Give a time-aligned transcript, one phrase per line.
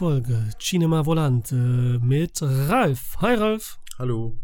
[0.00, 3.18] Folge Cinema Volante mit Ralf.
[3.18, 3.78] Hi Ralf.
[3.98, 4.34] Hallo.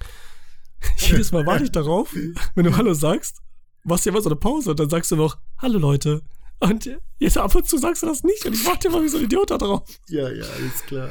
[0.96, 2.12] Jedes Mal warte ich darauf,
[2.56, 3.42] wenn du Hallo sagst,
[3.84, 6.24] machst du immer so eine Pause und dann sagst du noch Hallo Leute.
[6.58, 6.90] Und
[7.20, 9.24] jetzt ab und zu sagst du das nicht und ich warte immer wie so ein
[9.26, 9.84] Idiot da drauf.
[10.08, 11.10] Ja, ja, alles klar.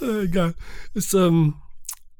[0.00, 0.54] Äh, egal.
[0.94, 1.56] Ist, ähm,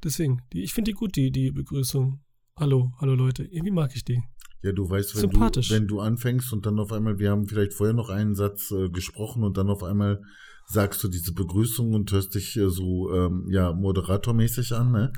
[0.05, 2.21] deswegen, die, ich finde die gut, die, die Begrüßung.
[2.61, 3.45] Hallo, hallo Leute.
[3.45, 4.23] Irgendwie mag ich die.
[4.61, 7.73] Ja, du weißt, wenn du, wenn du anfängst und dann auf einmal, wir haben vielleicht
[7.73, 10.21] vorher noch einen Satz äh, gesprochen und dann auf einmal
[10.67, 15.13] sagst du diese Begrüßung und hörst dich äh, so, ähm, ja, moderatormäßig an, ne?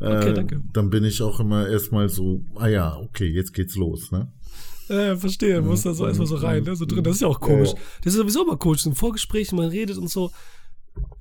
[0.00, 0.62] Äh, Okay, danke.
[0.72, 4.32] Dann bin ich auch immer erstmal so, ah ja, okay, jetzt geht's los, ne?
[4.88, 6.76] Äh, verstehe, muss da so erstmal so rein, ne?
[6.76, 7.02] so drin.
[7.04, 7.72] Das ist ja auch komisch.
[8.02, 8.84] Das ist sowieso immer komisch.
[8.84, 10.30] Ein Vorgespräch, man redet und so.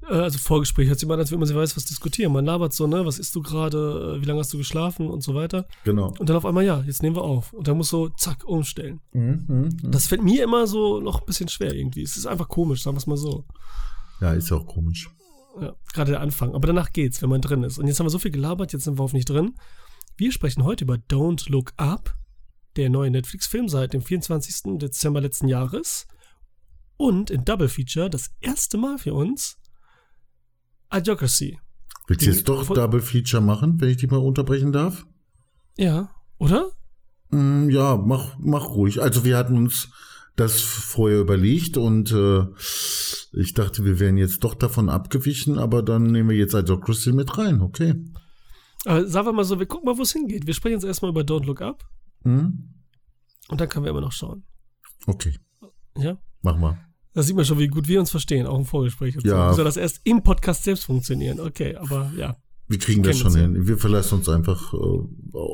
[0.09, 2.33] Äh, also Vorgespräch hört sich mal an, als würde man sich weiß, was diskutieren.
[2.33, 5.21] Man labert so, ne, was isst du gerade, äh, wie lange hast du geschlafen und
[5.21, 5.67] so weiter.
[5.83, 6.13] Genau.
[6.19, 7.53] Und dann auf einmal, ja, jetzt nehmen wir auf.
[7.53, 9.01] Und dann muss so, zack, umstellen.
[9.13, 9.91] Mhm, mhm.
[9.91, 12.03] Das fällt mir immer so noch ein bisschen schwer irgendwie.
[12.03, 13.45] Es ist einfach komisch, sagen wir es mal so.
[14.19, 15.09] Ja, ist ja auch komisch.
[15.59, 16.55] Ja, gerade der Anfang.
[16.55, 17.77] Aber danach geht's, wenn man drin ist.
[17.77, 19.55] Und jetzt haben wir so viel gelabert, jetzt sind wir auf nicht drin.
[20.15, 22.15] Wir sprechen heute über Don't Look Up,
[22.75, 24.77] der neue Netflix-Film seit dem 24.
[24.77, 26.07] Dezember letzten Jahres.
[26.95, 29.57] Und in Double Feature das erste Mal für uns
[30.91, 31.59] Idiocracy.
[32.07, 35.05] Willst du jetzt doch Double Feature machen, wenn ich dich mal unterbrechen darf?
[35.77, 36.71] Ja, oder?
[37.29, 39.01] Mm, Ja, mach, mach ruhig.
[39.01, 39.89] Also wir hatten uns
[40.35, 42.45] das vorher überlegt und äh,
[43.33, 47.37] ich dachte, wir wären jetzt doch davon abgewichen, aber dann nehmen wir jetzt Idiocracy mit
[47.37, 47.95] rein, okay?
[48.85, 50.47] Aber sagen wir mal so, wir gucken mal, wo es hingeht.
[50.47, 51.83] Wir sprechen jetzt erstmal über Don't Look Up
[52.23, 52.73] Hm?
[53.49, 54.43] und dann können wir immer noch schauen.
[55.05, 55.35] Okay,
[55.97, 56.17] Ja?
[56.41, 56.77] mach mal.
[57.13, 59.15] Da sieht man schon, wie gut wir uns verstehen, auch im Vorgespräch.
[59.17, 59.27] und so.
[59.29, 59.51] Ja.
[59.51, 61.39] Wie soll das erst im Podcast selbst funktionieren?
[61.39, 62.37] Okay, aber ja.
[62.67, 63.67] Wir kriegen das schon hin.
[63.67, 64.77] Wir verlassen uns einfach äh,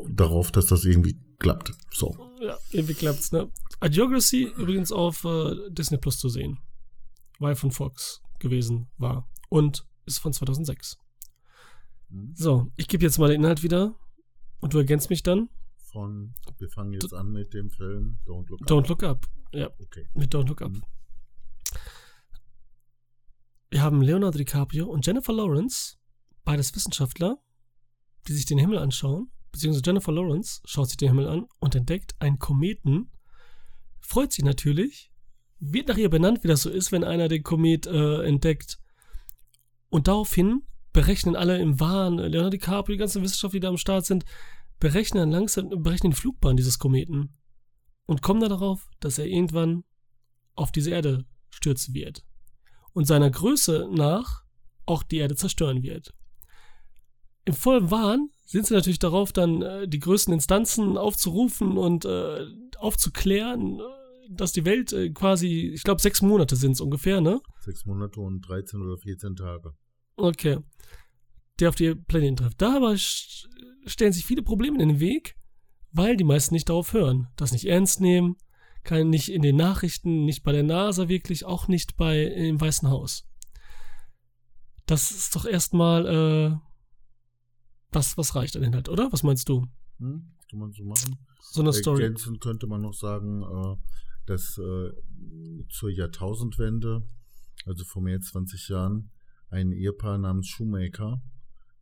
[0.08, 1.72] darauf, dass das irgendwie klappt.
[1.92, 2.16] So.
[2.40, 3.50] Ja, irgendwie klappt's, ne?
[3.82, 6.58] Idiocracy übrigens auf äh, Disney Plus zu sehen.
[7.40, 9.28] Weil von Fox gewesen war.
[9.48, 10.96] Und ist von 2006.
[12.34, 13.94] So, ich gebe jetzt mal den Inhalt wieder.
[14.60, 15.48] Und du ergänzt mich dann.
[15.92, 18.68] Von, wir fangen jetzt an mit dem Film Don't Look Up.
[18.68, 19.26] Don't Look Up.
[19.52, 20.06] Ja, Okay.
[20.14, 20.72] mit Don't Look Up.
[23.70, 25.96] Wir haben Leonardo DiCaprio und Jennifer Lawrence,
[26.42, 27.38] beides Wissenschaftler,
[28.26, 29.30] die sich den Himmel anschauen.
[29.52, 33.10] Beziehungsweise Jennifer Lawrence schaut sich den Himmel an und entdeckt einen Kometen.
[34.00, 35.12] Freut sich natürlich.
[35.58, 38.78] Wird nach ihr benannt, wie das so ist, wenn einer den Komet äh, entdeckt.
[39.90, 40.62] Und daraufhin
[40.94, 44.24] berechnen alle im Wahn, Leonardo DiCaprio, die ganzen Wissenschaftler, die da am Start sind,
[44.80, 47.36] berechnen langsam, berechnen die Flugbahn dieses Kometen
[48.06, 49.84] und kommen dann darauf, dass er irgendwann
[50.54, 52.24] auf diese Erde stürzen wird
[52.98, 54.42] und seiner Größe nach
[54.84, 56.12] auch die Erde zerstören wird.
[57.44, 62.44] Im vollen Wahn sind sie natürlich darauf, dann äh, die größten Instanzen aufzurufen und äh,
[62.76, 63.82] aufzuklären, äh,
[64.30, 67.40] dass die Welt äh, quasi, ich glaube, sechs Monate sind es ungefähr, ne?
[67.60, 69.74] Sechs Monate und 13 oder 14 Tage.
[70.16, 70.58] Okay.
[71.60, 72.60] Der auf die Planeten trifft.
[72.60, 73.46] Da aber st-
[73.86, 75.36] stellen sich viele Probleme in den Weg,
[75.92, 78.36] weil die meisten nicht darauf hören, das nicht ernst nehmen,
[78.88, 82.88] kann nicht in den Nachrichten, nicht bei der NASA wirklich, auch nicht bei im Weißen
[82.88, 83.28] Haus.
[84.86, 86.56] Das ist doch erstmal äh,
[87.90, 89.12] das, was reicht an Inhalt, oder?
[89.12, 89.66] Was meinst du?
[89.98, 90.34] Hm?
[90.48, 91.18] Kann man so machen?
[91.42, 92.02] So eine Story.
[92.02, 93.76] Ergänzend könnte man noch sagen, äh,
[94.24, 94.90] dass äh,
[95.68, 97.06] zur Jahrtausendwende,
[97.66, 99.10] also vor mehr als 20 Jahren,
[99.50, 101.20] ein Ehepaar namens Shoemaker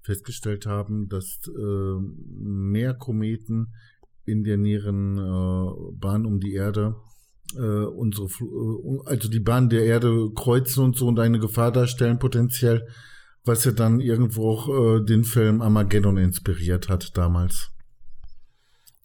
[0.00, 3.74] festgestellt haben, dass äh, mehr Kometen
[4.26, 6.96] in der näheren äh, Bahn um die Erde
[7.54, 12.18] äh, unsere äh, also die Bahn der Erde kreuzen und so und eine Gefahr darstellen
[12.18, 12.86] potenziell,
[13.44, 17.70] was ja dann irgendwo auch äh, den Film Armageddon inspiriert hat damals.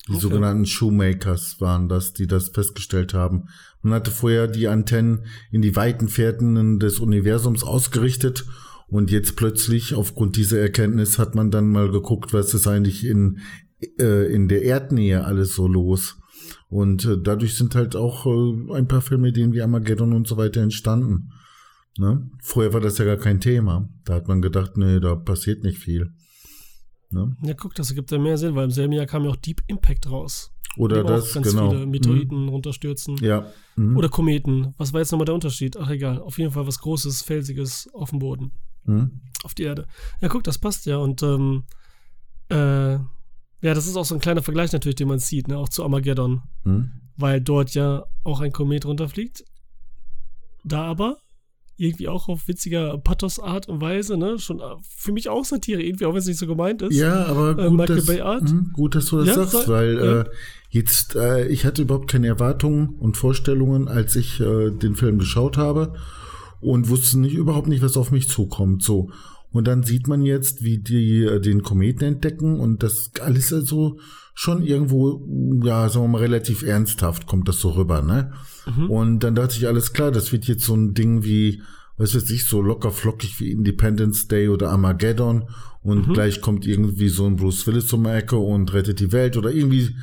[0.08, 0.22] Die Okay.
[0.22, 3.50] sogenannten Shoemakers waren das, die das festgestellt haben.
[3.84, 8.46] Man hatte vorher die Antennen in die weiten Fährten des Universums ausgerichtet
[8.88, 13.40] und jetzt plötzlich aufgrund dieser Erkenntnis hat man dann mal geguckt, was ist eigentlich in,
[14.00, 16.18] äh, in der Erdnähe alles so los.
[16.70, 20.38] Und äh, dadurch sind halt auch äh, ein paar Filme, denen wie Armageddon und so
[20.38, 21.32] weiter entstanden.
[21.98, 22.30] Ne?
[22.42, 23.90] Vorher war das ja gar kein Thema.
[24.06, 26.14] Da hat man gedacht, nee, da passiert nicht viel.
[27.10, 27.36] Ne?
[27.44, 29.62] Ja, guck, das ergibt ja mehr Sinn, weil im selben Jahr kam ja auch Deep
[29.68, 30.54] Impact raus.
[30.78, 31.72] Oder das, ganz genau.
[31.72, 33.16] viele Meteoriten runterstürzen.
[33.16, 33.26] Mhm.
[33.26, 33.52] Ja.
[33.76, 33.98] Mhm.
[33.98, 34.74] Oder Kometen.
[34.78, 35.76] Was war jetzt nochmal der Unterschied?
[35.78, 36.20] Ach egal.
[36.20, 38.52] Auf jeden Fall was Großes, Felsiges auf dem Boden.
[38.86, 39.22] Mhm.
[39.44, 39.88] Auf die Erde.
[40.22, 40.98] Ja, guck, das passt ja.
[40.98, 41.64] Und ähm,
[42.48, 43.00] äh,
[43.62, 45.58] ja, das ist auch so ein kleiner Vergleich natürlich, den man sieht, ne?
[45.58, 46.42] auch zu Armageddon.
[46.64, 46.92] Mhm.
[47.18, 49.44] Weil dort ja auch ein Komet runterfliegt.
[50.64, 51.18] Da aber
[51.78, 54.38] irgendwie auch auf witziger Pathos-Art und Weise, ne?
[54.38, 56.96] Schon äh, für mich auch Satire, irgendwie, auch wenn es nicht so gemeint ist.
[56.96, 58.44] Ja, aber Äh, gut, Michael dass, Bay Art?
[58.44, 60.22] mh, gut, dass du das Ja, sagst, soll- weil ja.
[60.22, 60.26] äh,
[60.70, 65.58] jetzt, äh, ich hatte überhaupt keine Erwartungen und Vorstellungen, als ich äh, den Film geschaut
[65.58, 65.94] habe
[66.60, 68.84] und wusste nicht, überhaupt nicht, was auf mich zukommt.
[68.84, 69.10] So.
[69.52, 74.00] Und dann sieht man jetzt, wie die äh, den Kometen entdecken und das alles also
[74.34, 75.28] schon irgendwo,
[75.64, 78.32] ja, sagen wir mal, relativ ernsthaft kommt das so rüber, ne?
[78.88, 81.62] Und dann dachte ich, alles klar, das wird jetzt so ein Ding wie,
[81.98, 85.50] was weiß ich, so locker flockig wie Independence Day oder Armageddon
[85.84, 89.36] und gleich kommt irgendwie so ein Bruce Willis um die Ecke und rettet die Welt
[89.36, 89.96] oder irgendwie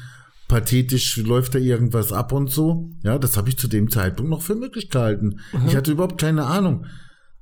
[0.48, 2.90] pathetisch läuft da irgendwas ab und so.
[3.02, 5.40] Ja, das habe ich zu dem Zeitpunkt noch für möglich gehalten.
[5.66, 6.86] Ich hatte überhaupt keine Ahnung,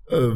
[0.08, 0.30] äh,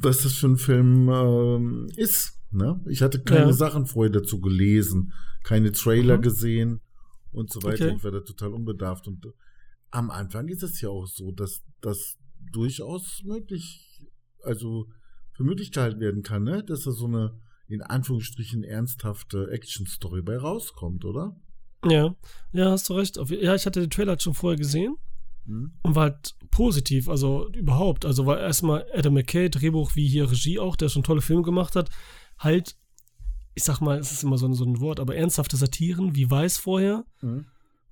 [0.00, 2.38] was das für ein Film ähm, ist.
[2.50, 2.80] Ne?
[2.88, 3.52] Ich hatte keine Ja.
[3.52, 5.12] Sachen vorher dazu gelesen,
[5.44, 6.22] keine Trailer Mhm.
[6.22, 6.80] gesehen
[7.30, 7.86] und so weiter.
[7.86, 7.94] Okay.
[7.96, 9.06] Ich war da total unbedarft.
[9.08, 9.30] Und äh,
[9.90, 12.16] am Anfang ist es ja auch so, dass das
[12.52, 14.04] durchaus möglich,
[14.42, 14.86] also
[15.32, 16.62] für möglich gehalten werden kann, ne?
[16.64, 21.40] dass da so eine in Anführungsstrichen ernsthafte Action-Story bei rauskommt, oder?
[21.86, 22.14] Ja,
[22.52, 23.16] ja, hast du recht.
[23.16, 24.96] Ja, ich hatte den Trailer schon vorher gesehen
[25.46, 25.72] Hm?
[25.82, 28.04] und war halt positiv, also überhaupt.
[28.04, 31.74] Also war erstmal Adam McKay, Drehbuch wie hier Regie auch, der schon tolle Filme gemacht
[31.76, 31.90] hat,
[32.38, 32.76] halt,
[33.54, 36.30] ich sag mal, es ist immer so, ein- so ein Wort, aber ernsthafte Satiren, wie
[36.30, 37.46] Weiß vorher, Hm?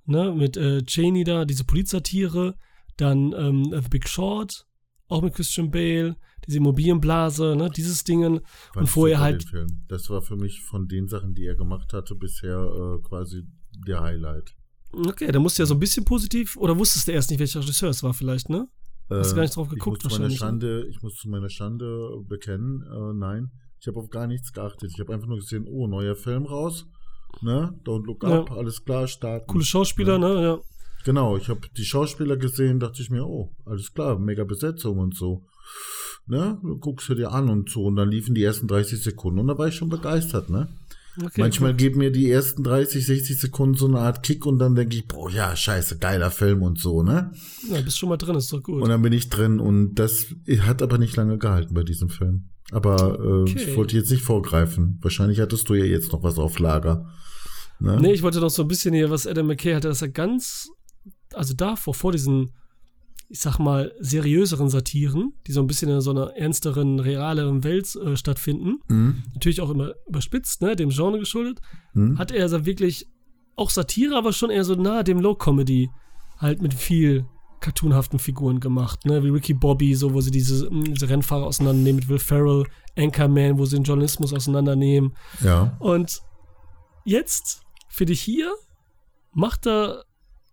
[0.05, 2.55] ne, mit äh, Cheney da, diese Polizsatire,
[2.97, 4.65] dann ähm, The Big Short,
[5.07, 6.15] auch mit Christian Bale,
[6.47, 8.39] diese Immobilienblase, ne, dieses Dingen.
[8.73, 9.45] Fand Und vorher halt-.
[9.89, 13.43] Das war für mich von den Sachen, die er gemacht hatte, bisher äh, quasi
[13.87, 14.55] der Highlight.
[14.93, 17.61] Okay, da musst du ja so ein bisschen positiv, oder wusstest du erst nicht, welcher
[17.61, 18.67] Regisseur es war vielleicht, ne?
[19.09, 20.45] Hast du gar nicht drauf geguckt Äh, meiner wahrscheinlich, ne?
[20.45, 24.91] Schande, ich muss zu meiner Schande bekennen, äh, nein, ich habe auf gar nichts geachtet.
[24.93, 26.85] Ich habe einfach nur gesehen, oh, neuer Film raus,
[27.41, 28.39] ne, Don't Look Ja.
[28.41, 29.47] Up, alles klar, starten.
[29.47, 30.19] Coole Schauspieler, Ja.
[30.19, 30.41] ne?
[30.43, 30.59] Ja.
[31.03, 35.15] Genau, ich habe die Schauspieler gesehen, dachte ich mir, oh, alles klar, mega Besetzung und
[35.15, 35.43] so.
[36.27, 37.85] Ne, du guckst du dir an und so.
[37.85, 40.69] Und dann liefen die ersten 30 Sekunden und da war ich schon begeistert, ne?
[41.17, 41.79] Okay, Manchmal gut.
[41.79, 45.07] geben mir die ersten 30, 60 Sekunden so eine Art Kick und dann denke ich,
[45.07, 47.31] boah, ja, scheiße, geiler Film und so, ne?
[47.69, 48.81] Ja, bist schon mal drin, ist doch gut.
[48.81, 50.27] Und dann bin ich drin und das
[50.61, 52.49] hat aber nicht lange gehalten bei diesem Film.
[52.71, 53.65] Aber äh, Okay.
[53.71, 54.99] ich wollte jetzt nicht vorgreifen.
[55.01, 57.09] Wahrscheinlich hattest du ja jetzt noch was auf Lager.
[57.79, 57.97] Ne?
[57.99, 60.69] Nee, ich wollte noch so ein bisschen hier, was Adam McKay hatte, dass er ganz,
[61.33, 62.51] also davor, vor diesen,
[63.31, 67.95] ich sag mal, seriöseren Satiren, die so ein bisschen in so einer ernsteren, realeren Welt
[67.95, 69.23] äh, stattfinden, Mhm.
[69.33, 71.61] natürlich auch immer überspitzt, ne, dem Genre geschuldet,
[71.93, 72.19] Mhm.
[72.19, 73.07] hat er so wirklich
[73.55, 75.89] auch Satire, aber schon eher so nahe dem Low-Comedy,
[76.39, 77.25] halt mit viel
[77.61, 81.99] cartoonhaften Figuren gemacht, ne, wie Ricky Bobby, so, wo sie diese, mh, diese Rennfahrer auseinandernehmen,
[82.01, 82.65] mit Will Ferrell,
[82.97, 85.15] Anchorman, wo sie den Journalismus auseinandernehmen.
[85.43, 85.77] Ja.
[85.79, 86.21] Und
[87.05, 88.51] jetzt, finde ich hier,
[89.33, 90.03] macht er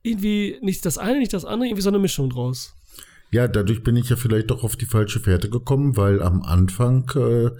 [0.02, 2.74] irgendwie nicht das eine, nicht das andere, irgendwie so eine Mischung draus.
[3.30, 7.10] Ja, dadurch bin ich ja vielleicht doch auf die falsche Fährte gekommen, weil am Anfang
[7.14, 7.50] äh,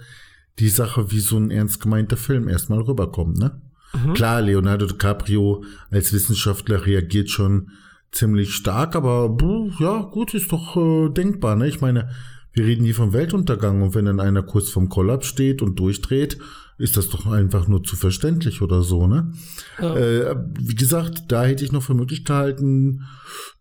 [0.57, 3.61] die Sache wie so ein ernst gemeinter Film erstmal rüberkommt, ne?
[3.93, 4.13] Mhm.
[4.13, 7.71] Klar, Leonardo DiCaprio als Wissenschaftler reagiert schon
[8.11, 9.35] ziemlich stark, aber
[9.79, 11.67] ja, gut, ist doch äh, denkbar, ne?
[11.67, 12.09] Ich meine,
[12.53, 16.39] wir reden hier vom Weltuntergang und wenn dann einer kurz vom Kollaps steht und durchdreht,
[16.79, 19.33] ist das doch einfach nur zu verständlich oder so, ne?
[19.79, 19.95] Ja.
[19.95, 23.01] Äh, wie gesagt, da hätte ich noch für möglich gehalten,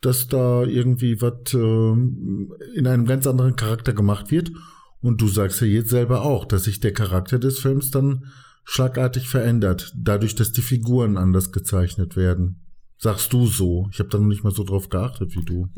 [0.00, 4.52] dass da irgendwie was ähm, in einem ganz anderen Charakter gemacht wird.
[5.00, 8.24] Und du sagst ja jetzt selber auch, dass sich der Charakter des Films dann
[8.64, 12.60] schlagartig verändert, dadurch, dass die Figuren anders gezeichnet werden.
[12.98, 13.88] Sagst du so?
[13.92, 15.68] Ich habe da noch nicht mal so drauf geachtet wie du.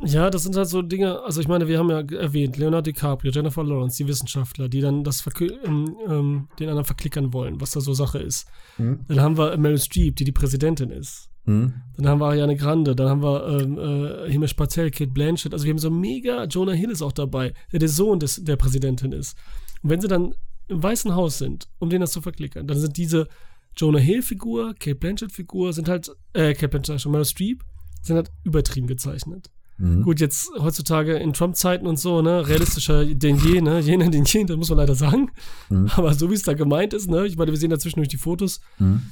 [0.00, 3.30] Ja, das sind halt so Dinge, also ich meine, wir haben ja erwähnt, Leonardo DiCaprio,
[3.30, 5.24] Jennifer Lawrence, die Wissenschaftler, die dann das
[5.64, 8.46] ähm, ähm, den anderen verklickern wollen, was da so Sache ist.
[8.76, 9.04] Hm?
[9.08, 11.30] Dann haben wir Meryl Streep, die die Präsidentin ist.
[11.44, 11.74] Hm?
[11.96, 15.52] Dann haben wir Ariane Grande, dann haben wir ähm, äh, Himmel Spazell, Kate Blanchett.
[15.52, 18.56] Also wir haben so mega, Jonah Hill ist auch dabei, der der Sohn des, der
[18.56, 19.36] Präsidentin ist.
[19.82, 20.34] Und wenn sie dann
[20.68, 23.28] im Weißen Haus sind, um den das zu verklickern, dann sind diese
[23.76, 27.62] Jonah Hill-Figur, Kate Blanchett-Figur, sind halt, äh, Kate Blanchett, schon Meryl Streep,
[28.02, 29.50] sind halt übertrieben gezeichnet.
[29.78, 30.02] Hm?
[30.02, 34.44] Gut, jetzt heutzutage in Trump-Zeiten und so, ne, realistischer denn je, ne, jener denn je,
[34.44, 35.30] das muss man leider sagen.
[35.68, 35.90] Mhm.
[35.96, 38.16] Aber so wie es da gemeint ist, ne, ich meine, wir sehen da zwischendurch die
[38.16, 39.02] Fotos, Hm?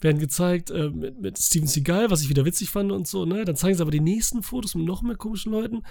[0.00, 3.44] werden gezeigt äh, mit, mit Steven Seagal, was ich wieder witzig fand und so, ne?
[3.44, 5.82] Dann zeigen sie aber die nächsten Fotos mit noch mehr komischen Leuten.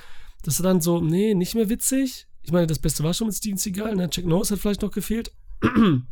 [0.44, 2.28] Das ist dann so, nee, nicht mehr witzig.
[2.44, 4.10] Ich meine, das Beste war schon mit Steven Seagal, ne?
[4.12, 5.32] Jack Norris hat vielleicht noch gefehlt.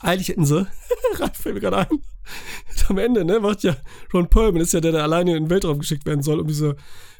[0.00, 0.66] Eigentlich hätten sie,
[1.18, 1.98] Ralf fällt mir gerade ein,
[2.88, 3.76] am Ende, ne, macht ja
[4.12, 6.76] Ron Perlman, ist ja der, der alleine in den Weltraum geschickt werden soll, um diese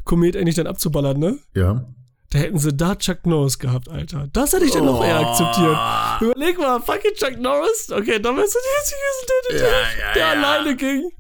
[0.08, 1.38] Komet endlich dann abzuballern, ne?
[1.54, 1.86] Ja.
[2.30, 4.28] Da hätten sie da Chuck Norris gehabt, Alter.
[4.32, 5.76] Das hätte ich dann noch eher akzeptiert.
[6.20, 7.90] Überleg mal, fucking Chuck Norris.
[7.90, 8.98] Okay, dann wärst du die einzige,
[9.50, 10.30] der, Ja, ja, der ja.
[10.32, 11.10] alleine ging.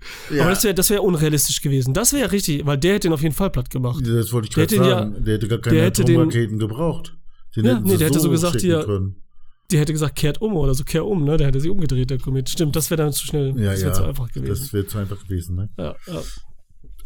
[0.40, 1.94] Aber das wäre das wär unrealistisch gewesen.
[1.94, 4.04] Das wäre richtig, weil der hätte ihn auf jeden Fall platt gemacht.
[4.06, 5.24] Das wollte ich Der gerade hätte ja- sagen.
[5.24, 7.16] der hätte gar keine der Atomraketen gebraucht.
[7.56, 9.22] Den Ja, nee, der hätte so gesagt, hier- können.
[9.70, 11.36] Der hätte gesagt, kehrt um oder so, kehr um, ne?
[11.38, 12.48] Der hätte sich umgedreht, der Komet.
[12.50, 13.48] Stimmt, das wäre dann zu schnell.
[13.58, 13.92] Ja, das wäre ja.
[13.94, 14.48] zu einfach gewesen.
[14.62, 15.68] Das wäre zu einfach gewesen, ne?
[15.78, 16.20] ja, ja.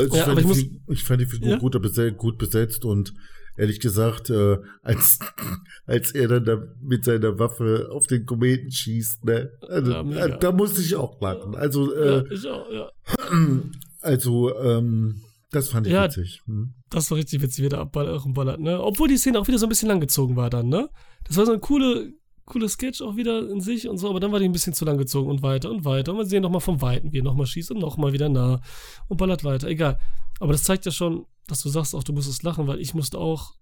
[0.03, 1.59] Also Ja, ich, fand ich die, Fi- ich fand die Figur Ja?
[1.59, 3.13] gut, besetzt, gut besetzt und
[3.57, 5.19] ehrlich gesagt, äh, als,
[5.87, 9.51] als er dann da mit seiner Waffe auf den Kometen schießt, ne?
[9.69, 11.55] Also, Ja, da musste ich auch lachen.
[11.55, 12.91] Also, äh, auch,
[14.01, 16.41] also, ähm, das fand ich witzig.
[16.47, 16.73] Hm.
[16.89, 18.81] Das war richtig witzig, wie der abballert, ne?
[18.83, 20.89] Obwohl die Szene auch wieder so ein bisschen langgezogen war dann, ne?
[21.25, 22.13] Das war so eine coole,
[22.45, 24.85] coole Sketch auch wieder in sich und so, aber dann war die ein bisschen zu
[24.85, 26.13] lang gezogen und weiter und weiter.
[26.13, 28.61] Und wir sehen nochmal vom Weiten, wie er nochmal schießt und nochmal wieder nah
[29.09, 29.69] und ballert weiter.
[29.69, 29.99] Egal.
[30.41, 33.19] Aber das zeigt ja schon, dass du sagst auch, du musstest lachen, weil ich musste
[33.19, 33.55] auch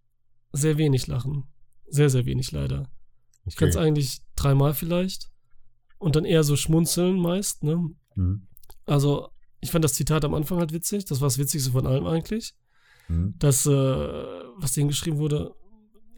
[0.53, 1.45] sehr wenig lachen.
[1.89, 2.89] Sehr, sehr wenig leider.
[3.45, 3.87] Ich kann es Okay.
[3.87, 5.29] eigentlich dreimal vielleicht.
[5.99, 7.91] Und dann eher so schmunzeln meist, ne?
[8.15, 8.47] Hm.
[8.87, 9.29] Also,
[9.61, 11.05] ich fand das Zitat am Anfang halt witzig.
[11.05, 12.55] Das war das Witzigste von allem eigentlich
[13.09, 13.35] Hm.
[13.39, 13.71] dass, äh,
[14.57, 15.55] was denen geschrieben wurde,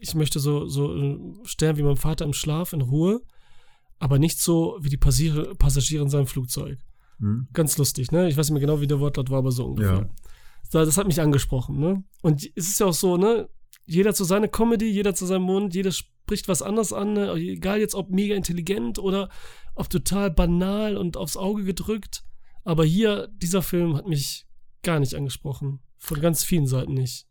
[0.03, 3.21] ich möchte so, so äh, sterben wie mein Vater im Schlaf, in Ruhe,
[3.99, 6.77] aber nicht so wie die Passagiere, Passagiere in seinem Flugzeug.
[7.19, 7.47] Hm.
[7.53, 8.27] Ganz lustig, ne?
[8.27, 9.93] Ich weiß nicht mehr genau, wie der Wortlaut war, aber so ungefähr.
[9.93, 10.09] Ja.
[10.71, 12.03] Das, das hat mich angesprochen, ne?
[12.21, 13.49] Und es ist ja auch so, ne?
[13.85, 17.33] Jeder zu seiner Comedy, jeder zu seinem Mund, jeder spricht was anderes an, ne?
[17.33, 19.29] egal jetzt ob mega intelligent oder
[19.75, 22.23] ob total banal und aufs Auge gedrückt.
[22.63, 24.45] Aber hier, dieser Film hat mich
[24.83, 25.81] gar nicht angesprochen.
[25.97, 27.27] Von ganz vielen Seiten nicht.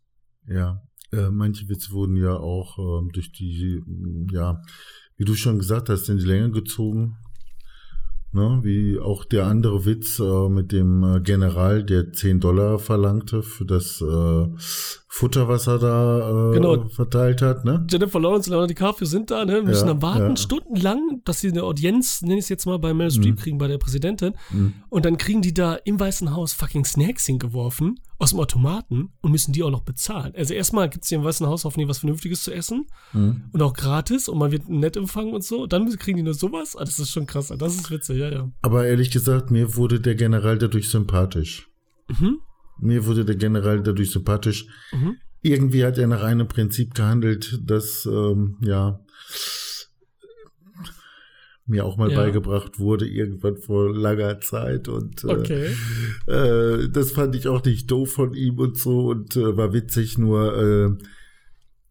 [0.47, 0.83] Ja,
[1.13, 4.61] äh, manche Witze wurden ja auch ähm, durch die, mm, ja,
[5.17, 7.15] wie du schon gesagt hast, in die Länge gezogen.
[8.35, 8.61] Ne?
[8.63, 13.63] Wie auch der andere Witz äh, mit dem äh, General, der 10 Dollar verlangte für
[13.63, 14.47] das äh,
[15.07, 16.89] Futter, was er da äh, Genau.
[16.89, 17.63] verteilt hat.
[17.63, 17.85] Ne?
[17.91, 19.61] Jennifer Lawrence und Leonardo DiCaprio sind da, ne?
[19.61, 20.35] müssen Ja, dann warten, ja.
[20.35, 23.39] stundenlang, dass sie eine Audienz, nenne ich es jetzt mal, bei Meryl Streep Mhm.
[23.39, 24.33] kriegen, bei der Präsidentin.
[24.51, 24.73] Mhm.
[24.89, 29.31] Und dann kriegen die da im Weißen Haus fucking Snacks hingeworfen aus dem Automaten und
[29.31, 30.33] müssen die auch noch bezahlen.
[30.35, 33.43] Also erstmal gibt es hier im Weißen Haus hoffentlich was Vernünftiges zu essen Mhm.
[33.51, 35.67] und auch gratis und man wird nett empfangen und so.
[35.67, 36.75] Dann kriegen die nur sowas.
[36.75, 37.53] Ah, das ist schon krass.
[37.57, 38.51] Das ist witzig, ja, ja.
[38.61, 41.67] Aber ehrlich gesagt, mir wurde der General dadurch sympathisch.
[42.07, 42.39] Mhm.
[42.79, 44.65] Mir wurde der General dadurch sympathisch.
[44.91, 45.17] Mhm.
[45.45, 48.99] irgendwie hat er nach einem Prinzip gehandelt, das ähm, ja
[51.65, 52.17] mir auch mal Ja.
[52.17, 54.87] beigebracht wurde, irgendwann vor langer Zeit.
[54.89, 55.67] Und äh, Okay.
[56.27, 60.17] äh, das fand ich auch nicht doof von ihm und so und äh, war witzig,
[60.17, 61.03] nur äh,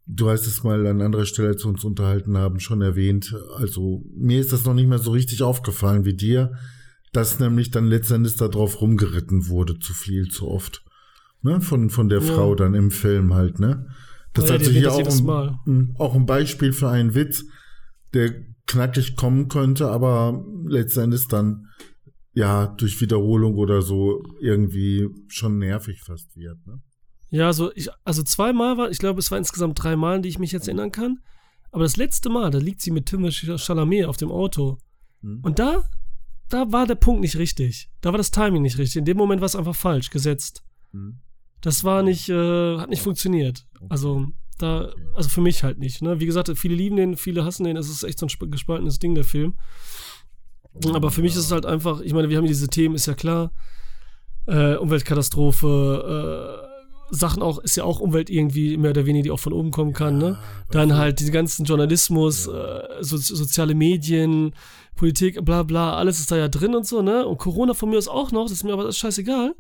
[0.07, 3.35] du hast es mal an anderer Stelle, als wir uns unterhalten haben, schon erwähnt.
[3.57, 6.53] Also mir ist das noch nicht mehr so richtig aufgefallen wie dir,
[7.13, 10.83] dass nämlich dann letztendlich da drauf rumgeritten wurde, zu viel, zu oft.
[11.43, 11.61] Ne?
[11.61, 12.35] Von, von der Ja.
[12.35, 13.87] Frau dann im Film halt, ne?
[14.35, 15.59] Das Ja, also erwähnt hier auch ein, Mal.
[15.67, 17.45] ein- auch ein Beispiel für einen Witz,
[18.15, 18.33] der
[18.73, 21.69] knackig kommen könnte, aber letztendlich dann
[22.33, 26.67] ja durch Wiederholung oder so irgendwie schon nervig fast wird.
[26.67, 26.81] Ne?
[27.31, 30.39] Ja, so ich, also zweimal war, ich glaube, es war insgesamt dreimal, an die ich
[30.39, 31.21] mich jetzt erinnern kann.
[31.71, 34.79] Aber das letzte Mal, da liegt sie mit Timothée Chalamet auf dem Auto.
[35.23, 35.41] Hm.
[35.43, 35.85] Und da,
[36.49, 37.91] da war der Punkt nicht richtig.
[38.01, 38.97] Da war das Timing nicht richtig.
[38.97, 40.63] In dem Moment war es einfach falsch gesetzt.
[40.93, 41.21] Hm.
[41.61, 43.67] Das war nicht, äh, hat nicht funktioniert.
[43.89, 44.27] Also
[44.63, 46.01] da, also für mich halt nicht.
[46.03, 46.21] Ne?
[46.21, 47.77] Wie gesagt, viele lieben den, viele hassen den.
[47.77, 49.55] Es ist echt so ein sp- gespaltenes Ding der Film.
[50.95, 53.15] Aber für mich ist es halt einfach, ich meine, wir haben diese Themen, ist ja
[53.15, 53.53] klar.
[54.47, 59.39] Äh, Umweltkatastrophe, äh, Sachen auch, ist ja auch Umwelt irgendwie mehr oder weniger, die auch
[59.39, 60.39] von oben kommen kann, ne?
[60.71, 64.55] Dann halt diese ganzen Journalismus, äh, so, soziale Medien,
[64.97, 67.27] Politik, bla bla, alles ist da ja drin und so, ne?
[67.27, 69.55] Und Corona von mir ist auch noch, das ist mir aber scheißegal.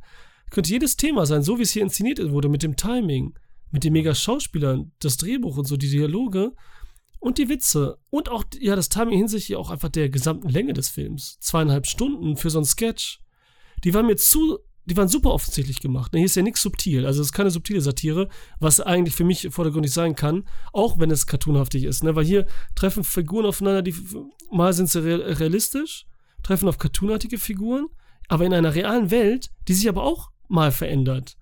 [0.50, 3.34] Könnte jedes Thema sein, so wie es hier inszeniert wurde, mit dem Timing,
[3.72, 6.52] mit den mega Schauspielern, das Drehbuch und so, die Dialoge
[7.18, 7.98] und die Witze.
[8.10, 11.38] Und auch, ja, das Timing hinsichtlich auch einfach der gesamten Länge des Films.
[11.40, 13.20] Zweieinhalb Stunden für so ein Sketch.
[13.82, 16.12] Die waren mir zu, die waren super offensichtlich gemacht.
[16.12, 17.06] Ne, Hier ist ja nichts subtil.
[17.06, 18.28] Also es ist keine subtile Satire,
[18.60, 22.04] was eigentlich für mich vordergründig sein kann, auch wenn es cartoonhaftig ist.
[22.04, 22.14] Ne?
[22.14, 23.94] Weil hier treffen Figuren aufeinander, die
[24.50, 26.06] mal sind sie real- realistisch,
[26.42, 27.86] treffen auf cartoonartige Figuren,
[28.28, 31.36] aber in einer realen Welt, die sich aber auch mal verändert.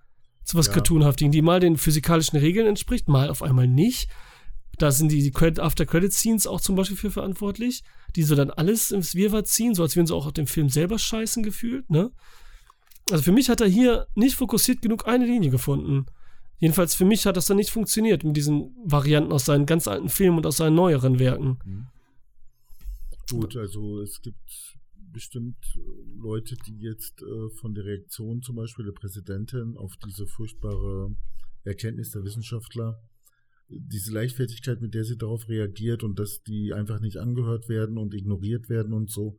[0.51, 0.73] Zu was Ja.
[0.73, 4.11] Cartoonhaftigen, die mal den physikalischen Regeln entspricht, mal auf einmal nicht.
[4.79, 7.85] Da sind die Credit- After-Credit-Scenes auch zum Beispiel für verantwortlich,
[8.17, 10.69] die so dann alles ins Wirrwarr ziehen, so als würden sie auch auf dem Film
[10.69, 12.11] selber scheißen gefühlt, ne?
[13.11, 16.07] Also für mich hat er hier nicht fokussiert genug eine Linie gefunden.
[16.59, 20.09] Jedenfalls für mich hat das dann nicht funktioniert mit diesen Varianten aus seinen ganz alten
[20.09, 21.59] Filmen und aus seinen neueren Werken.
[23.31, 24.70] Gut, also es gibt
[25.13, 25.81] bestimmt äh,
[26.17, 31.15] Leute, die jetzt äh, von der Reaktion zum Beispiel der Präsidentin auf diese furchtbare
[31.65, 33.01] Erkenntnis der Wissenschaftler
[33.71, 38.15] diese Leichtfertigkeit, mit der sie darauf reagiert und dass die einfach nicht angehört werden und
[38.15, 39.39] ignoriert werden und so,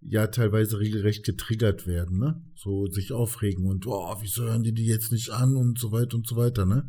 [0.00, 2.42] ja teilweise regelrecht getriggert werden, ne?
[2.54, 6.16] So sich aufregen und, oh, wieso hören die die jetzt nicht an und so weiter
[6.16, 6.88] und so weiter, ne?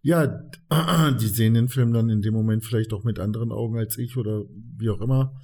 [0.00, 0.26] Ja,
[1.20, 4.16] die sehen den Film dann in dem Moment vielleicht auch mit anderen Augen als ich
[4.16, 5.40] oder wie auch immer.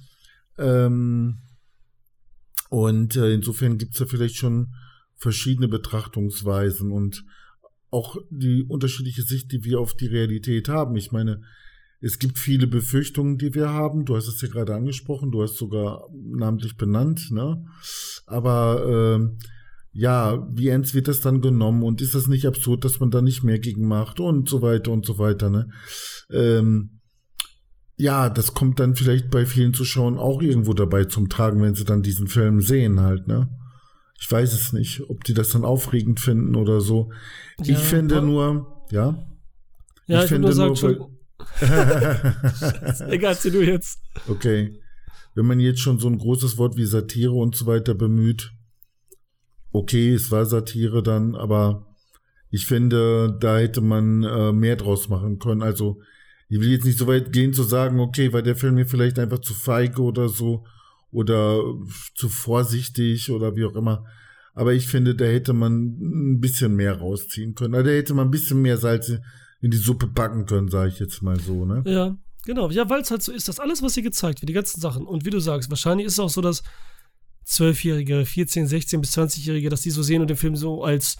[0.59, 1.39] Ähm,
[2.69, 4.73] und äh, insofern gibt's da vielleicht schon
[5.15, 7.23] verschiedene Betrachtungsweisen und
[7.91, 10.95] auch die unterschiedliche Sicht, die wir auf die Realität haben.
[10.95, 11.41] Ich meine,
[12.01, 14.05] es gibt viele Befürchtungen, die wir haben.
[14.05, 17.65] Du hast es ja gerade angesprochen, du hast sogar namentlich benannt, ne?
[18.25, 19.45] Aber äh,
[19.91, 23.21] ja, wie ernst wird das dann genommen und ist das nicht absurd, dass man da
[23.21, 25.69] nicht mehr gegen macht und so weiter und so weiter, ne?
[26.31, 26.98] Ähm,
[27.99, 31.83] ja, das kommt dann vielleicht bei vielen Zuschauern auch irgendwo dabei zum Tragen, wenn sie
[31.83, 33.49] dann diesen Film sehen halt, ne?
[34.21, 37.11] Ich weiß es nicht, ob die das dann aufregend finden oder so.
[37.61, 39.25] Ja, ich finde nur, ja.
[40.07, 41.09] Ja, ich, ich finde nur, sagen, nur
[43.09, 43.99] Egal, zieh du jetzt.
[44.27, 44.79] Okay.
[45.35, 48.51] Wenn man jetzt schon so ein großes Wort wie Satire und so weiter bemüht,
[49.71, 51.85] okay, es war Satire dann, aber
[52.49, 55.61] ich finde, da hätte man äh, mehr draus machen können.
[55.61, 56.01] Also,
[56.49, 59.19] ich will jetzt nicht so weit gehen zu sagen, okay, war der Film mir vielleicht
[59.19, 60.65] einfach zu feige oder so
[61.11, 61.61] oder
[62.15, 64.05] zu vorsichtig oder wie auch immer.
[64.53, 67.75] Aber ich finde, da hätte man ein bisschen mehr rausziehen können.
[67.75, 69.11] Also da hätte man ein bisschen mehr Salz
[69.61, 71.83] in die Suppe backen können, sage ich jetzt mal so, ne?
[71.85, 72.69] Ja, genau.
[72.69, 75.05] Ja, weil es halt so ist, dass alles, was hier gezeigt wird, die ganzen Sachen.
[75.05, 76.63] Und wie du sagst, wahrscheinlich ist es auch so, dass
[77.45, 81.17] Zwölfjährige, 14, 16 bis 20-Jährige, dass die so sehen und den Film so als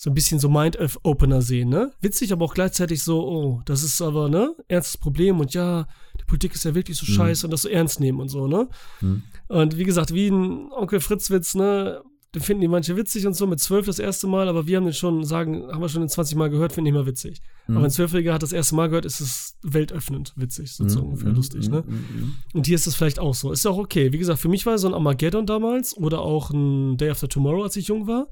[0.00, 1.92] so ein bisschen so Mind-Opener sehen, ne?
[2.00, 5.88] Witzig, aber auch gleichzeitig so, oh, das ist aber, ne, ernstes Problem und ja,
[6.20, 7.16] die Politik ist ja wirklich so mhm.
[7.16, 8.68] scheiße und das so ernst nehmen und so, ne?
[9.00, 9.24] Mhm.
[9.48, 12.00] Und wie gesagt, wie ein Onkel Fritz-Witz, ne,
[12.32, 14.84] den finden die manche witzig und so, mit zwölf das erste Mal, aber wir haben
[14.84, 17.42] den schon, sagen, haben wir schon 20 Mal gehört, finden die immer witzig.
[17.66, 17.78] Mhm.
[17.78, 21.12] Aber ein Zwölfjähriger hat das erste Mal gehört, ist es weltöffnend witzig, sozusagen mhm.
[21.14, 21.82] ungefähr lustig, ne?
[21.84, 22.34] Mhm.
[22.54, 23.50] Und hier ist es vielleicht auch so.
[23.50, 24.12] Ist ja auch okay.
[24.12, 27.64] Wie gesagt, für mich war so ein Armageddon damals oder auch ein Day After Tomorrow,
[27.64, 28.28] als ich jung war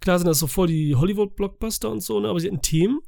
[0.00, 2.28] Klar sind das so voll die Hollywood-Blockbuster und so, ne?
[2.28, 3.00] aber sie hatten Themen,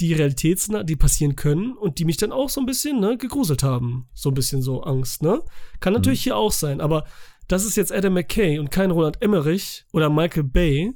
[0.00, 3.62] die realitätsnah, die passieren können und die mich dann auch so ein bisschen ne, gegruselt
[3.62, 4.08] haben.
[4.12, 5.42] So ein bisschen so Angst, ne?
[5.80, 5.98] Kann mhm.
[5.98, 6.24] natürlich mhm.
[6.24, 7.04] hier auch sein, aber
[7.48, 10.92] das ist jetzt Adam McKay und kein Roland Emmerich oder Michael Bay,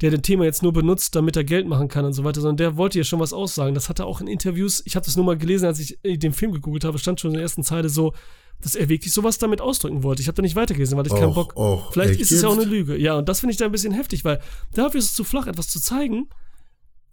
[0.00, 2.56] der das Thema jetzt nur benutzt, damit er Geld machen kann und so weiter, sondern
[2.56, 3.74] der wollte ja schon was aussagen.
[3.74, 6.32] Das hat er auch in Interviews, ich habe das nur mal gelesen, als ich den
[6.32, 8.12] Film gegoogelt habe, stand schon in der ersten Zeile so,
[8.60, 10.22] dass er wirklich sowas damit ausdrücken wollte.
[10.22, 11.56] Ich habe da nicht weitergelesen, weil ich och, keinen Bock.
[11.56, 12.96] Och, Vielleicht ist es ja auch eine Lüge.
[12.96, 14.40] Ja, und das finde ich da ein bisschen heftig, weil
[14.74, 16.28] dafür ist es zu flach, etwas zu zeigen,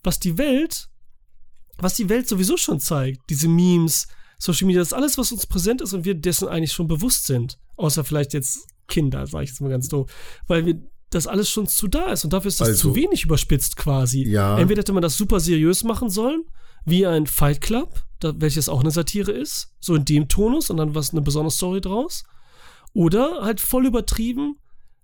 [0.04, 0.90] was die Welt,
[1.78, 3.22] was die Welt sowieso schon zeigt.
[3.30, 4.08] Diese Memes,
[4.40, 7.26] Social Media, das ist alles, was uns präsent ist und wir dessen eigentlich schon bewusst
[7.26, 7.58] sind.
[7.76, 10.12] Außer vielleicht jetzt Kinder, sage ich jetzt mal ganz doof.
[10.48, 10.82] Weil wir
[11.12, 14.24] das alles schon zu da ist und dafür ist das also, zu wenig überspitzt quasi.
[14.28, 14.58] Ja.
[14.58, 16.44] Entweder hätte man das super seriös machen sollen
[16.86, 20.96] wie ein Fight Club, welches auch eine Satire ist, so in dem Tonus und dann
[20.96, 22.24] was eine besondere Story draus.
[22.94, 24.58] Oder halt voll übertrieben,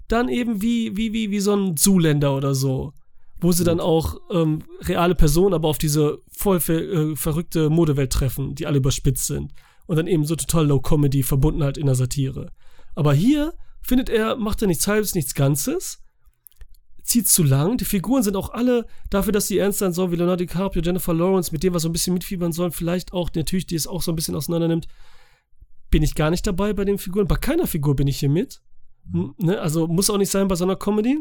[0.08, 2.94] dann eben wie, wie, wie, wie so ein Zuländer oder so.
[3.40, 8.56] Wo sie dann auch ähm, reale Personen aber auf diese voll äh, verrückte Modewelt treffen,
[8.56, 9.52] die alle überspitzt sind.
[9.88, 12.52] Und dann eben so total Low Comedy verbunden halt in der Satire.
[12.96, 16.02] Aber hier findet er, macht er nichts halbes, nichts Ganzes,
[17.12, 17.78] zieht zu lang.
[17.78, 21.14] Die Figuren sind auch alle dafür, dass sie ernst sein sollen, wie Leonardo DiCaprio, Jennifer
[21.14, 24.02] Lawrence, mit dem wir so ein bisschen mitfiebern sollen, vielleicht auch natürlich, die es auch
[24.02, 24.88] so ein bisschen auseinander nimmt,
[25.90, 27.28] bin ich gar nicht dabei bei den Figuren.
[27.28, 28.62] Bei keiner Figur bin ich hier mit.
[29.12, 29.36] Mhm.
[29.38, 29.60] Ne?
[29.60, 31.18] Also muss auch nicht sein bei so einer Comedy.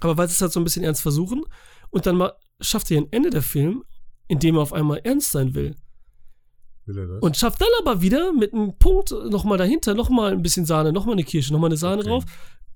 [0.00, 1.44] Aber weil sie es halt so ein bisschen ernst versuchen.
[1.90, 3.84] Und dann mal schafft er ein Ende der Film,
[4.26, 5.76] in dem er auf einmal ernst sein will.
[7.20, 11.12] Und schafft dann aber wieder mit einem Punkt nochmal dahinter, nochmal ein bisschen Sahne, nochmal
[11.12, 12.08] eine Kirsche, nochmal eine Sahne okay.
[12.08, 12.24] drauf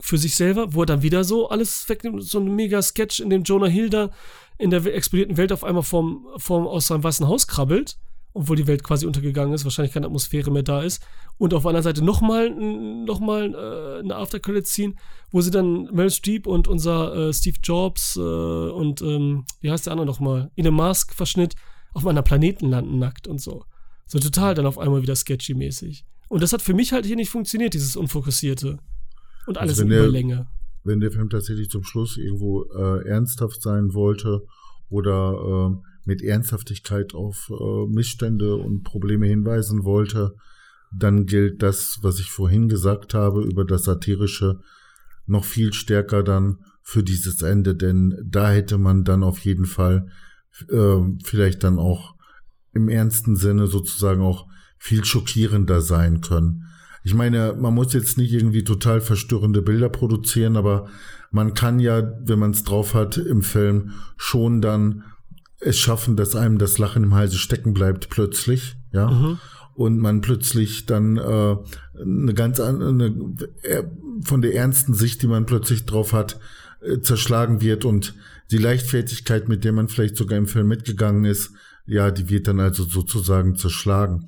[0.01, 3.31] für sich selber, wo er dann wieder so alles wegnimmt, so ein mega Sketch, in
[3.31, 4.11] dem Jonah Hill da
[4.59, 7.99] in der explodierten Welt auf einmal vom, vom, aus seinem weißen Haus krabbelt,
[8.33, 11.03] obwohl die Welt quasi untergegangen ist, wahrscheinlich keine Atmosphäre mehr da ist.
[11.39, 14.95] Und auf anderen Seite nochmal noch mal, äh, eine After-Credit-Scene,
[15.31, 19.87] wo sie dann Meryl Streep und unser äh, Steve Jobs äh, und ähm, wie heißt
[19.87, 21.55] der andere nochmal, in einem Mask-Verschnitt
[21.93, 23.65] auf einer Planeten landen, nackt und so.
[24.07, 26.05] So total dann auf einmal wieder sketchy-mäßig.
[26.29, 28.79] Und das hat für mich halt hier nicht funktioniert, dieses Unfokussierte.
[29.47, 30.47] Und alles also in der, Überlänge.
[30.85, 34.43] Wenn der Film tatsächlich zum Schluss irgendwo äh, ernsthaft sein wollte
[34.89, 40.35] oder äh, mit Ernsthaftigkeit auf äh, Missstände und Probleme hinweisen wollte,
[40.93, 44.61] dann gilt das, was ich vorhin gesagt habe über das Satirische,
[45.27, 50.07] noch viel stärker dann für dieses Ende, denn da hätte man dann auf jeden Fall
[50.69, 52.15] äh, vielleicht dann auch
[52.75, 54.47] im ernsten Sinne sozusagen auch
[54.79, 56.67] viel schockierender sein können.
[57.05, 60.89] Ich meine, man muss jetzt nicht irgendwie total verstörende Bilder produzieren, aber
[61.31, 65.05] man kann ja, wenn man es drauf hat, im Film schon dann
[65.61, 69.11] es schaffen, dass einem das Lachen im Halse stecken bleibt plötzlich, ja.
[69.11, 69.39] Mhm.
[69.75, 71.57] Und man plötzlich dann äh,
[72.01, 73.13] eine ganz andere,
[73.63, 73.83] äh,
[74.23, 76.39] von der ernsten Sicht, die man plötzlich drauf hat,
[76.81, 78.15] äh, zerschlagen wird und
[78.53, 81.53] die Leichtfertigkeit, mit der man vielleicht sogar im Film mitgegangen ist,
[81.87, 84.27] ja, die wird dann also sozusagen zerschlagen.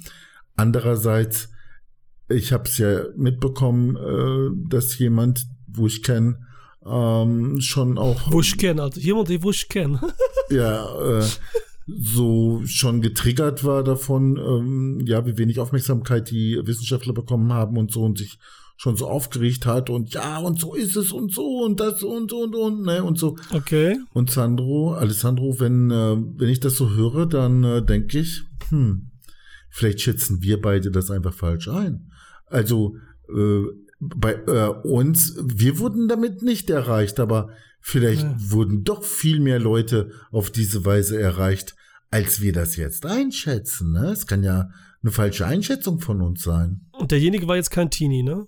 [0.57, 1.51] Andererseits,
[2.29, 6.39] ich habe es ja mitbekommen, äh, dass jemand, wo ich kenne,
[6.85, 8.31] ähm, schon auch.
[8.31, 10.01] Wo ich kenne, also jemand, den wo ich kenne.
[10.51, 11.25] ja, äh,
[11.87, 17.93] so schon getriggert war davon, ähm, ja, wie wenig Aufmerksamkeit die Wissenschaftler bekommen haben und
[17.93, 18.39] so und sich
[18.77, 22.33] schon so aufgeregt hat und ja, und so ist es und so und das und
[22.33, 23.37] und und, ne, und so.
[23.53, 23.99] Okay.
[24.13, 29.11] Und Sandro, Alessandro, wenn, äh, wenn ich das so höre, dann äh, denke ich, hm,
[29.71, 32.11] vielleicht schätzen wir beide das einfach falsch ein.
[32.47, 32.97] Also,
[33.29, 33.63] äh,
[33.99, 38.37] bei äh, uns, wir wurden damit nicht erreicht, aber vielleicht ja.
[38.39, 41.75] wurden doch viel mehr Leute auf diese Weise erreicht,
[42.11, 43.93] als wir das jetzt einschätzen.
[43.93, 44.11] Ne?
[44.11, 44.69] Es kann ja
[45.03, 46.83] eine falsche Einschätzung von uns sein.
[46.93, 48.47] Und derjenige war jetzt kein Teenie, ne?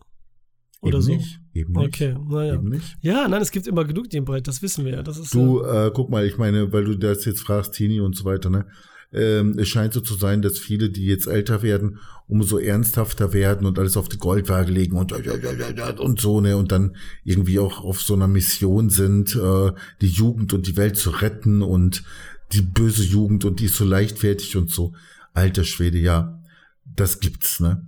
[0.80, 1.12] Oder eben so?
[1.12, 1.86] Nicht, eben nicht.
[1.86, 2.54] Okay, naja.
[2.54, 2.96] Eben nicht.
[3.00, 5.02] Ja, nein, es gibt immer genug den Brett, das wissen wir ja.
[5.02, 8.16] Das ist, du, äh, guck mal, ich meine, weil du das jetzt fragst, Teenie und
[8.16, 8.66] so weiter, ne?
[9.12, 13.66] Ähm, es scheint so zu sein, dass viele, die jetzt älter werden, umso ernsthafter werden
[13.66, 16.94] und alles auf die Goldwaage legen und, und so, ne, und dann
[17.24, 21.62] irgendwie auch auf so einer Mission sind, äh, die Jugend und die Welt zu retten
[21.62, 22.04] und
[22.52, 24.92] die böse Jugend und die ist so leichtfertig und so.
[25.32, 26.42] Alter Schwede, ja,
[26.84, 27.86] das gibt's, ne?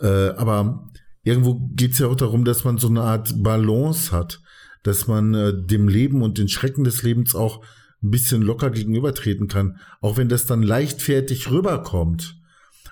[0.00, 0.90] Äh, aber
[1.22, 4.40] irgendwo geht's ja auch darum, dass man so eine Art Balance hat,
[4.82, 7.64] dass man äh, dem Leben und den Schrecken des Lebens auch
[8.06, 12.40] ein bisschen locker gegenübertreten kann, auch wenn das dann leichtfertig rüberkommt.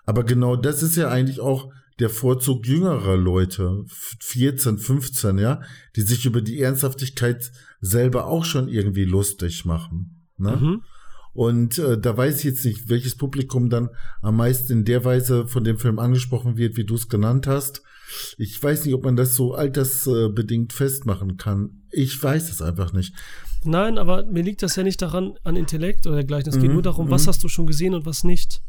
[0.06, 3.84] Aber genau das ist ja eigentlich auch der Vorzug jüngerer Leute,
[4.20, 5.60] 14, 15, ja,
[5.96, 10.26] die sich über die Ernsthaftigkeit selber auch schon irgendwie lustig machen.
[10.36, 10.56] Ne?
[10.56, 10.82] Mhm.
[11.32, 13.90] Und äh, da weiß ich jetzt nicht, welches Publikum dann
[14.22, 17.82] am meisten in der Weise von dem Film angesprochen wird, wie du es genannt hast.
[18.38, 21.82] Ich weiß nicht, ob man das so altersbedingt festmachen kann.
[21.90, 23.14] Ich weiß es einfach nicht.
[23.64, 26.48] Nein, aber mir liegt das ja nicht daran, an Intellekt oder dergleichen.
[26.48, 26.62] Es mhm.
[26.62, 27.28] geht nur darum, was mhm.
[27.28, 28.62] hast du schon gesehen und was nicht.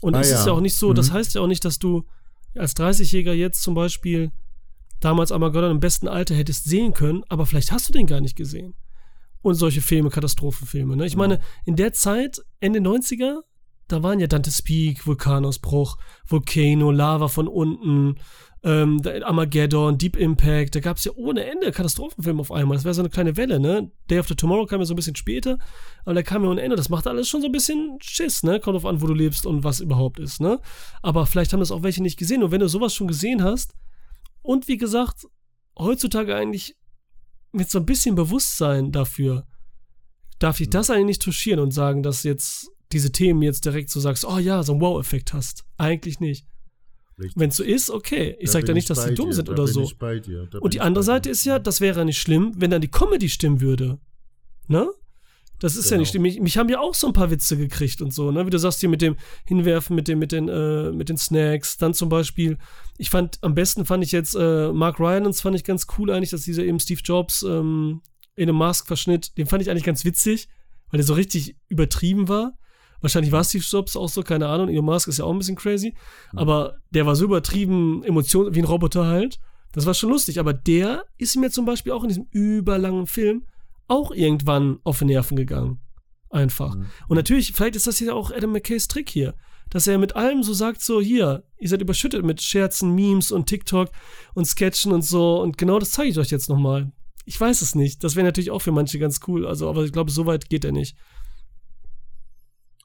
[0.00, 0.38] Und ah, es ja.
[0.38, 0.94] ist ja auch nicht so, mhm.
[0.94, 2.04] das heißt ja auch nicht, dass du
[2.56, 4.30] als 30-Jähriger jetzt zum Beispiel
[5.00, 8.36] damals Armageddon im besten Alter hättest sehen können, aber vielleicht hast du den gar nicht
[8.36, 8.74] gesehen.
[9.40, 10.96] Und solche Filme, Katastrophenfilme.
[10.96, 11.06] Ne?
[11.06, 11.20] Ich mhm.
[11.20, 13.40] meine, in der Zeit, Ende 90er,
[13.86, 18.16] da waren ja Dante's Peak, Vulkanausbruch, Volcano, Lava von unten,
[18.64, 22.76] ähm, Armageddon, Deep Impact, da gab es ja ohne Ende Katastrophenfilme auf einmal.
[22.76, 23.90] Das wäre so eine kleine Welle, ne?
[24.10, 25.58] Day After Tomorrow kam ja so ein bisschen später,
[26.04, 26.76] aber da kam ja ohne Ende.
[26.76, 28.58] Das macht alles schon so ein bisschen Schiss, ne?
[28.58, 30.60] Kommt auf an, wo du lebst und was überhaupt ist, ne?
[31.02, 32.42] Aber vielleicht haben das auch welche nicht gesehen.
[32.42, 33.74] Und wenn du sowas schon gesehen hast,
[34.42, 35.26] und wie gesagt,
[35.78, 36.76] heutzutage eigentlich
[37.52, 39.46] mit so ein bisschen Bewusstsein dafür,
[40.38, 44.00] darf ich das eigentlich nicht touchieren und sagen, dass jetzt diese Themen jetzt direkt so
[44.00, 45.64] sagst, oh ja, so einen Wow-Effekt hast.
[45.76, 46.46] Eigentlich nicht.
[47.34, 48.36] Wenn es so ist, okay.
[48.38, 49.90] Ich sage ja nicht, dass sie dumm dir, sind oder so.
[50.60, 53.60] Und die andere Seite ist ja, das wäre nicht schlimm, wenn dann die Comedy stimmen
[53.60, 53.98] würde.
[54.68, 54.88] Ne?
[55.58, 55.94] Das ist genau.
[55.94, 56.22] ja nicht schlimm.
[56.22, 58.46] Mich, mich, haben ja auch so ein paar Witze gekriegt und so, ne?
[58.46, 61.76] Wie du sagst hier mit dem Hinwerfen, mit dem, mit den, äh, mit den Snacks.
[61.78, 62.58] Dann zum Beispiel,
[62.96, 66.30] ich fand, am besten fand ich jetzt äh, Mark Rylance fand ich ganz cool eigentlich,
[66.30, 68.02] dass dieser eben Steve Jobs ähm,
[68.36, 70.48] in einem Mask-Verschnitt, den fand ich eigentlich ganz witzig,
[70.90, 72.56] weil der so richtig übertrieben war.
[73.00, 74.68] Wahrscheinlich war Steve Jobs auch so, keine Ahnung.
[74.68, 75.94] Elon Musk ist ja auch ein bisschen crazy.
[76.34, 79.38] Aber der war so übertrieben Emotionen, wie ein Roboter halt.
[79.72, 80.40] Das war schon lustig.
[80.40, 83.46] Aber der ist mir zum Beispiel auch in diesem überlangen Film
[83.86, 85.80] auch irgendwann auf die Nerven gegangen.
[86.30, 86.74] Einfach.
[86.74, 86.86] Mhm.
[87.08, 89.34] Und natürlich, vielleicht ist das ja auch Adam McKays Trick hier.
[89.70, 93.46] Dass er mit allem so sagt, so hier, ihr seid überschüttet mit Scherzen, Memes und
[93.46, 93.90] TikTok
[94.34, 95.40] und Sketchen und so.
[95.42, 96.90] Und genau das zeige ich euch jetzt nochmal.
[97.26, 98.02] Ich weiß es nicht.
[98.02, 99.46] Das wäre natürlich auch für manche ganz cool.
[99.46, 100.96] Also, aber ich glaube, so weit geht er nicht.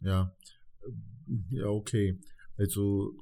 [0.04, 0.32] Ja.
[1.50, 2.20] Ja, okay.
[2.58, 3.16] Also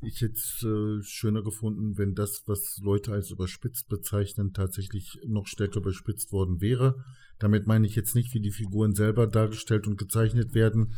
[0.00, 5.46] ich hätte es äh, schöner gefunden, wenn das, was Leute als überspitzt bezeichnen, tatsächlich noch
[5.46, 7.04] stärker überspitzt worden wäre.
[7.38, 10.94] Damit meine ich jetzt nicht, wie die Figuren selber dargestellt und gezeichnet werden.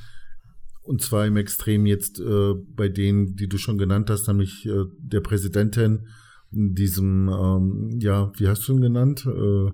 [0.82, 4.84] Und zwar im Extrem jetzt äh, bei denen, die du schon genannt hast, nämlich äh,
[4.98, 6.08] der Präsidentin,
[6.54, 9.26] diesem, ähm, ja, wie hast du ihn genannt?
[9.26, 9.70] Äh,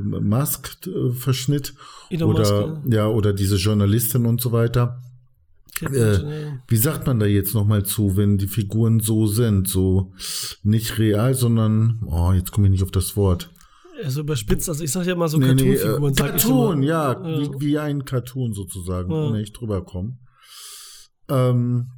[0.00, 1.74] Musk-Verschnitt.
[2.10, 2.82] Oder, Musk, ja.
[2.88, 5.00] ja, oder diese Journalistin und so weiter.
[5.82, 9.68] Äh, wie sagt man da jetzt nochmal zu, wenn die Figuren so sind?
[9.68, 10.12] So
[10.62, 13.50] nicht real, sondern, oh, jetzt komme ich nicht auf das Wort.
[14.02, 16.02] Also überspitzt, also ich sage ja immer so nee, Cartoon-Figuren.
[16.02, 17.40] Nee, äh, Cartoon, ja, ja.
[17.40, 19.16] Wie, wie, ein Cartoon sozusagen, ja.
[19.16, 20.18] ohne ich drüber komme.
[21.28, 21.88] Ähm,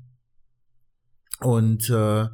[1.41, 2.27] und äh,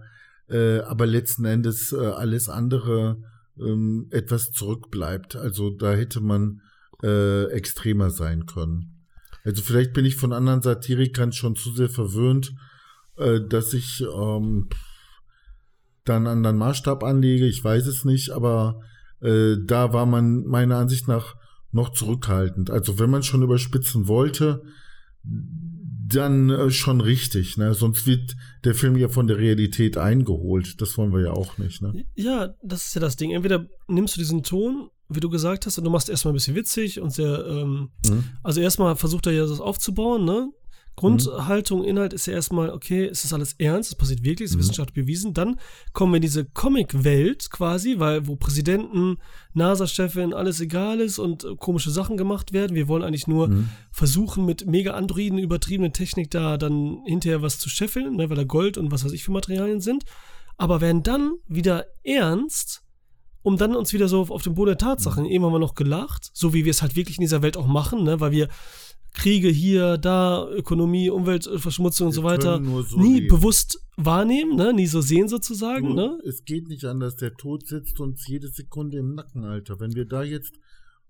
[0.49, 3.19] äh, aber letzten Endes äh, alles andere
[3.59, 5.37] ähm, etwas zurückbleibt.
[5.37, 6.61] Also da hätte man
[7.03, 9.07] äh, extremer sein können.
[9.45, 12.55] Also vielleicht bin ich von anderen Satirikern schon zu sehr verwöhnt,
[13.17, 14.69] äh, dass ich ähm,
[16.05, 17.47] dann einen anderen Maßstab anlege.
[17.47, 18.81] Ich weiß es nicht, aber
[19.21, 21.35] äh, da war man meiner Ansicht nach
[21.73, 22.71] noch zurückhaltend.
[22.71, 24.63] Also wenn man schon überspitzen wollte,
[26.07, 27.75] dann äh, schon richtig, ne?
[27.75, 30.81] Sonst wird der Film ja von der Realität eingeholt.
[30.81, 32.05] Das wollen wir ja auch nicht, ne?
[32.15, 33.31] Ja, das ist ja das Ding.
[33.31, 36.57] Entweder nimmst du diesen Ton, wie du gesagt hast, und du machst erstmal ein bisschen
[36.57, 38.25] witzig und sehr, ähm, mhm.
[38.43, 40.51] also erstmal versucht er ja das aufzubauen, ne?
[40.97, 44.57] Grundhaltung, Inhalt ist ja erstmal, okay, ist das alles ernst, es passiert wirklich, es ist
[44.57, 44.61] mhm.
[44.61, 45.35] wissenschaftlich bewiesen.
[45.35, 45.59] Dann
[45.93, 49.17] kommen wir in diese Comic-Welt quasi, weil wo Präsidenten,
[49.55, 52.77] NASA-Chefin, alles egal ist und äh, komische Sachen gemacht werden.
[52.77, 53.71] Wir wollen eigentlich nur mhm.
[53.91, 58.45] versuchen, mit mega androiden, übertriebenen Technik da dann hinterher was zu scheffeln, ne, weil da
[58.45, 60.05] Gold und was weiß ich für Materialien sind.
[60.57, 62.85] Aber werden dann wieder ernst,
[63.43, 65.25] um dann uns wieder so auf, auf den Boden der Tatsachen.
[65.25, 65.31] Mhm.
[65.31, 67.67] Eben haben wir noch gelacht, so wie wir es halt wirklich in dieser Welt auch
[67.67, 68.49] machen, ne, weil wir
[69.15, 73.29] Kriege hier, da, Ökonomie, Umweltverschmutzung und so weiter so nie leben.
[73.29, 74.73] bewusst wahrnehmen, ne?
[74.73, 75.89] nie so sehen sozusagen.
[75.89, 76.19] Du, ne?
[76.27, 77.17] Es geht nicht anders.
[77.17, 79.79] Der Tod sitzt uns jede Sekunde im Nacken, Alter.
[79.79, 80.59] Wenn wir da jetzt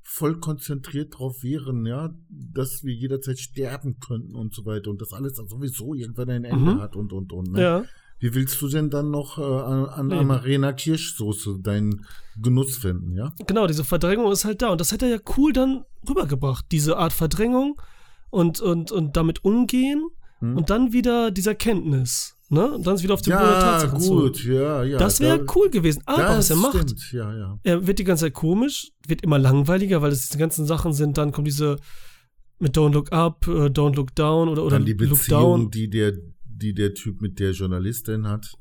[0.02, 5.14] voll konzentriert drauf wären, ja, dass wir jederzeit sterben könnten und so weiter und das
[5.14, 6.80] alles sowieso irgendwann ein Ende mhm.
[6.80, 7.52] hat und und und.
[7.52, 7.60] Ne?
[7.60, 7.84] Ja.
[8.24, 10.12] Wie willst du denn dann noch äh, an, an.
[10.12, 12.06] Amarena Kirschsoße deinen
[12.40, 13.34] Genuss finden, ja?
[13.46, 16.96] Genau, diese Verdrängung ist halt da und das hätte er ja cool dann rübergebracht, diese
[16.96, 17.78] Art Verdrängung
[18.30, 20.06] und, und, und damit umgehen
[20.38, 20.56] hm.
[20.56, 22.38] und dann wieder dieser Kenntnis.
[22.48, 22.66] Ne?
[22.72, 24.52] Und dann ist wieder auf den ja, Boden der Tatsachen gut, zu.
[24.52, 24.96] ja, ja.
[24.96, 26.02] Das wäre cool gewesen.
[26.06, 27.58] Aber was er macht, stimmt, ja, ja.
[27.62, 31.18] er wird die ganze Zeit komisch, wird immer langweiliger, weil es diese ganzen Sachen sind.
[31.18, 31.76] Dann kommt diese
[32.58, 35.70] mit Don't Look Up, uh, Don't Look Down oder, oder dann die Beziehung, Look Down.
[35.70, 36.14] Die der,
[36.56, 38.54] die der Typ mit der Journalistin hat.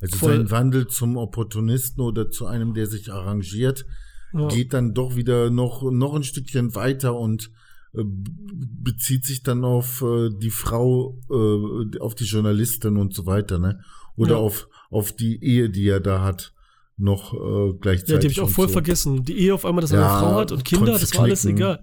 [0.00, 0.36] Also Voll.
[0.36, 3.84] sein Wandel zum Opportunisten oder zu einem, der sich arrangiert,
[4.32, 4.48] ja.
[4.48, 7.50] geht dann doch wieder noch, noch ein Stückchen weiter und
[7.92, 13.58] äh, bezieht sich dann auf äh, die Frau, äh, auf die Journalistin und so weiter,
[13.58, 13.80] ne?
[14.16, 14.36] Oder ja.
[14.36, 16.54] auf, auf die Ehe, die er da hat,
[16.96, 18.10] noch äh, gleichzeitig.
[18.10, 18.74] Ja, die habe ich auch voll so.
[18.74, 19.24] vergessen.
[19.24, 21.44] Die Ehe auf einmal, dass er ja, eine Frau hat und Kinder, das war alles
[21.44, 21.82] egal.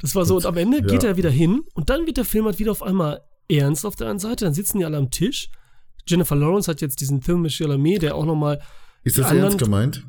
[0.00, 1.10] Das war so, und am Ende geht ja.
[1.10, 4.08] er wieder hin und dann wird der Film halt wieder auf einmal ernst auf der
[4.08, 5.50] einen Seite, dann sitzen die alle am Tisch.
[6.06, 8.60] Jennifer Lawrence hat jetzt diesen Film mit Chalamet, der auch nochmal.
[9.04, 10.04] Ist das ernst gemeint?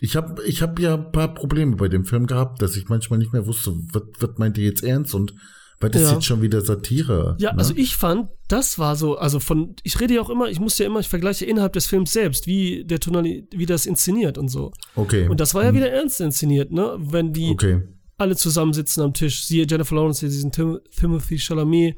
[0.00, 3.18] Ich habe ich hab ja ein paar Probleme bei dem Film gehabt, dass ich manchmal
[3.18, 5.34] nicht mehr wusste, was, was meint ihr jetzt ernst und
[5.80, 6.12] was ist ja.
[6.14, 7.36] jetzt schon wieder Satire?
[7.38, 7.58] Ja, ne?
[7.58, 10.78] also ich fand, das war so, also von, ich rede ja auch immer, ich muss
[10.78, 14.48] ja immer, ich vergleiche innerhalb des Films selbst, wie der Tonali, wie das inszeniert und
[14.48, 14.72] so.
[14.94, 15.28] Okay.
[15.28, 15.76] Und das war ja hm.
[15.76, 16.96] wieder ernst inszeniert, ne?
[16.98, 17.82] Wenn die okay.
[18.16, 21.96] alle zusammensitzen am Tisch, siehe Jennifer Lawrence, hier diesen Tim, Timothy Chalamet,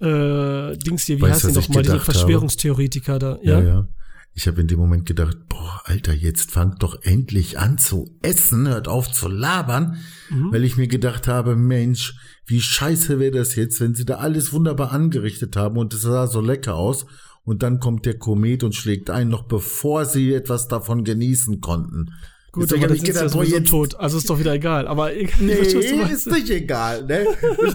[0.00, 3.18] äh, Dings hier, wie weißt, heißt die nochmal, diese Verschwörungstheoretiker habe?
[3.18, 3.60] da, ja?
[3.60, 3.88] Ja, ja.
[4.34, 8.68] Ich habe in dem Moment gedacht, boah, Alter, jetzt fangt doch endlich an zu essen,
[8.68, 9.96] hört auf zu labern,
[10.30, 10.52] mhm.
[10.52, 12.14] weil ich mir gedacht habe, Mensch,
[12.46, 16.28] wie scheiße wäre das jetzt, wenn sie da alles wunderbar angerichtet haben und es sah
[16.28, 17.06] so lecker aus
[17.42, 22.10] und dann kommt der Komet und schlägt ein, noch bevor sie etwas davon genießen konnten.
[22.58, 24.86] Gut, aber das ist ja sowieso jetzt tot, also ist doch wieder egal.
[24.88, 27.26] Aber nee, ist nicht egal, ne?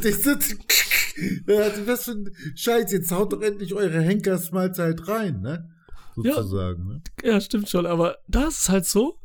[0.03, 0.55] ich sitze,
[1.85, 5.69] was für ein Scheiß, jetzt haut doch endlich eure Henkersmahlzeit rein, ne?
[6.15, 6.83] sozusagen.
[6.87, 7.01] Ja, ne?
[7.23, 9.19] ja, stimmt schon, aber da ist es halt so,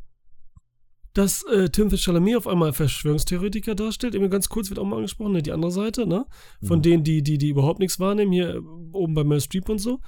[1.14, 4.14] dass äh, Timothy Chalamet auf einmal Verschwörungstheoretiker darstellt.
[4.14, 6.26] Immer ganz kurz wird auch mal angesprochen, ne, die andere Seite, ne?
[6.62, 6.82] Von mhm.
[6.82, 10.00] denen, die, die, die überhaupt nichts wahrnehmen, hier oben bei Meryl Streep und so.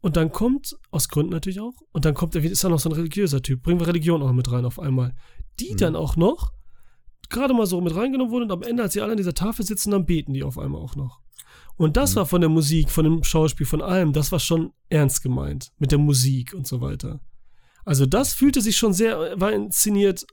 [0.00, 2.94] Und dann kommt, aus Gründen natürlich auch, und dann kommt, ist da noch so ein
[2.94, 3.62] religiöser Typ.
[3.62, 5.14] Bringen wir Religion auch mit rein auf einmal.
[5.58, 5.76] Die mhm.
[5.76, 6.52] dann auch noch
[7.28, 9.64] gerade mal so mit reingenommen wurden und am Ende, als sie alle an dieser Tafel
[9.64, 11.20] sitzen, dann beten die auf einmal auch noch.
[11.76, 12.16] Und das mhm.
[12.16, 15.70] war von der Musik, von dem Schauspiel, von allem, das war schon ernst gemeint.
[15.78, 17.20] Mit der Musik und so weiter.
[17.84, 20.26] Also das fühlte sich schon sehr, war inszeniert,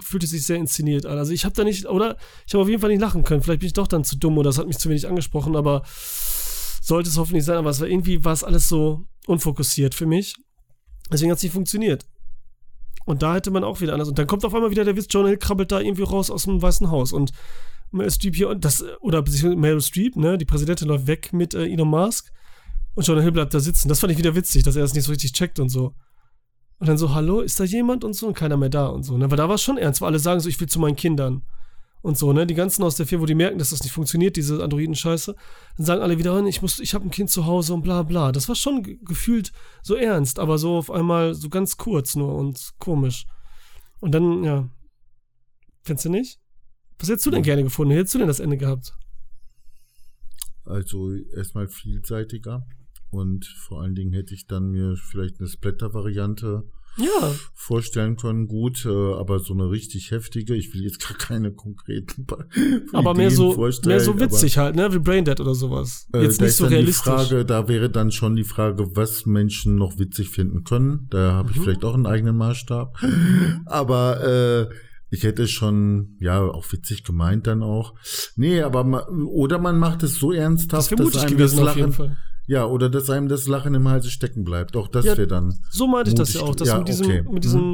[0.00, 1.18] fühlte sich sehr inszeniert an.
[1.18, 2.16] Also ich habe da nicht, oder
[2.46, 3.42] ich habe auf jeden Fall nicht lachen können.
[3.42, 5.82] Vielleicht bin ich doch dann zu dumm oder das hat mich zu wenig angesprochen, aber
[6.88, 7.56] sollte es hoffentlich sein.
[7.56, 10.34] Aber es war irgendwie, war es alles so unfokussiert für mich.
[11.12, 12.06] Deswegen hat es nicht funktioniert.
[13.04, 14.08] Und da hätte man auch wieder anders.
[14.08, 16.44] Und dann kommt auf einmal wieder der Witz, John Hill krabbelt da irgendwie raus aus
[16.44, 17.12] dem Weißen Haus.
[17.12, 17.32] Und
[17.90, 19.24] Meryl Streep hier das, oder
[19.56, 22.30] Meryl Streep, ne, die Präsidentin läuft weg mit äh, Elon Musk
[22.94, 23.88] und Jonah Hill bleibt da sitzen.
[23.88, 25.94] Das fand ich wieder witzig, dass er das nicht so richtig checkt und so.
[26.78, 29.16] Und dann so, hallo, ist da jemand und so und keiner mehr da und so,
[29.16, 30.96] ne, weil da war es schon ernst, weil alle sagen so, ich will zu meinen
[30.96, 31.42] Kindern
[32.00, 34.36] und so, ne, die ganzen aus der Firma, wo die merken, dass das nicht funktioniert,
[34.36, 35.34] diese Androiden-Scheiße,
[35.76, 38.32] dann sagen alle wieder, ich muss, ich habe ein Kind zu Hause und bla bla.
[38.32, 42.74] Das war schon gefühlt so ernst, aber so auf einmal so ganz kurz nur und
[42.78, 43.26] komisch.
[44.00, 44.70] Und dann, ja,
[45.82, 46.40] findest du nicht?
[46.98, 47.92] Was hättest du denn gerne gefunden?
[47.92, 48.92] Wie hättest du denn das Ende gehabt?
[50.64, 52.66] Also erstmal vielseitiger
[53.10, 56.64] und vor allen Dingen hätte ich dann mir vielleicht eine Splatter-Variante
[56.98, 57.32] Ja.
[57.54, 58.48] vorstellen können.
[58.48, 62.26] Gut, äh, aber so eine richtig heftige, ich will jetzt gar keine konkreten
[62.92, 64.92] Aber mehr Ideen so, vorstellen, mehr so aber- witzig halt, ne?
[64.92, 66.06] Wie Braindead oder sowas.
[66.14, 67.02] Äh, Jetzt da nicht so realistisch.
[67.04, 71.06] Frage, da wäre dann schon die Frage, was Menschen noch witzig finden können.
[71.10, 71.62] Da habe ich Mhm.
[71.62, 72.96] vielleicht auch einen eigenen Maßstab.
[73.66, 74.74] Aber äh,
[75.10, 77.94] ich hätte schon, ja, auch witzig gemeint dann auch.
[78.36, 81.68] Nee, aber ma, oder man macht es so das ernsthaft, wäre mutig einem gewesen das
[81.68, 82.16] auf jeden Lachen, Fall.
[82.48, 84.74] Ja, oder dass einem das Lachen im Halse stecken bleibt.
[84.76, 85.54] Auch das Ja, wäre dann.
[85.70, 87.22] So meinte ich das ja auch, dass Ja, mit diesem, okay.
[87.30, 87.72] mit diesem,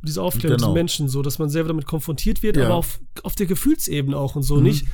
[0.00, 0.72] mit dieser Aufklärung, mit Genau.
[0.72, 2.64] Menschen so, dass man selber damit konfrontiert wird, Ja.
[2.66, 4.62] aber auf, auf der Gefühlsebene auch und so, Mhm.
[4.62, 4.86] nicht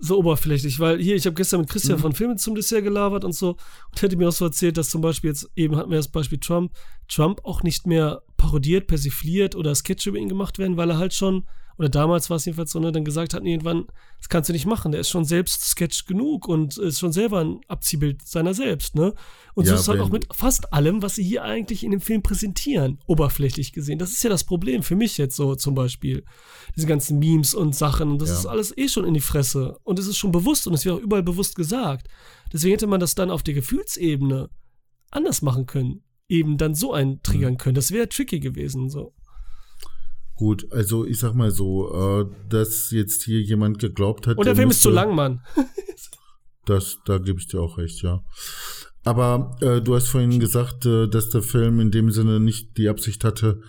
[0.00, 2.02] so oberflächlich, weil hier, ich habe gestern mit Christian Mhm.
[2.02, 3.50] von Filmen zum Dessert gelabert und so
[3.90, 6.38] und hätte mir auch so erzählt, dass zum Beispiel jetzt, eben hatten wir das Beispiel
[6.38, 6.72] Trump,
[7.08, 11.14] Trump auch nicht mehr parodiert, persifliert oder Sketche über ihn gemacht werden, weil er halt
[11.14, 11.46] schon,
[11.78, 13.86] oder damals war es jedenfalls so, ne, dann gesagt hat, nee, irgendwann,
[14.18, 17.40] das kannst du nicht machen, der ist schon selbst Sketch genug und ist schon selber
[17.40, 19.14] ein Abziehbild seiner selbst, ne?
[19.54, 21.90] Und so Ja, ist es halt auch mit fast allem, was sie hier eigentlich in
[21.90, 23.98] dem Film präsentieren, oberflächlich gesehen.
[23.98, 26.24] Das ist ja das Problem für mich jetzt so zum Beispiel.
[26.76, 28.38] Diese ganzen Memes und Sachen, und das Ja.
[28.38, 29.78] ist alles eh schon in die Fresse.
[29.84, 32.08] Und es ist schon bewusst und es wird auch überall bewusst gesagt.
[32.52, 34.48] Deswegen hätte man das dann auf der Gefühlsebene
[35.10, 36.02] anders machen können.
[36.28, 37.74] Eben dann so einen triggern können.
[37.74, 38.88] Das wäre tricky gewesen.
[38.88, 39.12] So.
[40.36, 41.92] Gut, also ich sag mal so,
[42.22, 44.36] äh, dass jetzt hier jemand geglaubt hat.
[44.36, 45.40] Und der der Film ist zu lang, Mann.
[46.66, 48.24] Das, da gebe ich dir auch recht, ja.
[49.04, 52.88] Aber äh, du hast vorhin gesagt, äh, dass der Film in dem Sinne nicht die
[52.88, 53.60] Absicht hatte,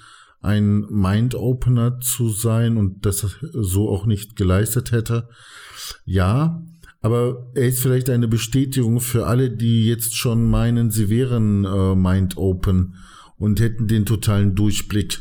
[0.42, 5.28] ein Mind-Opener zu sein und das so auch nicht geleistet hätte.
[6.06, 6.64] Ja,
[7.02, 11.96] aber er ist vielleicht eine Bestätigung für alle, die jetzt schon meinen, sie wären äh,
[11.96, 12.96] Mind-Open
[13.38, 15.20] und hätten den totalen Durchblick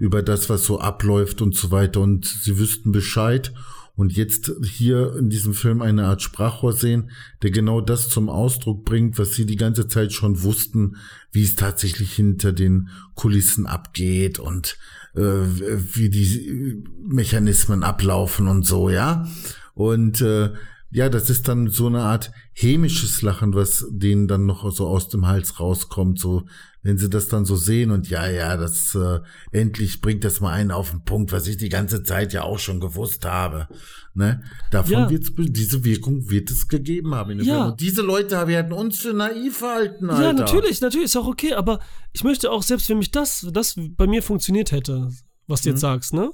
[0.00, 3.52] über das, was so abläuft und so weiter und sie wüssten Bescheid
[3.96, 7.10] und jetzt hier in diesem Film eine Art Sprachrohr sehen,
[7.42, 10.96] der genau das zum Ausdruck bringt, was sie die ganze Zeit schon wussten,
[11.32, 14.78] wie es tatsächlich hinter den Kulissen abgeht und
[15.14, 19.28] äh, wie die Mechanismen ablaufen und so, ja.
[19.74, 20.50] Und äh,
[20.90, 25.08] ja, das ist dann so eine Art hämisches Lachen, was denen dann noch so aus
[25.08, 26.46] dem Hals rauskommt, so
[26.82, 29.20] wenn sie das dann so sehen und ja, ja, das äh,
[29.52, 32.58] endlich bringt das mal einen auf den Punkt, was ich die ganze Zeit ja auch
[32.58, 33.68] schon gewusst habe.
[34.14, 34.42] Ne?
[34.70, 35.10] Davon Ja.
[35.10, 37.38] wird's, diese Wirkung wird es gegeben haben.
[37.42, 37.66] Ja.
[37.68, 40.22] Und diese Leute werden uns für naiv halten, Alter.
[40.22, 41.80] Ja, natürlich, natürlich, ist auch okay, aber
[42.14, 45.10] ich möchte auch, selbst wenn mich das, das bei mir funktioniert hätte,
[45.46, 45.80] was du jetzt Mhm.
[45.80, 46.30] sagst, ne?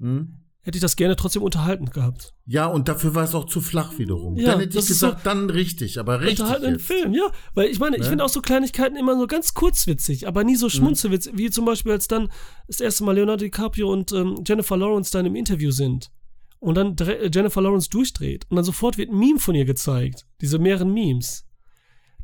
[0.00, 0.34] Hm?
[0.62, 2.34] Hätte ich das gerne trotzdem unterhaltend gehabt.
[2.44, 4.36] Ja, und dafür war es auch zu flach wiederum.
[4.36, 6.86] Ja, dann hätte ich gesagt, dann richtig, aber richtig unterhaltenden jetzt.
[6.86, 7.30] Film, ja.
[7.54, 8.08] Weil ich meine, ich Ne?
[8.10, 10.70] finde auch so Kleinigkeiten immer so ganz kurzwitzig, aber nie so Mhm.
[10.70, 12.28] schmunzelwitzig, wie zum Beispiel, als dann
[12.66, 16.10] das erste Mal Leonardo DiCaprio und ähm, Jennifer Lawrence dann im Interview sind
[16.58, 16.94] und dann
[17.32, 20.26] Jennifer Lawrence durchdreht und dann sofort wird ein Meme von ihr gezeigt.
[20.42, 21.46] Diese mehreren Memes.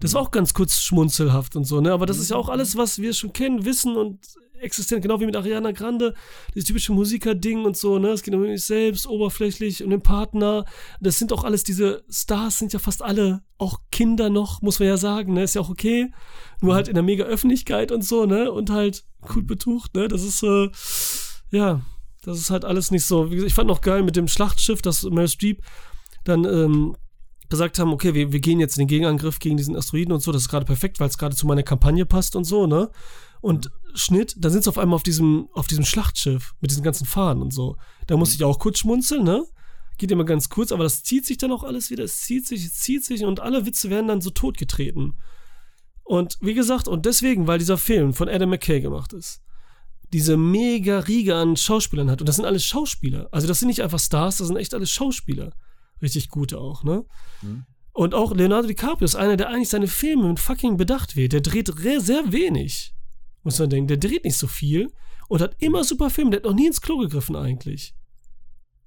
[0.01, 1.93] Das war auch ganz kurz schmunzelhaft und so, ne?
[1.93, 4.21] Aber das ist ja auch alles, was wir schon kennen, wissen und
[4.61, 6.15] existent, genau wie mit Ariana Grande,
[6.55, 8.09] dieses typische Musiker-Ding und so, ne?
[8.09, 10.65] Es geht um mich selbst, oberflächlich, um den Partner.
[11.01, 14.89] Das sind auch alles diese Stars, sind ja fast alle auch Kinder noch, muss man
[14.89, 15.43] ja sagen, ne?
[15.43, 16.13] Ist ja auch okay.
[16.61, 18.51] Nur halt in der mega Öffentlichkeit und so, ne?
[18.51, 20.09] Und halt gut betucht, ne?
[20.09, 20.71] Das ist, äh,
[21.51, 21.83] ja,
[22.23, 23.31] das ist halt alles nicht so.
[23.31, 25.63] Ich fand noch geil mit dem Schlachtschiff, dass Meryl Streep
[26.25, 26.97] dann, ähm,
[27.49, 30.33] gesagt haben, okay, wir, wir gehen jetzt in den Gegenangriff gegen diesen Asteroiden und so,
[30.33, 32.91] das ist gerade perfekt, weil es gerade zu meiner Kampagne passt und so, ne?
[33.41, 37.07] Und Schnitt, da sind sie auf einmal auf diesem, auf diesem Schlachtschiff mit diesen ganzen
[37.07, 37.77] Fahnen und so.
[38.07, 39.45] Da musste ich auch kurz schmunzeln, ne?
[39.99, 42.65] Geht immer ganz kurz, aber das zieht sich dann auch alles wieder, es zieht sich,
[42.65, 45.15] es zieht sich und alle Witze werden dann so totgetreten.
[46.03, 49.43] Und wie gesagt, und deswegen, weil dieser Film von Adam McKay gemacht ist,
[50.13, 52.21] diese mega Riege an Schauspielern hat.
[52.21, 53.29] Und das sind alles Schauspieler.
[53.33, 55.53] Also das sind nicht einfach Stars, das sind echt alles Schauspieler.
[56.03, 57.05] Richtig gute auch, ne?
[57.43, 57.65] Mhm.
[57.93, 61.33] Und auch Leonardo DiCaprio ist einer, der eigentlich seine Filme mit fucking Bedacht wird.
[61.33, 62.95] Der dreht re- sehr wenig,
[63.43, 63.89] muss man denken.
[63.89, 64.93] Der dreht nicht so viel
[65.29, 66.31] und hat immer super Filme.
[66.31, 67.95] Der hat noch nie ins Klo gegriffen eigentlich.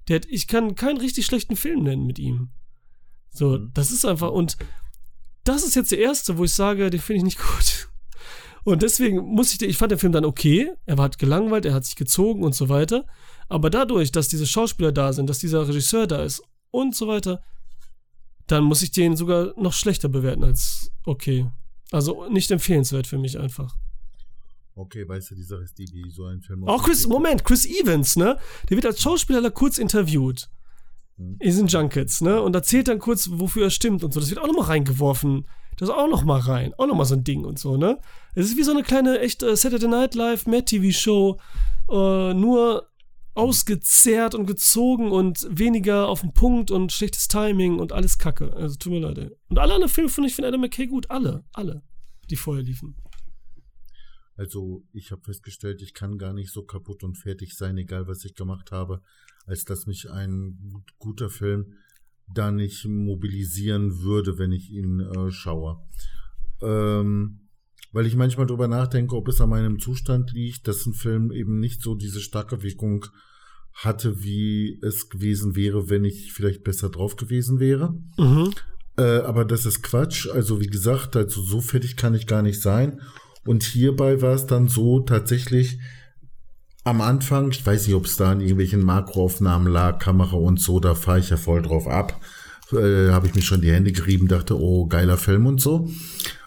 [0.07, 2.49] Der hat, ich kann keinen richtig schlechten Film nennen mit ihm.
[3.31, 3.71] So, Mhm.
[3.73, 4.57] das ist einfach, und
[5.43, 7.89] das ist jetzt der erste, wo ich sage, den finde ich nicht gut.
[8.63, 10.71] Und deswegen muss ich, ich fand den Film dann okay.
[10.85, 13.05] Er war halt gelangweilt, er hat sich gezogen und so weiter.
[13.47, 17.41] Aber dadurch, dass diese Schauspieler da sind, dass dieser Regisseur da ist und so weiter,
[18.47, 21.49] dann muss ich den sogar noch schlechter bewerten als okay.
[21.91, 23.75] Also nicht empfehlenswert für mich einfach.
[24.75, 27.65] Okay, weißt du, die Sache ist die, wie so ein Film Auch Chris, Moment, Chris
[27.65, 28.37] Evans, ne?
[28.69, 30.49] Der wird als Schauspieler kurz interviewt.
[31.17, 31.33] Mhm.
[31.39, 32.41] In diesen Junkets, ne?
[32.41, 34.19] Und erzählt dann kurz, wofür er stimmt und so.
[34.19, 35.45] Das wird auch nochmal reingeworfen.
[35.77, 36.73] Das auch nochmal rein.
[36.77, 37.99] Auch nochmal so ein Ding und so, ne?
[38.35, 41.39] Es ist wie so eine kleine, echt äh, Saturday Night Live, Mad-TV-Show.
[41.89, 42.88] Äh, nur
[43.39, 48.53] ausgezehrt und gezogen und weniger auf den Punkt und schlechtes Timing und alles Kacke.
[48.53, 49.17] Also tut mir leid.
[49.17, 49.31] ey.
[49.47, 51.09] Und alle anderen Filme finde ich von Adam McKay gut.
[51.09, 51.45] Alle.
[51.53, 51.81] Alle,
[52.29, 52.95] die vorher liefen.
[54.35, 58.25] Also ich habe festgestellt, ich kann gar nicht so kaputt und fertig sein, egal was
[58.25, 59.01] ich gemacht habe,
[59.45, 61.73] als dass mich ein guter Film
[62.33, 65.81] da nicht mobilisieren würde, wenn ich ihn äh, schaue.
[66.61, 67.48] Ähm,
[67.91, 71.59] weil ich manchmal drüber nachdenke, ob es an meinem Zustand liegt, dass ein Film eben
[71.59, 73.05] nicht so diese starke Wirkung
[73.73, 77.93] hatte, wie es gewesen wäre, wenn ich vielleicht besser drauf gewesen wäre.
[78.17, 78.51] Mhm.
[78.97, 80.27] Äh, aber das ist Quatsch.
[80.27, 83.01] Also wie gesagt, also so fertig kann ich gar nicht sein.
[83.45, 85.79] Und hierbei war es dann so tatsächlich
[86.83, 90.79] am Anfang, ich weiß nicht, ob es da in irgendwelchen Makroaufnahmen lag, Kamera und so,
[90.79, 92.19] da fahre ich ja voll drauf ab.
[92.71, 95.89] Äh, Habe ich mir schon die Hände gerieben, dachte, oh, geiler Film und so.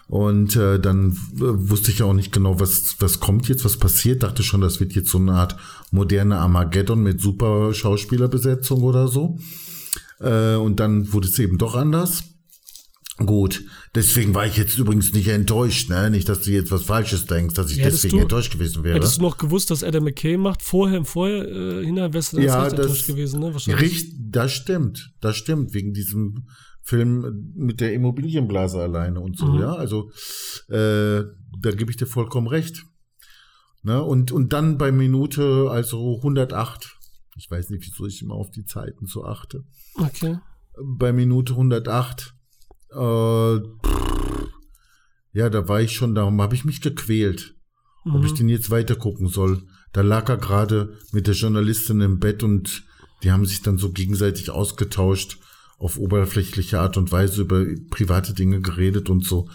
[0.07, 4.23] Und äh, dann äh, wusste ich auch nicht genau, was, was kommt jetzt, was passiert.
[4.23, 5.55] Dachte schon, das wird jetzt so eine Art
[5.91, 9.39] moderne Armageddon mit super Schauspielerbesetzung oder so.
[10.19, 12.23] Äh, und dann wurde es eben doch anders.
[13.17, 16.09] Gut, deswegen war ich jetzt übrigens nicht enttäuscht, ne?
[16.09, 18.95] Nicht, dass du jetzt was Falsches denkst, dass ich ja, deswegen du, enttäuscht gewesen wäre.
[18.95, 22.37] Hättest du noch gewusst, dass Adam McKay macht, vorher im Vorher äh, hinein wärst du
[22.37, 23.53] dann ja, das, enttäuscht gewesen, ne?
[23.53, 23.91] Wahrscheinlich.
[23.91, 26.47] Richtig, das stimmt, das stimmt, wegen diesem
[26.83, 29.59] Film mit der Immobilienblase alleine und so, mhm.
[29.59, 29.73] ja.
[29.73, 30.11] Also
[30.67, 31.23] äh,
[31.59, 32.85] da gebe ich dir vollkommen recht.
[33.83, 34.01] Ne?
[34.01, 36.97] Und, und dann bei Minute, also 108,
[37.37, 39.63] ich weiß nicht, wieso ich immer auf die Zeiten so achte.
[39.95, 40.37] Okay.
[40.81, 42.33] Bei Minute 108
[42.91, 43.55] äh,
[45.33, 47.55] ja, da war ich schon, darum habe ich mich gequält,
[48.05, 48.15] mhm.
[48.15, 48.37] ob ich mhm.
[48.37, 49.63] den jetzt weiter gucken soll.
[49.91, 52.83] Da lag er gerade mit der Journalistin im Bett und
[53.23, 55.39] die haben sich dann so gegenseitig ausgetauscht,
[55.77, 59.49] auf oberflächliche Art und Weise über private Dinge geredet und so.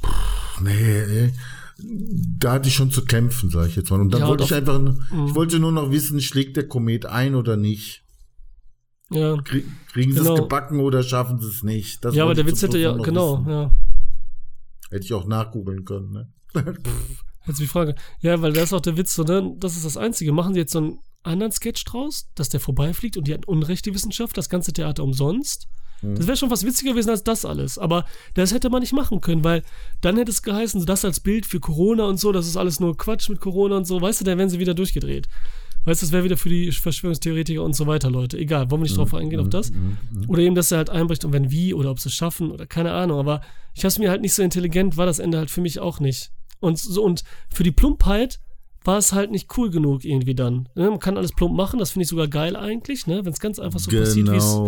[0.00, 1.32] Puh, nee,
[1.78, 4.00] da hatte ich schon zu kämpfen, sage ich jetzt mal.
[4.00, 5.26] Und dann ja, wollte ich einfach, mhm.
[5.26, 8.04] ich wollte nur noch wissen, schlägt der Komet ein oder nicht.
[9.10, 9.36] Ja.
[9.42, 10.24] Krieg, kriegen genau.
[10.24, 12.04] sie es gebacken oder schaffen sie es nicht?
[12.04, 13.50] Das ja, aber der Witz hätte ja, genau, wissen.
[13.50, 13.70] ja.
[14.90, 16.32] Hätte ich auch nachgoogeln können, ne?
[17.46, 17.94] Jetzt die Frage.
[18.20, 19.54] Ja, weil das ist auch der Witz, so, ne?
[19.58, 20.32] Das ist das Einzige.
[20.32, 23.86] Machen sie jetzt so einen anderen Sketch draus, dass der vorbeifliegt und die hatten Unrecht,
[23.86, 25.68] die Wissenschaft, das ganze Theater umsonst?
[26.02, 26.16] Mhm.
[26.16, 27.78] Das wäre schon was witziger gewesen als das alles.
[27.78, 28.04] Aber
[28.34, 29.62] das hätte man nicht machen können, weil
[30.00, 32.80] dann hätte es geheißen, so das als Bild für Corona und so, das ist alles
[32.80, 34.00] nur Quatsch mit Corona und so.
[34.00, 35.28] Weißt du, da wären sie wieder durchgedreht.
[35.84, 38.38] Weißt du, das wäre wieder für die Verschwörungstheoretiker und so weiter, Leute.
[38.38, 39.70] Egal, wollen wir nicht drauf mhm, eingehen, auf mhm, das?
[39.72, 39.96] Mhm,
[40.28, 42.66] oder eben, dass er halt einbricht und wenn wie oder ob sie es schaffen oder
[42.66, 43.18] keine Ahnung.
[43.18, 43.40] Aber
[43.74, 46.30] ich habe mir halt nicht so intelligent, war das Ende halt für mich auch nicht.
[46.60, 48.38] Und so, und für die Plumpheit
[48.84, 50.68] war es halt nicht cool genug irgendwie dann.
[50.74, 50.90] Ne?
[50.90, 53.24] Man kann alles plump machen, das finde ich sogar geil eigentlich, ne?
[53.24, 54.04] wenn es ganz einfach so genau.
[54.04, 54.58] passiert, wie es.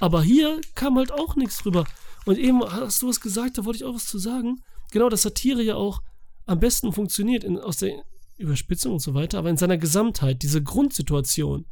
[0.00, 1.84] Aber hier kam halt auch nichts drüber.
[2.26, 4.62] Und eben hast du was gesagt, da wollte ich auch was zu sagen.
[4.92, 6.00] Genau, dass Satire ja auch
[6.46, 8.02] am besten funktioniert in, aus der
[8.36, 11.66] Überspitzung und so weiter, aber in seiner Gesamtheit, diese Grundsituation,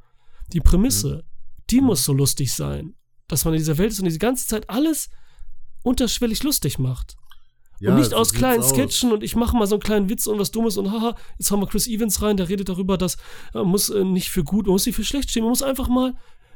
[0.52, 1.62] die Prämisse, mhm.
[1.70, 2.94] die muss so lustig sein,
[3.26, 5.08] dass man in dieser Welt ist und diese ganze Zeit alles
[5.82, 7.16] unterschwellig lustig macht.
[7.80, 9.14] Ja, und nicht aus kleinen Sketchen aus.
[9.14, 11.60] und ich mache mal so einen kleinen Witz und was Dummes und haha, jetzt haben
[11.60, 13.16] wir Chris Evans rein, der redet darüber, dass
[13.54, 15.88] man muss äh, nicht für gut, man muss nicht für schlecht stehen, man muss einfach
[15.88, 16.14] mal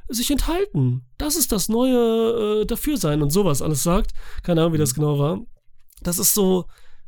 [0.08, 1.02] sich enthalten.
[1.18, 4.12] Das ist das neue äh, Dafürsein und sowas alles sagt.
[4.42, 5.00] Keine Ahnung, wie das mhm.
[5.00, 5.40] genau war.
[6.02, 6.66] Das ist so,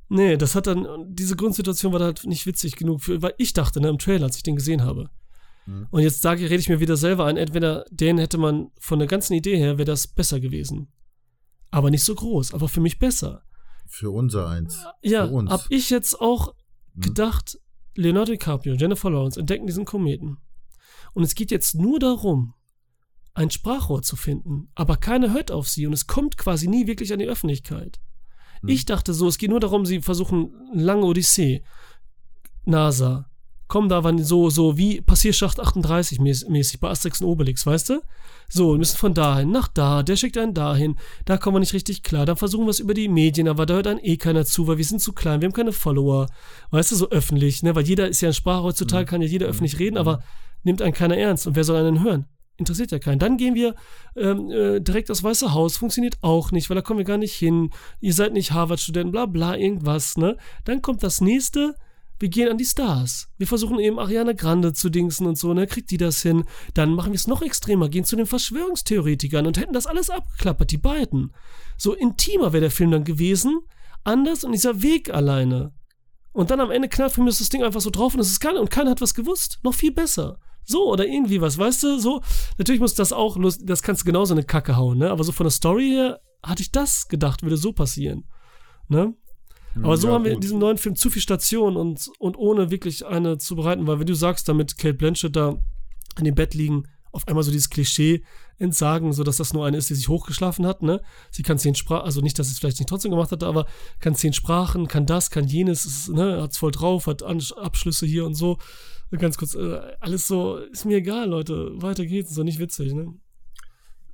[0.08, 3.80] Nee, das hat dann, diese Grundsituation war halt nicht witzig genug, für, weil ich dachte,
[3.80, 5.10] ne, im Trailer, als ich den gesehen habe.
[5.66, 5.88] Mhm.
[5.90, 9.08] Und jetzt sage, rede ich mir wieder selber ein, entweder den hätte man von der
[9.08, 10.92] ganzen Idee her, wäre das besser gewesen.
[11.70, 13.42] Aber nicht so groß, aber für mich besser.
[13.87, 14.85] Für unser eins.
[15.03, 16.55] Ja, hab ich jetzt auch
[16.95, 17.01] mhm.
[17.01, 17.59] gedacht,
[17.95, 20.39] Leonardo DiCaprio, Jennifer Lawrence entdecken diesen Kometen.
[21.12, 22.55] Und es geht jetzt nur darum,
[23.35, 27.12] ein Sprachrohr zu finden, aber keiner hört auf sie und es kommt quasi nie wirklich
[27.12, 28.01] an die Öffentlichkeit.
[28.61, 28.68] Hm.
[28.68, 31.64] Ich dachte so, es geht nur darum, sie versuchen eine lange Odyssee.
[32.64, 33.30] NASA.
[33.74, 38.02] Kommen da wann so, so wie Passierschacht 38 mäßig bei Asterix und Obelix, weißt du?
[38.48, 40.94] So, wir müssen von dahin nach da, der schickt einen dahin,
[41.24, 43.74] da kommen wir nicht richtig klar, dann versuchen wir es über die Medien, aber da
[43.74, 46.28] hört einen eh keiner zu, weil wir sind zu klein, wir haben keine Follower,
[46.70, 47.74] weißt du, so öffentlich, ne?
[47.74, 49.08] Weil jeder ist ja ein Sprache heutzutage, hm.
[49.08, 50.22] kann ja jeder öffentlich reden, aber
[50.62, 52.26] nimmt einen keiner ernst und wer soll einen hören?
[52.56, 53.18] interessiert ja keinen.
[53.18, 53.74] Dann gehen wir
[54.14, 57.34] ähm, äh, direkt aufs Weiße Haus, funktioniert auch nicht, weil da kommen wir gar nicht
[57.34, 57.70] hin.
[58.00, 60.36] Ihr seid nicht Harvard-Studenten, bla bla, irgendwas, ne?
[60.64, 61.74] Dann kommt das nächste,
[62.18, 63.28] wir gehen an die Stars.
[63.38, 65.66] Wir versuchen eben Ariana Grande zu dingsen und so, ne?
[65.66, 66.44] Kriegt die das hin?
[66.74, 70.70] Dann machen wir es noch extremer, gehen zu den Verschwörungstheoretikern und hätten das alles abgeklappert,
[70.70, 71.34] die beiden.
[71.76, 73.60] So intimer wäre der Film dann gewesen,
[74.04, 75.72] anders und dieser Weg alleine.
[76.32, 78.40] Und dann am Ende knallt für mich das Ding einfach so drauf und es ist
[78.40, 79.58] geil und keiner hat was gewusst.
[79.62, 80.38] Noch viel besser.
[80.64, 81.98] So, oder irgendwie was, weißt du?
[81.98, 82.22] So,
[82.58, 85.10] natürlich muss das auch, das kannst du genauso eine Kacke hauen, ne?
[85.10, 88.24] Aber so von der Story her hatte ich das gedacht, würde so passieren.
[88.88, 89.14] Ne?
[89.82, 92.70] Aber so ja, haben wir in diesem neuen Film zu viel Station und, und ohne
[92.70, 95.58] wirklich eine zu bereiten, weil wenn du sagst, damit Kate Blanchett da
[96.18, 98.24] in dem Bett liegen auf einmal so dieses Klischee
[98.58, 101.00] entsagen, so dass das nur eine ist, die sich hochgeschlafen hat, ne?
[101.30, 103.66] Sie kann zehn Sprachen, also nicht, dass sie es vielleicht nicht trotzdem gemacht hat, aber
[104.00, 108.26] kann zehn Sprachen, kann das, kann jenes, ist, ne, hat's voll drauf, hat Abschlüsse hier
[108.26, 108.58] und so.
[109.12, 113.14] Ganz kurz, äh, alles so, ist mir egal, Leute, weiter geht's, so nicht witzig, ne?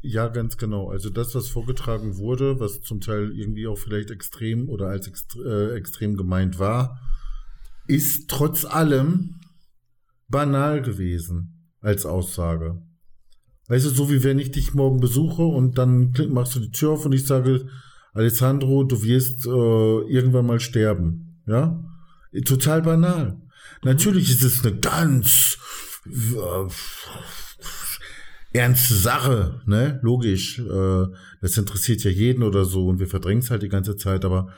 [0.02, 0.90] Ja, ganz genau.
[0.90, 5.72] Also das, was vorgetragen wurde, was zum Teil irgendwie auch vielleicht extrem oder als extre
[5.72, 6.98] äh, extrem gemeint war,
[7.86, 9.40] ist trotz allem
[10.28, 12.80] banal gewesen als Aussage.
[13.68, 16.90] Weißt du, so wie wenn ich dich morgen besuche und dann machst du die Tür
[16.90, 17.68] auf und ich sage,
[18.14, 21.42] Alessandro, du wirst äh, irgendwann mal sterben.
[21.46, 21.84] Ja?
[22.44, 23.40] Total banal.
[23.82, 25.58] Natürlich ist es eine ganz
[28.52, 30.00] ernste Sache, ne?
[30.02, 30.58] Logisch.
[30.58, 31.06] Äh,
[31.40, 34.48] das interessiert ja jeden oder so und wir verdrängen es halt die ganze Zeit, aber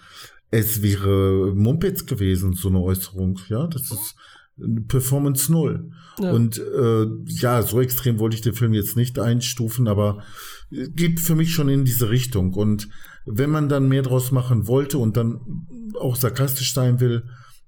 [0.51, 3.38] es wäre Mumpitz gewesen, so eine Äußerung.
[3.49, 4.14] Ja, das ist
[4.88, 5.90] Performance Null.
[6.18, 6.32] Ja.
[6.32, 10.22] Und äh, ja, so extrem wollte ich den Film jetzt nicht einstufen, aber
[10.70, 12.53] geht für mich schon in diese Richtung.
[12.53, 12.88] Und
[13.24, 15.40] wenn man dann mehr draus machen wollte und dann
[15.99, 17.24] auch sarkastisch sein will,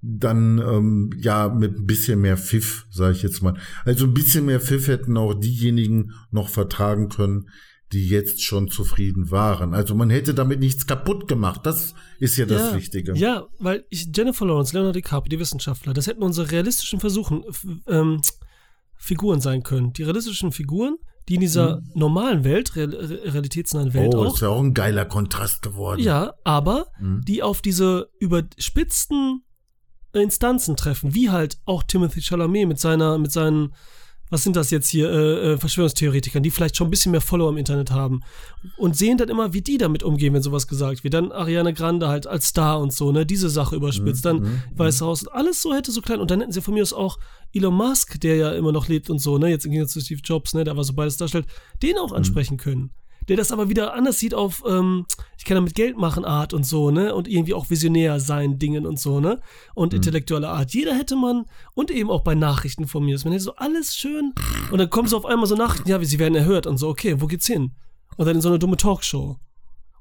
[0.07, 3.57] dann ähm, ja mit ein bisschen mehr Pfiff, sage ich jetzt mal.
[3.85, 7.49] Also ein bisschen mehr Pfiff hätten auch diejenigen noch vertragen können,
[7.91, 9.73] die jetzt schon zufrieden waren.
[9.73, 11.61] Also man hätte damit nichts kaputt gemacht.
[11.63, 13.15] Das ist ja das ja, Wichtige.
[13.15, 17.43] Ja, weil ich, Jennifer Lawrence, Leonardo DiCaprio, die Wissenschaftler, das hätten unsere realistischen Versuchen,
[17.87, 18.21] ähm,
[18.97, 19.93] Figuren sein können.
[19.93, 20.97] Die realistischen Figuren,
[21.27, 21.91] die in dieser mhm.
[21.95, 24.35] normalen Welt, real, realitätsnahen Welt oh, auch.
[24.35, 26.01] ist ja auch ein geiler Kontrast geworden.
[26.01, 27.21] Ja, aber mhm.
[27.25, 29.41] die auf diese überspitzten
[30.21, 33.73] Instanzen treffen, wie halt auch Timothy Chalamet mit seiner, mit seinen
[34.29, 37.49] was sind das jetzt hier, äh, äh, Verschwörungstheoretikern, die vielleicht schon ein bisschen mehr Follower
[37.49, 38.21] im Internet haben
[38.77, 41.13] und sehen dann immer, wie die damit umgehen, wenn sowas gesagt wird.
[41.13, 44.61] Dann Ariane Grande halt als Star und so, ne, diese Sache überspitzt, dann mhm.
[44.75, 46.93] Weiße Haus und alles so hätte so klein und dann hätten sie von mir aus
[46.93, 47.19] auch
[47.53, 50.21] Elon Musk, der ja immer noch lebt und so, ne, jetzt im Gegensatz zu Steve
[50.23, 51.45] Jobs, ne, der aber so beides darstellt,
[51.83, 52.17] den auch mhm.
[52.17, 52.91] ansprechen können
[53.27, 55.05] der das aber wieder anders sieht auf, ähm,
[55.37, 57.13] ich kann damit Geld machen Art und so, ne?
[57.13, 59.39] Und irgendwie auch visionär sein Dingen und so, ne?
[59.73, 59.97] Und mhm.
[59.97, 60.73] intellektuelle Art.
[60.73, 64.33] Jeder hätte man, und eben auch bei Nachrichten von mir, man hätte so alles schön,
[64.71, 66.89] und dann kommen so auf einmal so Nachrichten, ja, wie sie werden erhört und so,
[66.89, 67.71] okay, wo geht's hin?
[68.17, 69.37] Und dann in so eine dumme Talkshow.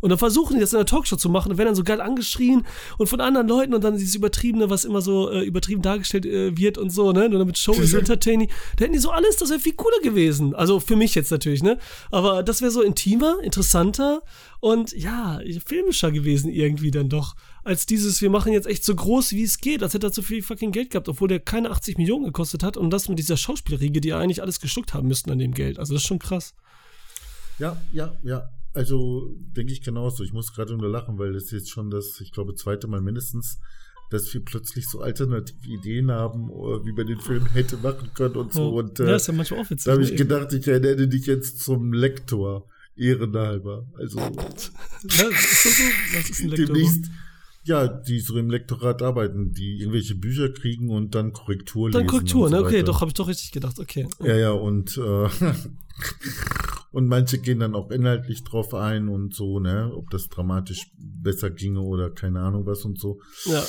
[0.05, 2.03] Und dann versuchen die das in der Talkshow zu machen und werden dann so geil
[2.03, 2.67] angeschrien
[2.99, 6.55] und von anderen Leuten und dann dieses Übertriebene, was immer so äh, übertrieben dargestellt äh,
[6.59, 7.27] wird und so, ne?
[7.31, 8.51] Nur damit Show ist entertaining.
[8.77, 10.55] Da hätten die so alles, das wäre viel cooler gewesen.
[10.55, 11.79] Also für mich jetzt natürlich, ne?
[12.11, 14.21] Aber das wäre so intimer, interessanter
[14.61, 17.35] und ja, filmischer gewesen irgendwie dann doch.
[17.63, 20.21] Als dieses, wir machen jetzt echt so groß, wie es geht, als hätte er zu
[20.21, 23.39] viel fucking Geld gehabt, obwohl der keine 80 Millionen gekostet hat und das mit dieser
[23.39, 25.79] Schauspielriege, die ja eigentlich alles geschluckt haben müssten an dem Geld.
[25.79, 26.53] Also das ist schon krass.
[27.59, 28.51] Ja, ja, ja.
[28.75, 30.25] Also denke ich genauso.
[30.25, 33.59] Ich muss gerade nur lachen, weil das jetzt schon das, ich glaube, zweite Mal mindestens,
[34.11, 38.53] dass wir plötzlich so alternative Ideen haben, wie man den Film hätte machen können und
[38.53, 38.70] so.
[38.70, 39.85] Und, äh, ja, ist ja manchmal auch witzig.
[39.85, 43.87] Da habe ich gedacht, ich erinnere dich jetzt zum Lektor, ehrenhalber.
[43.95, 44.18] Also.
[44.18, 44.66] ja, ist
[45.09, 45.83] das so?
[46.14, 46.66] Was ist ein Lektor?
[46.66, 47.11] Demnächst,
[47.64, 52.07] ja, die so im Lektorat arbeiten, die irgendwelche Bücher kriegen und dann Korrektur dann lesen.
[52.07, 52.61] Dann Korrektur, ne?
[52.61, 54.07] Okay, doch, habe ich doch richtig gedacht, okay.
[54.20, 55.29] Ja, ja, und äh,
[56.95, 61.51] Und manche gehen dann auch inhaltlich drauf ein und so, ne, ob das dramatisch besser
[61.51, 63.19] ginge oder keine Ahnung was und so.
[63.47, 63.65] Ja.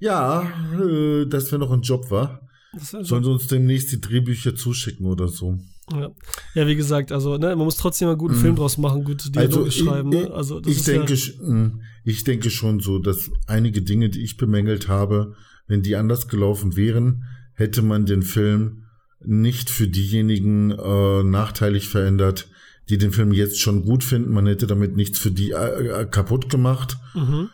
[0.00, 0.42] Ja,
[0.82, 2.40] äh, das wäre noch ein Job, war.
[2.76, 5.56] Sollen sie uns demnächst die Drehbücher zuschicken oder so?
[5.92, 6.10] Ja,
[6.56, 8.40] ja wie gesagt, also ne, man muss trotzdem einen guten mhm.
[8.40, 10.08] Film draus machen, gute Dialoge also, schreiben.
[10.08, 10.32] Ne?
[10.32, 14.88] Also, ich, denke, ja hm, ich denke schon so, dass einige Dinge, die ich bemängelt
[14.88, 15.36] habe,
[15.68, 17.22] wenn die anders gelaufen wären,
[17.52, 18.86] hätte man den Film
[19.24, 22.48] nicht für diejenigen äh, nachteilig verändert,
[22.88, 24.32] die den Film jetzt schon gut finden.
[24.32, 26.96] Man hätte damit nichts für die äh, äh kaputt gemacht.
[27.14, 27.50] Mhm.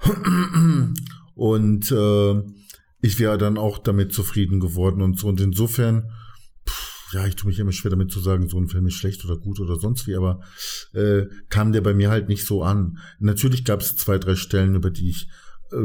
[1.34, 2.42] Und äh,
[3.00, 5.28] ich wäre dann auch damit zufrieden geworden und so.
[5.28, 6.10] Und insofern,
[6.68, 9.24] pff, ja, ich tue mich immer schwer damit zu sagen, so ein Film ist schlecht
[9.24, 10.40] oder gut oder sonst wie, aber
[10.94, 12.98] äh, kam der bei mir halt nicht so an.
[13.20, 15.28] Natürlich gab es zwei, drei Stellen, über die ich
[15.70, 15.76] äh,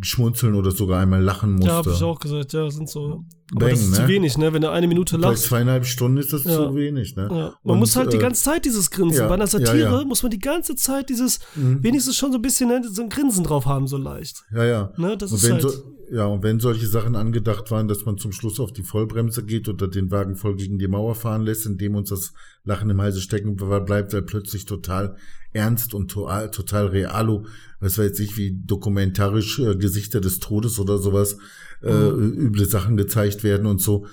[0.00, 1.68] schmunzeln oder sogar einmal lachen musste.
[1.68, 3.24] Ja, habe ich auch gesagt, ja, sind so.
[3.54, 3.96] Aber Bang, das ist ne?
[3.96, 4.52] zu wenig, ne?
[4.52, 5.44] Wenn du eine Minute lachst.
[5.44, 6.56] Bei zweieinhalb Stunden ist das ja.
[6.56, 7.22] zu wenig, ne?
[7.22, 7.28] Ja.
[7.28, 9.20] Man Und, muss halt äh, die ganze Zeit dieses Grinsen.
[9.20, 11.82] Ja, Bei einer Satire muss man die ganze Zeit dieses, mhm.
[11.82, 14.42] wenigstens schon so ein bisschen ne, so ein Grinsen drauf haben, so leicht.
[14.54, 14.92] Ja, ja.
[14.96, 15.16] Ne?
[15.16, 15.62] Das Und ist halt.
[15.62, 15.70] So,
[16.10, 19.68] ja, und wenn solche Sachen angedacht waren, dass man zum Schluss auf die Vollbremse geht
[19.68, 22.34] oder den Wagen voll gegen die Mauer fahren lässt, indem uns das
[22.64, 25.16] Lachen im Halse stecken bleibt, weil plötzlich total
[25.52, 27.46] ernst und total, total realo,
[27.80, 31.38] was weiß ich, wie dokumentarisch äh, Gesichter des Todes oder sowas,
[31.82, 34.06] äh, üble Sachen gezeigt werden und so.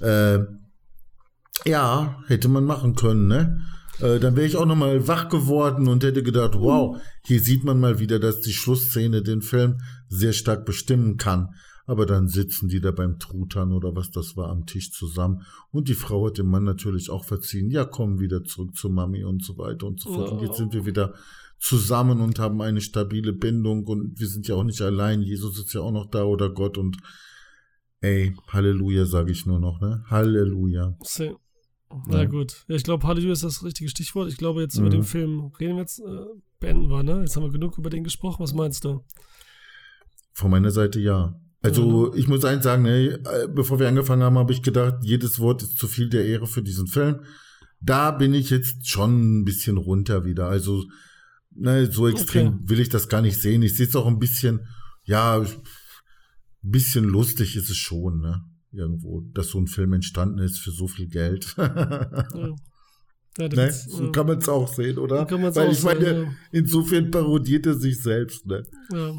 [0.00, 0.40] Äh,
[1.64, 3.60] ja, hätte man machen können, ne?
[4.00, 7.78] Äh, dann wäre ich auch nochmal wach geworden und hätte gedacht, wow, hier sieht man
[7.78, 11.50] mal wieder, dass die Schlussszene den Film sehr stark bestimmen kann.
[11.84, 15.42] Aber dann sitzen die da beim Truthahn oder was das war am Tisch zusammen.
[15.70, 17.70] Und die Frau hat dem Mann natürlich auch verziehen.
[17.70, 20.30] Ja, komm wieder zurück zu Mami und so weiter und so fort.
[20.30, 21.14] Und jetzt sind wir wieder
[21.62, 25.22] zusammen und haben eine stabile Bindung und wir sind ja auch nicht allein.
[25.22, 26.96] Jesus ist ja auch noch da oder Gott und
[28.00, 30.04] ey, Halleluja, sage ich nur noch, ne?
[30.10, 30.96] Halleluja.
[31.04, 31.32] See.
[32.08, 32.24] Na ja.
[32.24, 32.64] gut.
[32.66, 34.28] Ja, ich glaube, Halleluja ist das richtige Stichwort.
[34.28, 34.86] Ich glaube, jetzt mhm.
[34.86, 36.24] über den Film reden wir jetzt, äh,
[36.58, 37.20] beenden wir, ne?
[37.20, 38.42] Jetzt haben wir genug über den gesprochen.
[38.42, 39.04] Was meinst du?
[40.32, 41.38] Von meiner Seite ja.
[41.60, 43.20] Also ich muss eins sagen, ne,
[43.54, 46.62] bevor wir angefangen haben, habe ich gedacht, jedes Wort ist zu viel der Ehre für
[46.62, 47.20] diesen Film.
[47.80, 50.48] Da bin ich jetzt schon ein bisschen runter wieder.
[50.48, 50.82] Also
[51.54, 52.58] ne, so extrem okay.
[52.64, 53.62] will ich das gar nicht sehen.
[53.62, 54.66] Ich sehe es auch ein bisschen,
[55.04, 55.46] ja, ein
[56.62, 58.44] bisschen lustig ist es schon, ne?
[58.72, 61.54] Irgendwo, dass so ein Film entstanden ist für so viel Geld.
[61.58, 62.54] ja.
[63.38, 63.72] Ja, ne?
[63.72, 65.26] So kann man es auch sehen, oder?
[65.30, 66.32] Weil ich meine, sehen, ja.
[66.50, 68.62] insofern parodiert er sich selbst, ne?
[68.92, 69.14] Ja,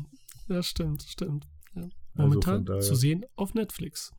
[0.49, 1.47] ja stimmt, stimmt.
[1.75, 4.11] Also Momentan also zu sehen auf Netflix.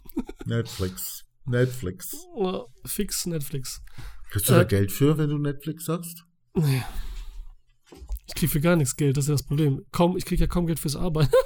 [0.46, 1.24] Netflix.
[1.44, 2.16] Netflix.
[2.34, 3.82] Oh, fix Netflix.
[4.30, 6.24] Kriegst du äh, da Geld für, wenn du Netflix sagst?
[6.54, 6.82] Nee.
[8.32, 9.84] Ich kriege für gar nichts Geld, das ist ja das Problem.
[9.92, 11.32] Kaum, ich kriege ja kaum Geld fürs Arbeiten.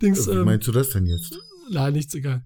[0.00, 1.36] Dings, Wie ähm, meinst du das denn jetzt?
[1.68, 2.44] Nein, nichts egal.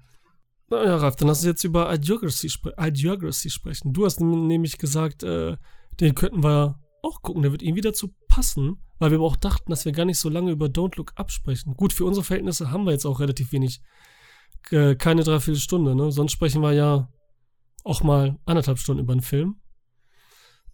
[0.71, 3.93] Naja, Ralf, dann hast du jetzt über Idiocracy, spre Idiocracy sprechen.
[3.93, 5.59] Du hast nämlich gesagt, äh,
[6.01, 7.43] den könnten wir auch gucken.
[7.43, 10.31] Der wird irgendwie dazu passen, weil wir aber auch dachten, dass wir gar nicht so
[10.31, 11.75] lange über Don't Look Up sprechen.
[11.75, 13.83] Gut, für unsere Verhältnisse haben wir jetzt auch relativ wenig.
[14.71, 16.11] Äh, keine Dreiviertelstunde, ne?
[16.11, 17.11] Sonst sprechen wir ja
[17.85, 19.57] auch mal anderthalb Stunden über einen Film.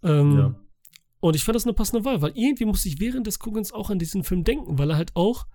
[0.04, 0.54] Ähm, ja.
[1.20, 3.90] Und ich fand das eine passende Wahl, weil irgendwie musste ich während des Guckens auch
[3.90, 5.46] an diesen Film denken, weil er halt auch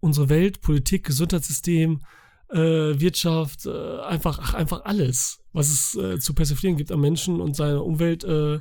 [0.00, 2.00] unsere Welt, Politik, Gesundheitssystem,
[2.50, 7.40] äh, Wirtschaft, äh, einfach, ach, einfach alles, was es äh, zu persiflieren gibt am Menschen
[7.40, 8.58] und seiner Umwelt äh,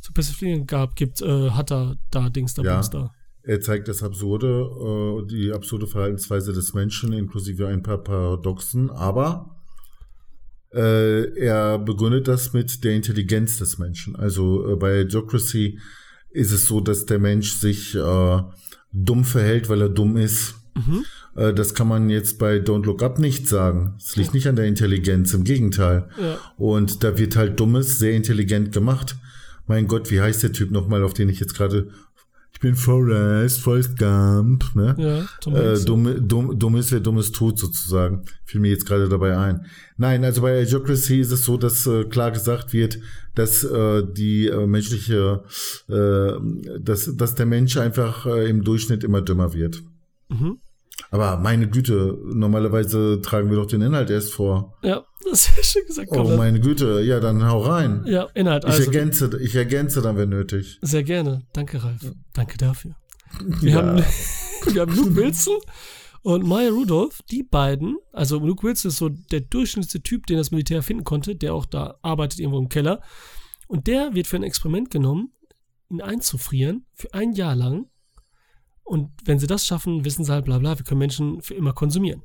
[0.00, 2.80] zu persiflieren gab, gibt, äh, hat er da Dings da, ja.
[2.80, 3.12] da.
[3.42, 9.57] Er zeigt das Absurde, die absurde Verhaltensweise des Menschen, inklusive ein paar Paradoxen, aber
[10.72, 14.16] äh, er begründet das mit der Intelligenz des Menschen.
[14.16, 15.78] Also äh, bei Idiocracy
[16.30, 18.42] ist es so, dass der Mensch sich äh,
[18.92, 20.54] dumm verhält, weil er dumm ist.
[20.74, 21.04] Mhm.
[21.36, 23.94] Äh, das kann man jetzt bei Don't Look Up nicht sagen.
[23.98, 26.08] Es liegt nicht an der Intelligenz, im Gegenteil.
[26.20, 26.38] Ja.
[26.56, 29.16] Und da wird halt Dummes sehr intelligent gemacht.
[29.66, 31.90] Mein Gott, wie heißt der Typ nochmal, auf den ich jetzt gerade
[32.52, 34.94] ich bin Forrest, Forrest Gump, ne?
[34.98, 38.24] Ja, Tom äh, dumm, dumm, dumm ist, wer dummes tut, sozusagen.
[38.44, 39.66] Fiel mir jetzt gerade dabei ein.
[39.96, 42.98] Nein, also bei Idiocracy ist es so, dass äh, klar gesagt wird,
[43.36, 45.44] dass äh, die äh, menschliche,
[45.88, 49.82] äh, dass, dass der Mensch einfach äh, im Durchschnitt immer dümmer wird.
[50.28, 50.58] Mhm.
[51.10, 54.76] Aber meine Güte, normalerweise tragen wir doch den Inhalt erst vor.
[54.82, 56.08] Ja, das ist schon gesagt.
[56.12, 58.04] Oh, meine Güte, ja, dann hau rein.
[58.06, 58.64] Ja, Inhalt.
[58.64, 60.78] Also, ich, ergänze, ich ergänze dann, wenn nötig.
[60.82, 61.46] Sehr gerne.
[61.54, 62.02] Danke, Ralf.
[62.02, 62.10] Ja.
[62.34, 62.94] Danke dafür.
[63.60, 63.76] Wir, ja.
[63.76, 64.04] haben,
[64.72, 65.58] wir haben Luke Wilson
[66.22, 70.50] und Maya Rudolph, die beiden, also Luke Wilson ist so der durchschnittliche Typ, den das
[70.50, 73.02] Militär finden konnte, der auch da arbeitet irgendwo im Keller.
[73.66, 75.32] Und der wird für ein Experiment genommen,
[75.90, 77.86] ihn einzufrieren für ein Jahr lang
[78.88, 81.72] und wenn sie das schaffen, wissen sie halt, bla bla, wir können Menschen für immer
[81.72, 82.22] konsumieren.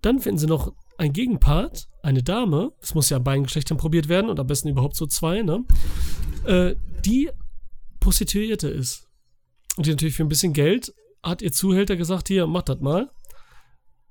[0.00, 4.08] Dann finden sie noch ein Gegenpart, eine Dame, das muss ja an beiden Geschlechtern probiert
[4.08, 5.64] werden und am besten überhaupt so zwei, ne?
[6.44, 7.28] Äh, die
[8.00, 9.08] Prostituierte ist.
[9.76, 13.10] Und die natürlich für ein bisschen Geld hat ihr Zuhälter gesagt, hier, mach das mal.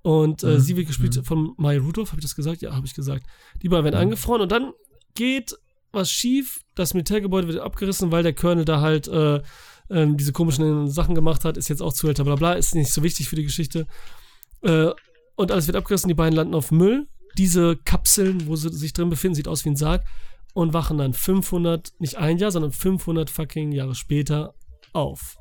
[0.04, 0.60] Und äh, mhm.
[0.60, 1.24] sie wird gespielt mhm.
[1.24, 2.62] von Maya Rudolph, habe ich das gesagt?
[2.62, 3.26] Ja, habe ich gesagt.
[3.64, 4.02] Die beiden werden mhm.
[4.02, 4.74] eingefroren und dann
[5.16, 5.58] geht
[5.92, 6.62] was schief.
[6.76, 9.42] Das Militärgebäude wird abgerissen, weil der Colonel da halt äh,
[9.90, 13.04] ähm, diese komischen Sachen gemacht hat, ist jetzt auch Zuhälter, bla bla, ist nicht so
[13.04, 13.88] wichtig für die Geschichte.
[14.62, 14.90] Äh,
[15.36, 17.08] und alles wird abgerissen, die beiden landen auf Müll.
[17.38, 20.04] Diese Kapseln, wo sie sich drin befinden, sieht aus wie ein Sarg
[20.54, 24.56] und wachen dann 500, nicht ein Jahr, sondern 500 fucking Jahre später
[24.94, 25.38] auf.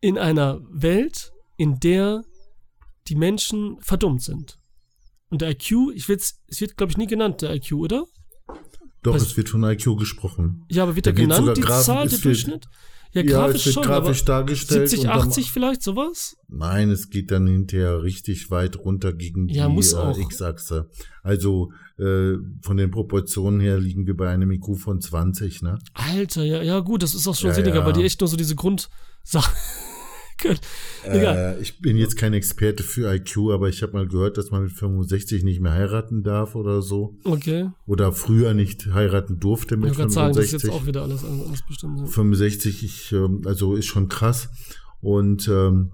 [0.00, 2.22] In einer Welt, in der
[3.08, 4.58] die Menschen verdummt sind.
[5.28, 8.04] Und der IQ, ich will's, es wird, glaube ich, nie genannt, der IQ, oder?
[9.02, 10.64] Doch, es wird von IQ gesprochen.
[10.68, 12.68] Ja, aber wird da genannt, die Zahl, der Durchschnitt?
[13.14, 14.88] Ja, grafisch ja, es wird schon, grafisch dargestellt.
[14.88, 16.36] 70, 80 vielleicht, sowas?
[16.48, 20.88] Nein, es geht dann hinterher richtig weit runter gegen die ja, äh, X-Achse.
[21.22, 25.78] Also äh, von den Proportionen her liegen wir bei einem IQ von 20, ne?
[25.92, 27.84] Alter, ja, ja gut, das ist auch schon ja, ja.
[27.84, 29.52] weil die echt nur so diese Grundsachen
[31.06, 34.64] äh, ich bin jetzt kein Experte für IQ, aber ich habe mal gehört, dass man
[34.64, 37.16] mit 65 nicht mehr heiraten darf oder so.
[37.24, 37.70] Okay.
[37.86, 40.14] Oder früher nicht heiraten durfte mit ich 65.
[40.14, 42.00] Sagen, das ist jetzt auch wieder alles, alles bestimmt.
[42.00, 42.06] Ja.
[42.06, 44.50] 65, ich, ähm, also ist schon krass.
[45.00, 45.92] Und ähm,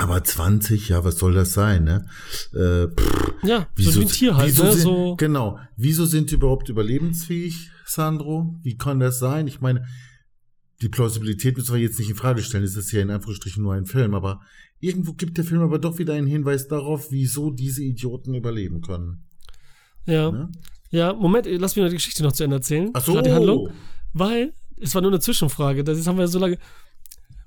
[0.00, 2.06] aber 20, ja, was soll das sein, ne?
[2.54, 4.72] Äh, pff, ja, wieso, so ein Tier halt, ne?
[4.72, 5.14] Sind, so.
[5.16, 5.58] Genau.
[5.76, 8.54] Wieso sind die überhaupt überlebensfähig, Sandro?
[8.62, 9.46] Wie kann das sein?
[9.46, 9.84] Ich meine,
[10.82, 12.64] die Plausibilität müssen wir jetzt nicht in Frage stellen.
[12.64, 14.40] Es ist ja in Anführungsstrichen nur ein Film, aber
[14.78, 19.24] irgendwo gibt der Film aber doch wieder einen Hinweis darauf, wieso diese Idioten überleben können.
[20.06, 20.30] Ja.
[20.30, 20.50] Ne?
[20.90, 22.90] Ja, Moment, lass mich noch die Geschichte noch zu Ende erzählen.
[22.94, 23.20] Ach so.
[23.20, 23.70] Die Handlung.
[24.12, 26.58] Weil, es war nur eine Zwischenfrage, das haben wir so lange.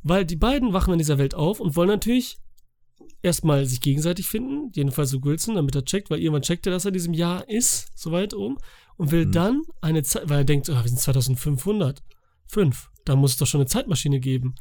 [0.04, 2.38] Weil die beiden wachen in dieser Welt auf und wollen natürlich
[3.22, 6.86] erstmal sich gegenseitig finden, jedenfalls so Wilson, damit er checkt, weil irgendwann checkt er, dass
[6.86, 8.58] er in diesem Jahr ist, soweit um,
[8.98, 9.32] und will hm.
[9.32, 12.04] dann eine Zeit, weil er denkt, oh, wir sind 2500,
[12.46, 14.56] fünf, da muss es doch schon eine Zeitmaschine geben.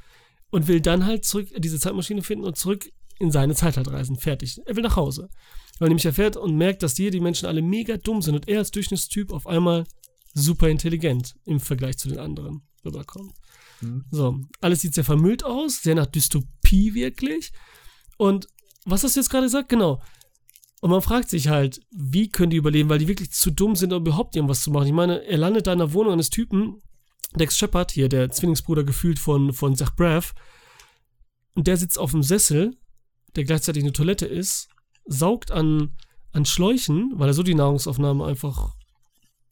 [0.51, 4.17] Und will dann halt zurück diese Zeitmaschine finden und zurück in seine Zeit halt reisen.
[4.17, 4.61] Fertig.
[4.67, 5.29] Er will nach Hause.
[5.79, 8.49] Weil er nämlich erfährt und merkt, dass hier die Menschen alle mega dumm sind und
[8.49, 9.85] er als Durchschnittstyp auf einmal
[10.35, 13.33] super intelligent im Vergleich zu den anderen rüberkommt.
[13.81, 14.05] Mhm.
[14.11, 17.53] So, alles sieht sehr vermüllt aus, sehr nach Dystopie wirklich.
[18.19, 18.47] Und
[18.85, 19.69] was hast du jetzt gerade gesagt?
[19.69, 20.03] Genau.
[20.81, 23.93] Und man fragt sich halt, wie können die überleben, weil die wirklich zu dumm sind,
[23.93, 24.87] um überhaupt irgendwas zu machen.
[24.87, 26.83] Ich meine, er landet da in der Wohnung eines Typen,
[27.37, 30.35] Dex Shepard, hier der Zwillingsbruder gefühlt von, von Zach Braff,
[31.55, 32.77] und der sitzt auf dem Sessel,
[33.37, 34.69] der gleichzeitig eine Toilette ist,
[35.05, 35.93] saugt an,
[36.33, 38.75] an Schläuchen, weil er so die Nahrungsaufnahme einfach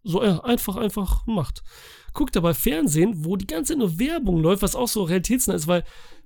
[0.02, 1.62] so ja, einfach, einfach macht.
[2.14, 5.84] Guckt dabei Fernsehen, wo die ganze nur Werbung läuft, was auch so realitätsnah ist, weil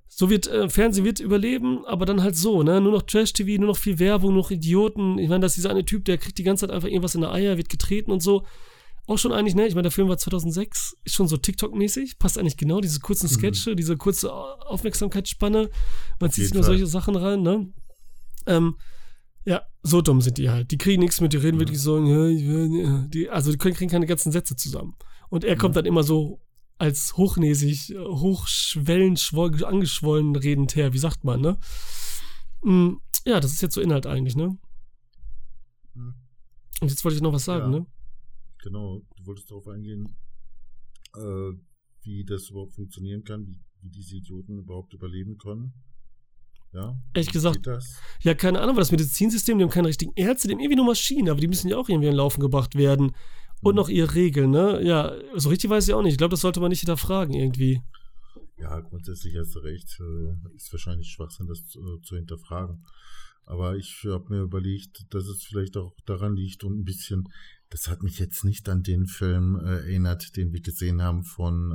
[0.09, 2.81] so wird äh, Fernsehen wird überleben, aber dann halt so, ne?
[2.81, 5.19] Nur noch Trash-TV, nur noch viel Werbung, nur noch Idioten.
[5.19, 7.23] Ich meine, das ist dieser eine Typ, der kriegt die ganze Zeit einfach irgendwas in
[7.23, 8.45] der Eier, wird getreten und so.
[9.07, 9.67] Auch schon eigentlich, ne?
[9.67, 13.27] Ich meine, der Film war 2006, ist schon so TikTok-mäßig, passt eigentlich genau, diese kurzen
[13.27, 13.35] mhm.
[13.35, 13.77] Sketche, mhm.
[13.77, 15.69] diese kurze Aufmerksamkeitsspanne.
[16.21, 17.71] Man zieht sich nur solche Sachen rein, ne?
[18.47, 18.77] Ähm,
[19.45, 20.71] ja, so dumm sind die halt.
[20.71, 21.61] Die kriegen nichts mit, die reden ja.
[21.61, 24.97] wirklich so, ja, die, also die kriegen keine ganzen Sätze zusammen.
[25.29, 25.57] Und er ja.
[25.57, 26.41] kommt dann immer so
[26.79, 29.33] als hochnäsig, hochschwellend,
[29.65, 31.59] angeschwollen redend her, wie sagt man, ne?
[32.63, 32.95] Mm,
[33.27, 34.57] ja, das ist jetzt so Inhalt eigentlich, ne?
[35.95, 36.15] Hm.
[36.81, 37.81] Und jetzt wollte ich noch was sagen, ja.
[37.81, 37.87] ne?
[38.65, 40.17] Genau, du wolltest darauf eingehen,
[41.15, 41.53] äh,
[42.03, 45.75] wie das überhaupt funktionieren kann, wie, wie diese Idioten überhaupt überleben können.
[46.73, 46.99] Ja?
[47.13, 47.61] Ehrlich gesagt,
[48.23, 50.87] ja, keine Ahnung, weil das Medizinsystem, die haben keine richtigen Ärzte, die haben irgendwie nur
[50.87, 53.13] Maschinen, aber die müssen ja auch irgendwie in Laufen gebracht werden.
[53.61, 53.77] Und mhm.
[53.77, 54.83] noch ihre Regeln, ne?
[54.83, 56.13] Ja, so richtig weiß ich auch nicht.
[56.13, 57.83] Ich glaube, das sollte man nicht hinterfragen irgendwie.
[58.59, 60.01] Ja, grundsätzlich hast du recht.
[60.01, 62.83] Äh, ist wahrscheinlich Schwachsinn, das zu, zu hinterfragen.
[63.47, 67.29] Aber ich habe mir überlegt, dass es vielleicht auch daran liegt und ein bisschen,
[67.71, 71.73] das hat mich jetzt nicht an den Film äh, erinnert, den wir gesehen haben von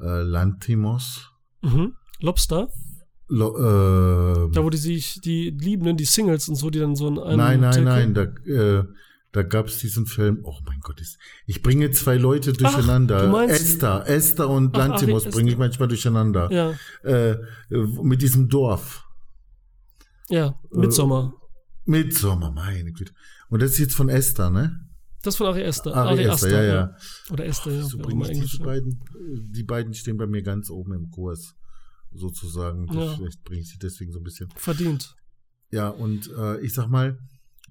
[0.00, 1.30] äh, äh, Lantimos.
[1.62, 1.94] Mhm.
[2.20, 2.68] Lobster?
[3.28, 7.08] Lo, äh, da, wo die sich, die Liebenden, die Singles und so, die dann so
[7.08, 7.36] in einem.
[7.38, 8.84] Nein, nein, nein, da, äh,
[9.32, 10.40] da gab es diesen Film.
[10.44, 11.02] Oh mein Gott,
[11.46, 13.32] ich bringe zwei Leute durcheinander.
[13.34, 16.50] Ach, Esther, Esther und Ach, Lantimos bringe ich manchmal durcheinander.
[16.52, 16.74] Ja.
[17.02, 17.36] Äh,
[17.68, 19.04] mit diesem Dorf.
[20.28, 21.34] Ja, Midsommer.
[21.86, 23.12] Äh, Midsommer, meine Güte.
[23.48, 24.80] Und das ist jetzt von Esther, ne?
[25.22, 25.94] Das von Ari Esther.
[25.94, 26.96] Ari, Ari Esther, ja, ja.
[27.30, 27.82] Oder Esther, ja.
[27.82, 29.02] So bringe ich diese beiden,
[29.50, 31.54] die beiden stehen bei mir ganz oben im Kurs
[32.12, 32.86] sozusagen.
[32.92, 33.14] Ja.
[33.16, 34.48] Vielleicht bringe ich sie deswegen so ein bisschen.
[34.56, 35.16] Verdient.
[35.70, 37.18] Ja, und äh, ich sag mal,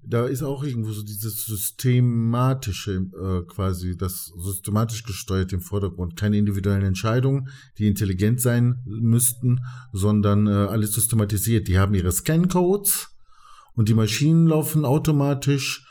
[0.02, 6.16] da ist auch irgendwo so dieses systematische, äh, quasi das systematisch gesteuerte im Vordergrund.
[6.16, 7.48] Keine individuellen Entscheidungen,
[7.78, 9.60] die intelligent sein müssten,
[9.92, 11.66] sondern äh, alles systematisiert.
[11.68, 13.15] Die haben ihre Scan-Codes
[13.76, 15.86] und die Maschinen laufen automatisch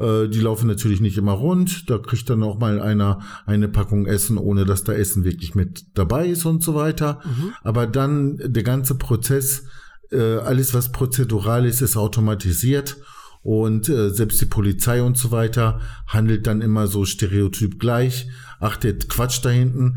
[0.00, 1.90] äh, die laufen natürlich nicht immer rund.
[1.90, 5.86] Da kriegt dann auch mal einer eine Packung Essen, ohne dass da Essen wirklich mit
[5.94, 7.20] dabei ist und so weiter.
[7.24, 7.52] Mhm.
[7.62, 9.64] Aber dann der ganze Prozess,
[10.10, 12.96] äh, alles was prozedural ist, ist automatisiert.
[13.42, 18.28] Und äh, selbst die Polizei und so weiter handelt dann immer so stereotyp gleich.
[18.58, 19.96] Ach, der Quatsch da hinten,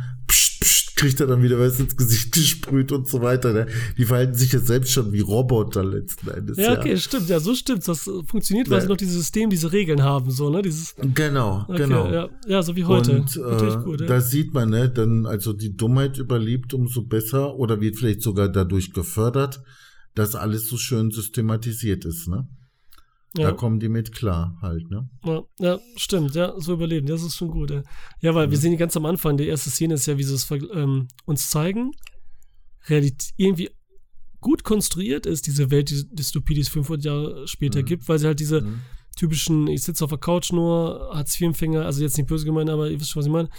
[1.03, 3.51] kriegt er dann wieder was ins Gesicht gesprüht und so weiter.
[3.51, 3.67] Ne?
[3.97, 6.57] Die verhalten sich jetzt selbst schon wie Roboter letzten Endes.
[6.57, 6.97] Ja, okay, ja.
[6.97, 7.27] stimmt.
[7.27, 7.85] Ja, so stimmt.
[7.85, 8.81] Das funktioniert, weil ja.
[8.83, 10.61] sie noch dieses System, diese Regeln haben, so, ne?
[10.61, 12.09] Dieses, genau, okay, genau.
[12.09, 12.29] Ja.
[12.47, 13.17] ja, so wie heute.
[13.17, 14.07] Und äh, gut, ja.
[14.07, 18.47] da sieht man, ne, dann, also die Dummheit überlebt umso besser oder wird vielleicht sogar
[18.47, 19.61] dadurch gefördert,
[20.15, 22.47] dass alles so schön systematisiert ist, ne?
[23.35, 23.49] Ja.
[23.49, 25.09] Da kommen die mit klar halt, ne?
[25.25, 27.71] Ja, ja, stimmt, ja, so überleben, das ist schon gut.
[27.71, 27.81] Ja,
[28.19, 28.51] ja weil mhm.
[28.51, 31.49] wir sehen ganz am Anfang, die erste Szene ist ja, wie sie es ähm, uns
[31.49, 31.91] zeigen.
[32.87, 33.71] Realität irgendwie
[34.39, 37.85] gut konstruiert ist, diese Welt, die Dystopie, die es 500 Jahre später mhm.
[37.85, 38.81] gibt, weil sie halt diese mhm.
[39.15, 42.99] typischen, ich sitze auf der Couch nur, Hartz-IV-Empfänger, also jetzt nicht böse gemeint, aber ihr
[42.99, 43.49] wisst schon, was ich meine.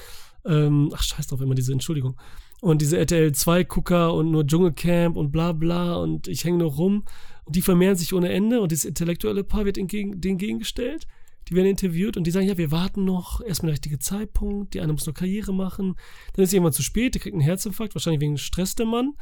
[0.47, 2.21] Ähm, ach, scheiß drauf, immer diese Entschuldigung.
[2.61, 7.05] Und diese RTL 2-Gucker und nur Dschungelcamp und bla bla und ich hänge nur rum.
[7.45, 8.61] Und die vermehren sich ohne Ende.
[8.61, 11.07] Und das intellektuelle Paar wird denen gegengestellt.
[11.49, 14.81] die werden interviewt und die sagen, ja, wir warten noch, erstmal der richtige Zeitpunkt, die
[14.81, 15.97] eine muss noch Karriere machen,
[16.33, 19.13] dann ist irgendwann zu spät, der kriegt einen Herzinfarkt, wahrscheinlich wegen Stress der Mann.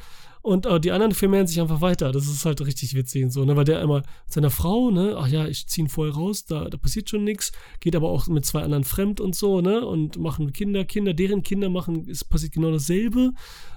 [0.41, 2.11] Und äh, die anderen vermehren sich einfach weiter.
[2.11, 5.29] Das ist halt richtig witzig und so, ne, weil der einmal seiner Frau, ne, ach
[5.29, 8.45] ja, ich ziehe ihn vorher raus, da, da passiert schon nichts, geht aber auch mit
[8.45, 12.53] zwei anderen fremd und so, ne, und machen Kinder, Kinder, deren Kinder machen, es passiert
[12.53, 13.33] genau dasselbe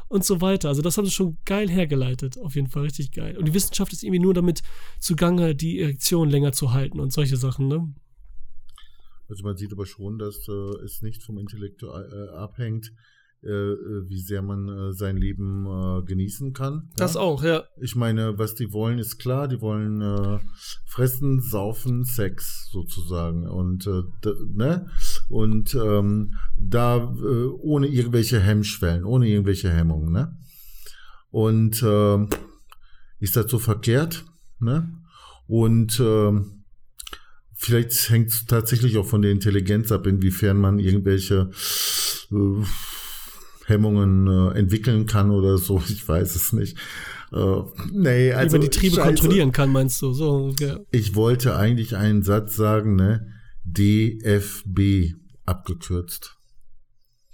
[0.08, 0.70] und so weiter.
[0.70, 3.38] Also das haben sie schon geil hergeleitet, auf jeden Fall richtig geil.
[3.38, 4.62] Und die Wissenschaft ist irgendwie nur damit
[5.00, 7.94] zugange, die Erektion länger zu halten und solche Sachen, ne.
[9.28, 11.88] Also man sieht aber schon, dass äh, es nicht vom Intellekt äh,
[12.36, 12.92] abhängt,
[13.46, 16.90] wie sehr man äh, sein Leben äh, genießen kann.
[16.96, 17.22] Das ja?
[17.22, 17.64] auch, ja.
[17.80, 19.48] Ich meine, was die wollen, ist klar.
[19.48, 20.42] Die wollen
[20.86, 23.88] fressen, saufen, Sex sozusagen und
[24.54, 24.88] ne
[25.30, 27.14] und ähm, da
[27.60, 30.38] ohne irgendwelche Hemmschwellen, ohne irgendwelche Hemmungen, ne.
[31.30, 32.30] Und ähm,
[33.20, 34.26] ist das so verkehrt,
[34.60, 34.90] ne?
[35.48, 36.64] Und ähm,
[37.54, 41.50] vielleicht hängt es tatsächlich auch von der Intelligenz ab, inwiefern man irgendwelche
[42.32, 42.64] äh,
[43.66, 45.82] Hemmungen äh, entwickeln kann oder so.
[45.90, 46.78] Ich weiß es nicht.
[47.32, 47.62] Äh,
[47.92, 49.08] nee, also, Wie man die Triebe Scheiße.
[49.08, 50.14] kontrollieren kann, meinst du?
[50.14, 50.80] So, ja.
[50.92, 53.32] Ich wollte eigentlich einen Satz sagen, ne?
[53.64, 56.38] DFB abgekürzt.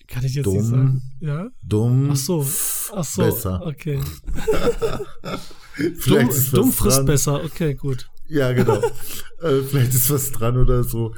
[0.07, 1.01] Kann ich jetzt dumm, nicht sagen?
[1.19, 1.49] Ja?
[1.63, 2.09] Dumm.
[2.11, 2.45] Ach so.
[2.93, 3.21] Ach so.
[3.21, 3.65] Besser.
[3.65, 3.99] Okay.
[6.05, 7.05] dumm, dumm frisst dran.
[7.05, 7.43] besser.
[7.43, 8.09] Okay, gut.
[8.27, 8.81] Ja, genau.
[9.41, 11.13] äh, vielleicht ist was dran oder so.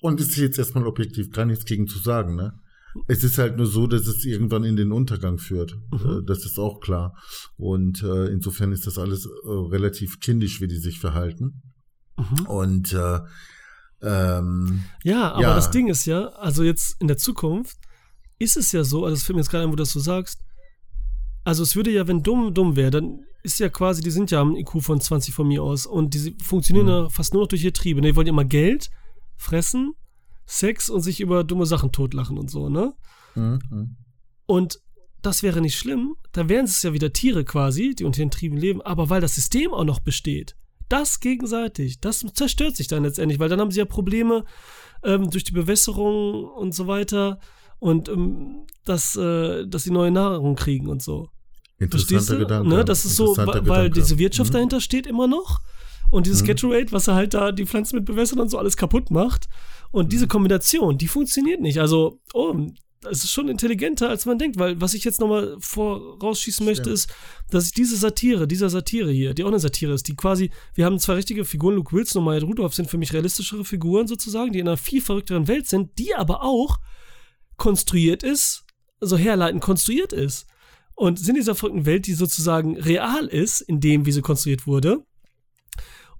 [0.00, 2.58] Und ist jetzt erstmal objektiv gar nichts gegen zu sagen, ne?
[3.06, 5.76] Es ist halt nur so, dass es irgendwann in den Untergang führt.
[5.90, 6.20] Mhm.
[6.20, 7.16] Äh, das ist auch klar.
[7.56, 11.62] Und äh, insofern ist das alles äh, relativ kindisch, wie die sich verhalten.
[12.16, 12.46] Mhm.
[12.46, 13.20] Und äh,
[14.02, 15.54] ähm, ja, aber ja.
[15.54, 17.78] das Ding ist ja, also jetzt in der Zukunft
[18.38, 20.00] ist es ja so, also es fällt mir jetzt gerade ein, wo du das so
[20.00, 20.40] sagst,
[21.44, 24.40] also es würde ja, wenn dumm dumm wäre, dann ist ja quasi, die sind ja
[24.40, 26.92] am IQ von 20 von mir aus und die funktionieren mhm.
[26.92, 28.00] ja fast nur noch durch ihr Triebe.
[28.00, 28.90] Die wollen immer Geld,
[29.36, 29.94] fressen,
[30.46, 32.94] Sex und sich über dumme Sachen totlachen und so, ne?
[33.34, 33.96] Mhm.
[34.46, 34.80] Und
[35.22, 38.56] das wäre nicht schlimm, da wären es ja wieder Tiere quasi, die unter den Trieben
[38.56, 40.56] leben, aber weil das System auch noch besteht,
[40.88, 44.44] das gegenseitig, das zerstört sich dann letztendlich, weil dann haben sie ja Probleme
[45.02, 47.40] ähm, durch die Bewässerung und so weiter
[47.80, 51.30] und ähm, dass, äh, dass sie neue Nahrung kriegen und so.
[51.78, 52.68] Interessanter Gedanke.
[52.68, 52.84] Ne?
[52.84, 53.90] Das ist so, weil Gedanke.
[53.90, 54.54] diese Wirtschaft mhm.
[54.54, 55.60] dahinter steht immer noch.
[56.10, 56.48] Und dieses mhm.
[56.48, 59.48] Gatorade, was er halt da die Pflanzen mit bewässert und so alles kaputt macht.
[59.90, 60.10] Und mhm.
[60.10, 61.78] diese Kombination, die funktioniert nicht.
[61.78, 62.54] Also, oh,
[63.10, 66.78] es ist schon intelligenter, als man denkt, weil was ich jetzt nochmal vorausschießen Stimmt.
[66.78, 67.12] möchte, ist,
[67.50, 70.84] dass ich diese Satire, dieser Satire hier, die auch eine Satire ist, die quasi, wir
[70.84, 74.52] haben zwei richtige Figuren, Luke Wilson und Maya Rudolph sind für mich realistischere Figuren sozusagen,
[74.52, 76.78] die in einer viel verrückteren Welt sind, die aber auch
[77.56, 78.64] konstruiert ist,
[79.00, 80.46] so herleitend konstruiert ist
[80.94, 84.66] und sind in dieser verrückten Welt, die sozusagen real ist, in dem, wie sie konstruiert
[84.66, 85.04] wurde,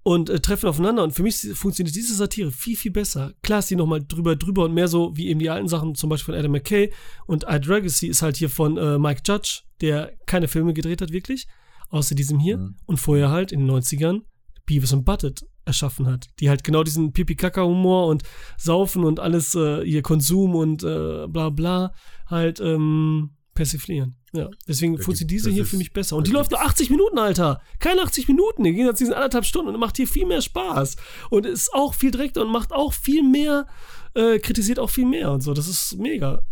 [0.06, 1.02] und äh, treffen aufeinander.
[1.02, 3.32] Und für mich funktioniert diese Satire viel, viel besser.
[3.42, 6.10] Klar ist die nochmal drüber, drüber und mehr so wie eben die alten Sachen, zum
[6.10, 6.92] Beispiel von Adam McKay.
[7.26, 11.48] Und iDragasy ist halt hier von äh, Mike Judge, der keine Filme gedreht hat, wirklich,
[11.88, 12.58] außer diesem hier.
[12.58, 12.76] Mhm.
[12.86, 14.20] Und vorher halt in den 90ern
[14.64, 18.22] Beavis und Butted erschaffen hat, die halt genau diesen Pipi-Kaka-Humor und
[18.56, 21.92] Saufen und alles, äh, ihr Konsum und äh, bla bla
[22.28, 24.14] halt ähm, persiflieren.
[24.36, 26.16] Ja, deswegen funktioniert diese hier für mich besser.
[26.16, 27.60] Und die läuft nur 80 Minuten, Alter.
[27.78, 28.64] Keine 80 Minuten.
[28.64, 30.96] Die gehen jetzt diesen anderthalb Stunden und macht hier viel mehr Spaß.
[31.30, 33.66] Und ist auch viel direkter und macht auch viel mehr,
[34.14, 35.54] äh, kritisiert auch viel mehr und so.
[35.54, 36.42] Das ist mega.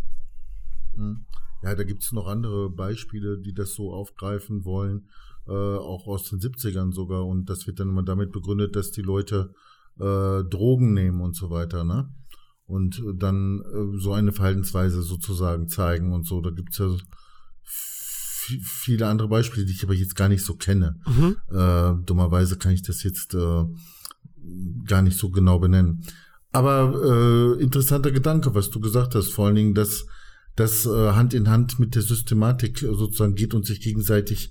[0.95, 1.27] Hm.
[1.63, 5.09] Ja, da gibt es noch andere Beispiele, die das so aufgreifen wollen.
[5.47, 7.27] Äh, auch aus den 70ern sogar.
[7.27, 9.55] Und das wird dann immer damit begründet, dass die Leute
[9.99, 12.11] äh, Drogen nehmen und so weiter, ne?
[12.67, 16.41] und dann äh, so eine Verhaltensweise sozusagen zeigen und so.
[16.41, 16.97] Da gibt es ja
[18.63, 20.97] viele andere Beispiele, die ich aber jetzt gar nicht so kenne.
[21.07, 21.37] Mhm.
[21.51, 23.65] Äh, dummerweise kann ich das jetzt äh,
[24.87, 26.05] gar nicht so genau benennen.
[26.53, 30.07] Aber äh, interessanter Gedanke, was du gesagt hast, vor allen Dingen, dass
[30.57, 34.51] das äh, Hand in Hand mit der Systematik sozusagen geht und sich gegenseitig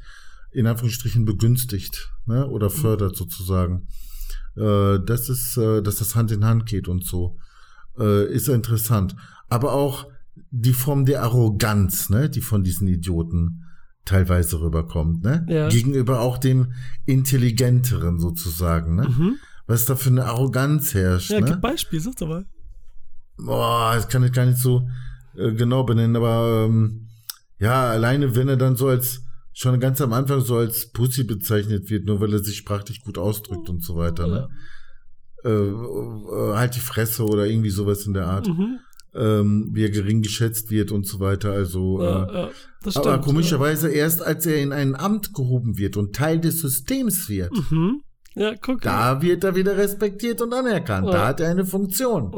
[0.52, 2.48] in Anführungsstrichen begünstigt ne?
[2.48, 2.74] oder mhm.
[2.74, 3.88] fördert sozusagen.
[4.56, 7.38] Äh, das ist, äh, dass das Hand in Hand geht und so
[7.98, 9.16] äh, ist interessant.
[9.50, 10.08] Aber auch
[10.52, 13.63] die Form der Arroganz, ne, die von diesen Idioten
[14.06, 15.46] teilweise rüberkommt, ne?
[15.50, 15.70] Ja.
[15.70, 16.74] Gegenüber auch dem
[17.06, 19.08] Intelligenteren sozusagen, ne?
[19.08, 19.36] Mhm.
[19.66, 21.32] Was da für eine Arroganz herrscht.
[21.32, 21.52] Ja, ne?
[21.52, 22.46] gib Beispiel, sag doch mal.
[23.38, 24.88] Boah, das kann ich gar nicht so
[25.36, 27.08] äh, genau benennen, aber ähm,
[27.60, 29.22] ja, alleine wenn er dann so als
[29.54, 33.18] schon ganz am Anfang so als Pussy bezeichnet wird, nur weil er sich sprachlich gut
[33.18, 34.50] ausdrückt und so weiter, ne?
[35.44, 38.48] äh, äh, halt die Fresse oder irgendwie sowas in der Art.
[38.48, 38.80] Mhm.
[39.16, 41.52] Ähm, wie er gering geschätzt wird und so weiter.
[41.52, 42.50] Also, ja, äh, ja,
[42.90, 43.96] stimmt, aber komischerweise ja.
[43.96, 48.02] erst als er in ein Amt gehoben wird und Teil des Systems wird, mhm.
[48.36, 48.82] Ja, guck.
[48.82, 51.08] Da wird er wieder respektiert und anerkannt.
[51.08, 52.34] Da hat er eine Funktion.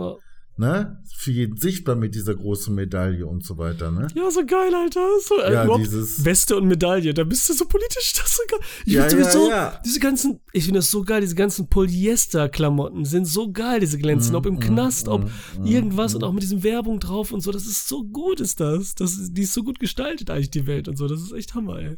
[0.57, 1.03] Ne?
[1.17, 4.07] Für jeden sichtbar mit dieser großen Medaille und so weiter, ne?
[4.15, 5.05] Ja, so geil, Alter.
[5.27, 8.43] So, äh, Ja, dieses- Weste und Medaille, da bist du so politisch, das ist so
[8.49, 8.59] geil.
[8.85, 9.81] Ich Ja, ja, sowieso, ja.
[9.83, 14.31] diese ganzen, ich finde das so geil, diese ganzen Polyester-Klamotten sind so geil, diese glänzen,
[14.31, 15.25] Mhm, ob im mhm, Knast, ob
[15.59, 18.59] mhm, irgendwas und auch mit diesem Werbung drauf und so, das ist so gut, ist
[18.61, 18.95] das.
[18.95, 21.53] das ist, die ist so gut gestaltet eigentlich, die Welt und so, das ist echt
[21.53, 21.97] Hammer, ey.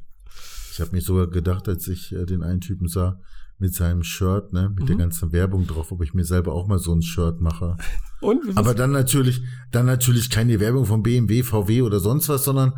[0.74, 3.20] Ich habe mir sogar gedacht, als ich äh, den einen Typen sah
[3.60, 5.00] mit seinem Shirt, ne, mit der Mhm.
[5.00, 7.76] ganzen Werbung drauf, ob ich mir selber auch mal so ein Shirt mache.
[8.22, 8.56] Und?
[8.58, 9.42] Aber dann natürlich,
[9.72, 12.74] dann natürlich keine Werbung von BMW, VW oder sonst was, sondern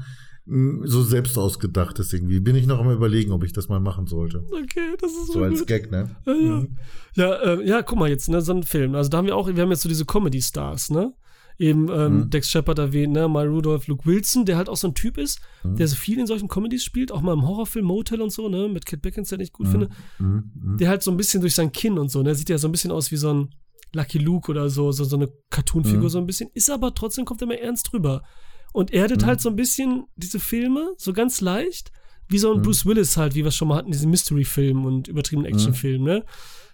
[0.46, 2.40] mh, so selbst ausgedachtes irgendwie.
[2.40, 4.40] Bin ich noch am überlegen, ob ich das mal machen sollte.
[4.52, 5.68] okay, das ist so, So als gut.
[5.68, 6.16] Gag, ne?
[6.26, 6.40] Ja, ja.
[6.62, 6.78] Mhm.
[7.16, 8.96] Ja, äh, ja, guck mal jetzt, ne, so ein Film.
[8.96, 11.14] Also da haben wir auch, wir haben jetzt so diese Comedy-Stars, ne?
[11.60, 12.30] Eben ähm, Mhm.
[12.30, 13.28] Dex Shepard erwähnt, ne?
[13.28, 15.76] Mike Rudolph, Luke Wilson, der halt auch so ein Typ ist, Mhm.
[15.76, 18.70] der so viel in solchen Comedies spielt, auch mal im Horrorfilm Motel und so, ne?
[18.70, 19.90] Mit Kit Beckinsale, den ich gut finde.
[20.20, 20.52] Mhm.
[20.56, 20.78] Mhm.
[20.78, 22.34] Der halt so ein bisschen durch sein Kinn und so, ne?
[22.34, 23.50] Sieht ja so ein bisschen aus wie so ein
[23.94, 26.10] Lucky Luke oder so, so, so eine Cartoon-Figur Mhm.
[26.10, 28.24] so ein bisschen, ist aber trotzdem kommt er immer ernst drüber.
[28.72, 29.26] Und erdet Mhm.
[29.26, 31.92] halt so ein bisschen diese Filme, so ganz leicht,
[32.30, 32.62] wie so ein Mhm.
[32.62, 36.24] Bruce Willis halt, wie wir es schon mal hatten, diesen Mystery-Film und übertriebenen Actionfilm, ne?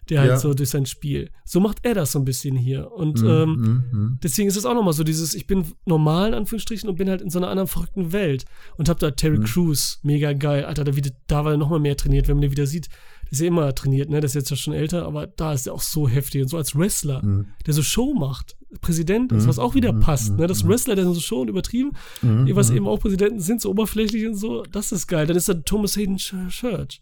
[0.10, 0.38] Der halt Ja.
[0.38, 1.32] so durch sein Spiel.
[1.45, 2.91] So macht er das so ein bisschen hier.
[2.91, 3.28] Und Mhm.
[3.28, 3.84] ähm.
[3.91, 4.20] Mhm.
[4.22, 7.22] deswegen ist es auch nochmal so dieses, ich bin normal in Anführungsstrichen und bin halt
[7.22, 8.45] in so einer anderen verrückten Welt.
[8.78, 9.43] Und hab da Terry Mhm.
[9.45, 10.66] Crews, mega geil.
[10.66, 12.88] Alter, da, wieder, da war er nochmal mehr trainiert, wenn man den wieder sieht.
[13.26, 14.18] Der ist ja immer trainiert, ne?
[14.22, 16.43] Der ist jetzt ja schon älter, aber da ist er auch so heftig.
[16.43, 17.47] Und so als Wrestler, Mhm.
[17.66, 18.56] der so Show macht.
[18.82, 19.47] Präsident ist, Mhm.
[19.47, 20.45] was auch wieder passt, ne?
[20.47, 20.68] Das.
[20.68, 21.91] Wrestler, der so Show und übertrieben,
[22.22, 25.26] was eben auch Präsidenten sind, so oberflächlich und so, das ist geil.
[25.26, 27.01] Dann ist da Thomas Hayden Ch- Church.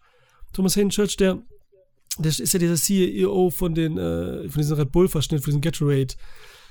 [0.53, 1.39] Thomas Hayden Church, der,
[2.19, 6.13] der ist ja dieser CEO von den, äh, von diesem Red Bull-Verschnitt, von diesem Gatorade.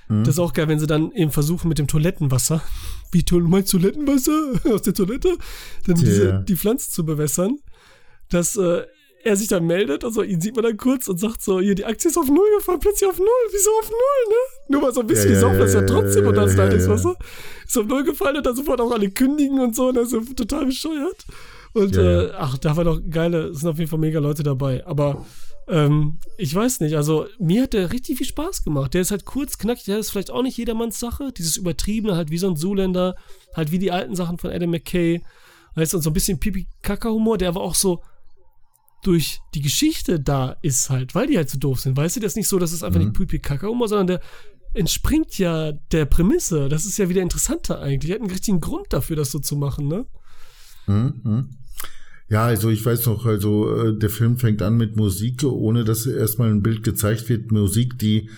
[0.09, 0.24] Mhm.
[0.24, 2.62] Das ist auch geil, wenn sie dann eben versuchen mit dem Toilettenwasser,
[3.11, 5.36] wie toll meinst Toilettenwasser aus der Toilette,
[5.86, 6.05] dann Tja.
[6.05, 7.59] diese, die Pflanzen zu bewässern,
[8.30, 8.84] dass äh,
[9.24, 11.84] er sich dann meldet, also ihn sieht man dann kurz und sagt so, hier, die
[11.84, 14.34] Aktie ist auf Null gefallen, plötzlich auf Null, wieso auf Null, ne?
[14.68, 16.64] Nur mal so ein bisschen, Ja, die ja, das ja ja, trotzdem und das ja,
[16.64, 17.16] Leitungswasser.
[17.18, 17.26] ja.
[17.66, 20.36] Ist auf Null gefallen und dann sofort auch alle kündigen und so, und das ist
[20.36, 21.24] total bescheuert.
[21.74, 22.22] Und Ja, ja.
[22.22, 25.24] äh, ach, da war doch geile, es sind auf jeden Fall mega Leute dabei, aber
[25.68, 28.94] ähm, ich weiß nicht, also mir hat der richtig viel Spaß gemacht.
[28.94, 31.32] Der ist halt kurz, knackig, der ist vielleicht auch nicht jedermanns Sache.
[31.32, 33.14] Dieses Übertriebene, halt wie so ein Zuländer,
[33.54, 35.22] halt wie die alten Sachen von Adam McKay.
[35.74, 38.02] Weißt du, und so ein bisschen Pipi-Kaka-Humor, der aber auch so
[39.02, 41.96] durch die Geschichte da ist halt, weil die halt so doof sind.
[41.96, 43.06] Weißt du, das ist nicht so, dass es einfach Mhm.
[43.06, 44.20] nicht Pipi-Kaka-Humor, sondern der
[44.74, 46.68] entspringt ja der Prämisse.
[46.68, 48.10] Das ist ja wieder interessanter eigentlich.
[48.10, 50.06] Die hat einen richtigen Grund dafür, das so zu machen, ne?
[50.86, 51.48] Mhm, mhm.
[52.33, 56.07] Ja, also ich weiß noch, also äh, der Film fängt an mit Musik, ohne dass
[56.07, 57.53] erstmal ein Bild gezeigt wird.
[57.53, 58.30] Musik, die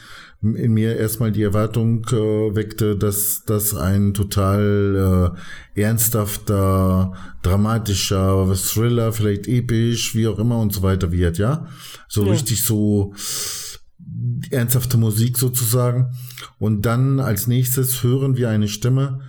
[0.43, 5.33] in mir erstmal die Erwartung äh, weckte, dass das ein total
[5.77, 11.69] äh, ernsthafter, dramatischer Thriller, vielleicht episch, wie auch immer und so weiter wird, ja.
[12.09, 12.33] So Ja.
[12.33, 13.15] richtig so
[14.51, 16.17] ernsthafte Musik sozusagen.
[16.59, 19.21] Und dann als nächstes hören wir eine Stimme,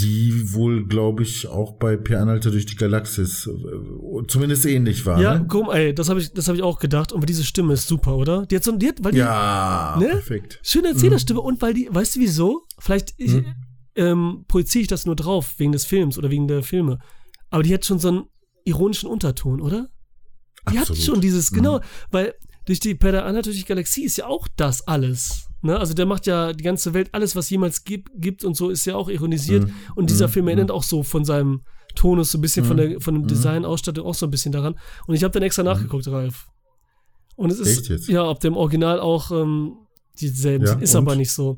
[0.00, 5.20] die wohl, glaube ich, auch bei Per Anhalter durch die Galaxis äh, zumindest ähnlich war.
[5.20, 5.46] Ja, ne?
[5.48, 7.12] komm, ey, das habe ich, das hab ich auch gedacht.
[7.12, 8.46] Und diese Stimme ist super, oder?
[8.46, 10.06] Die hat so, die hat, weil die, ja Ne?
[10.08, 10.60] perfekt.
[10.62, 12.62] Schöne Erzählerstimme und weil die, weißt du wieso?
[12.78, 13.44] Vielleicht ich, Mhm.
[13.96, 16.98] ähm, projiziere ich das nur drauf, wegen des Films oder wegen der Filme.
[17.50, 18.22] Aber die hat schon so einen
[18.64, 19.88] ironischen Unterton, oder?
[20.70, 21.02] Die hat Absolut.
[21.02, 21.56] schon dieses, Mhm.
[21.56, 21.80] genau,
[22.10, 22.34] weil
[22.66, 25.46] durch die Per Anna durch die Galaxie ist ja auch das alles.
[25.62, 25.78] Ne?
[25.78, 28.84] Also der macht ja die ganze Welt, alles, was jemals gibt, gibt und so, ist
[28.86, 29.64] ja auch ironisiert.
[29.66, 29.72] Mhm.
[29.94, 30.32] Und dieser Mhm.
[30.32, 31.62] Film erinnert auch so von seinem
[31.94, 32.80] Tonus, so ein bisschen von, Mhm.
[32.90, 33.28] der, von dem Mhm.
[33.28, 34.78] Design, Ausstattung auch so ein bisschen daran.
[35.06, 36.46] Und ich habe dann extra nachgeguckt, Ralf.
[37.36, 39.76] Und es ist, ja, ob dem Original auch ähm,
[40.20, 41.02] dieselben Ja, ist und?
[41.02, 41.56] aber nicht so.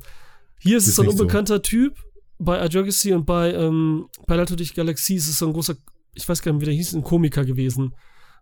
[0.60, 1.22] Hier ist, es Ist so ein nicht so.
[1.24, 1.96] unbekannter Typ.
[2.38, 5.74] Bei Adjogacy und bei ähm, Palato durch Galaxie ist es so ein großer,
[6.14, 7.94] ich weiß gar nicht, wie der hieß, ein Komiker gewesen.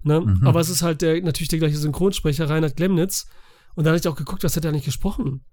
[0.03, 0.21] Ne?
[0.21, 0.47] Mhm.
[0.47, 3.27] Aber es ist halt der, natürlich der gleiche Synchronsprecher, Reinhard Glemnitz.
[3.75, 5.45] Und da hatte ich auch geguckt, was hat er eigentlich gesprochen.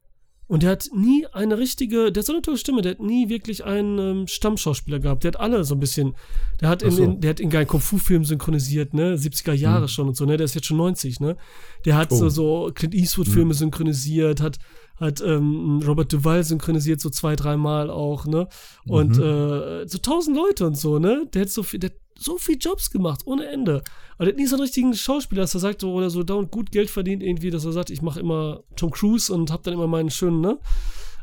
[0.50, 3.28] Und der hat nie eine richtige, der hat so eine tolle Stimme, der hat nie
[3.28, 5.26] wirklich einen ähm, Stammschauspieler gehabt.
[5.26, 6.16] Der hat alle so ein bisschen,
[6.62, 7.04] der hat in, so.
[7.04, 9.88] in der hat in geilen Kung-Fu-Filmen synchronisiert, ne, 70er Jahre Mhm.
[9.90, 11.36] schon und so, ne, der ist jetzt schon 90, ne.
[11.84, 12.16] Der hat Oh.
[12.16, 14.58] so, so Clint Eastwood-Filme synchronisiert, hat,
[14.96, 18.48] hat ähm, Robert Duvall synchronisiert, so zwei, dreimal auch, ne.
[18.88, 19.24] Und Mhm.
[19.24, 21.28] äh, so tausend Leute und so, ne.
[21.34, 23.84] Der hat so viel, der hat so viel Jobs gemacht, ohne Ende.
[24.16, 26.52] Aber der hat nie so einen richtigen Schauspieler, dass er sagt, so, oder so dauernd
[26.52, 29.74] gut Geld verdient, irgendwie, dass er sagt, ich mache immer Tom Cruise und hab dann
[29.74, 30.60] immer meinen schönen, ne?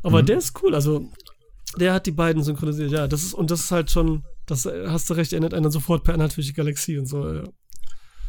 [0.03, 0.25] Aber Mhm.
[0.27, 1.09] der ist cool, also
[1.77, 4.85] der hat die beiden synchronisiert, ja, das ist, und das ist halt schon, das äh,
[4.87, 7.43] hast du recht, erinnert einen dann sofort per Anhalt durch die Galaxie und so, ja.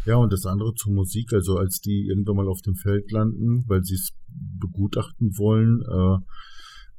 [0.06, 3.64] Ja, und das andere zur Musik, also als die irgendwann mal auf dem Feld landen,
[3.66, 4.10] weil sie es
[4.60, 6.18] begutachten wollen, äh,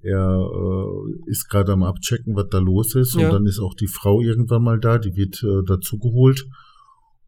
[0.02, 3.28] er äh, ist gerade am Abchecken, was da los ist, Ja.
[3.28, 6.48] und dann ist auch die Frau irgendwann mal da, die wird äh, dazu geholt.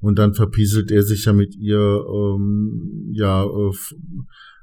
[0.01, 3.71] Und dann verpieselt er sich ja mit ihr, ähm, ja, äh,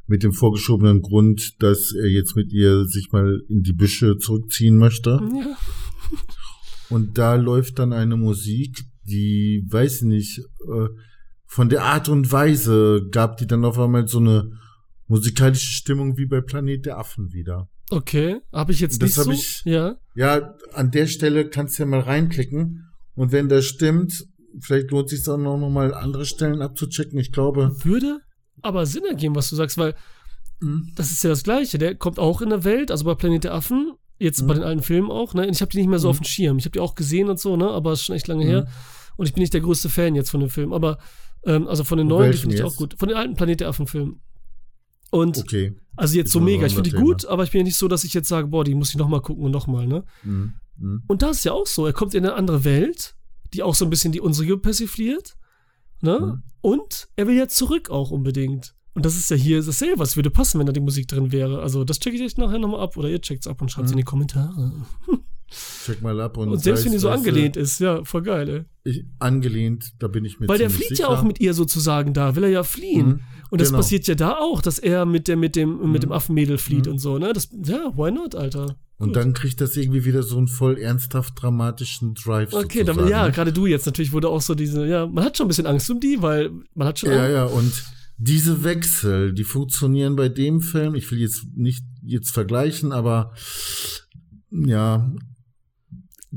[0.07, 4.79] mit dem vorgeschobenen Grund, dass er jetzt mit ihr sich mal in die Büsche zurückziehen
[4.79, 5.21] möchte.
[5.35, 5.57] Ja.
[6.89, 10.89] Und da läuft dann eine Musik, die, weiß nicht, äh,
[11.45, 14.53] von der Art und Weise gab die dann auf einmal so eine
[15.09, 17.69] musikalische Stimmung wie bei Planet der Affen wieder.
[17.91, 19.31] Okay, habe ich jetzt das nicht so.
[19.31, 19.97] Ich, ja.
[20.15, 24.27] Ja, an der Stelle kannst du ja mal reinklicken und wenn das stimmt,
[24.61, 27.19] vielleicht lohnt sich auch noch mal andere Stellen abzuchecken.
[27.19, 27.75] Ich glaube.
[27.83, 28.21] Würde
[28.63, 29.95] aber Sinn ergeben, was du sagst, weil
[30.61, 30.93] mhm.
[30.97, 31.79] das ist ja das Gleiche.
[31.79, 34.47] Der kommt auch in der Welt, also bei Planet der Affen, jetzt mhm.
[34.47, 35.47] bei den alten Filmen auch, ne?
[35.47, 36.11] Ich habe die nicht mehr so mhm.
[36.11, 36.59] auf dem Schirm.
[36.59, 37.69] Ich habe die auch gesehen und so, ne?
[37.69, 38.63] Aber es ist schon echt lange her.
[38.63, 38.69] Mhm.
[39.17, 40.73] Und ich bin nicht der größte Fan jetzt von dem Film.
[40.73, 40.99] Aber,
[41.45, 42.97] ähm, also von den neuen, die finde ich auch gut.
[42.99, 44.21] Von den alten Planet der Affen-Filmen.
[45.17, 45.75] Und okay.
[45.97, 46.67] also jetzt so mega.
[46.67, 48.65] Ich finde die gut, aber ich bin ja nicht so, dass ich jetzt sage, boah,
[48.65, 50.05] die muss ich nochmal gucken und nochmal, ne?
[50.23, 50.53] Mhm.
[50.79, 51.03] Mhm.
[51.07, 51.87] Und da ist ja auch so.
[51.87, 53.15] Er kommt in eine andere Welt,
[53.55, 55.37] die auch so ein bisschen die unsere persifliert.
[56.03, 56.21] Ne?
[56.21, 56.43] Mhm.
[56.61, 58.75] Und er will ja zurück auch unbedingt.
[58.93, 61.63] Und das ist ja hier dasselbe, was würde passen, wenn da die Musik drin wäre.
[61.63, 63.87] Also das checke ich echt nachher nochmal ab oder ihr checkt es ab und schreibt
[63.87, 63.99] es mhm.
[63.99, 64.73] in die Kommentare.
[65.49, 66.49] Check mal ab und.
[66.49, 68.65] Und selbst wenn die so angelehnt ist, ja, voll geil, ey.
[68.91, 71.05] Ich, angelehnt, da bin ich mit Weil der flieht sicher.
[71.05, 73.07] ja auch mit ihr sozusagen da, will er ja fliehen.
[73.07, 73.21] Mhm,
[73.51, 73.79] und das genau.
[73.79, 75.93] passiert ja da auch, dass er mit der, mit dem, mhm.
[75.93, 76.93] mit dem Affenmädel flieht mhm.
[76.93, 77.33] und so, ne?
[77.33, 78.77] Das, ja, why not, Alter?
[78.99, 79.17] Und Gut.
[79.17, 82.53] dann kriegt das irgendwie wieder so einen voll ernsthaft dramatischen Drive.
[82.53, 83.33] Okay, dann, ja, ne?
[83.33, 85.91] gerade du jetzt natürlich wurde auch so diese, ja, man hat schon ein bisschen Angst
[85.91, 87.11] um die, weil man hat schon.
[87.11, 87.85] Ja, ja, und
[88.19, 90.95] diese Wechsel, die funktionieren bei dem Film.
[90.95, 93.33] Ich will jetzt nicht jetzt vergleichen, aber
[94.51, 95.13] ja,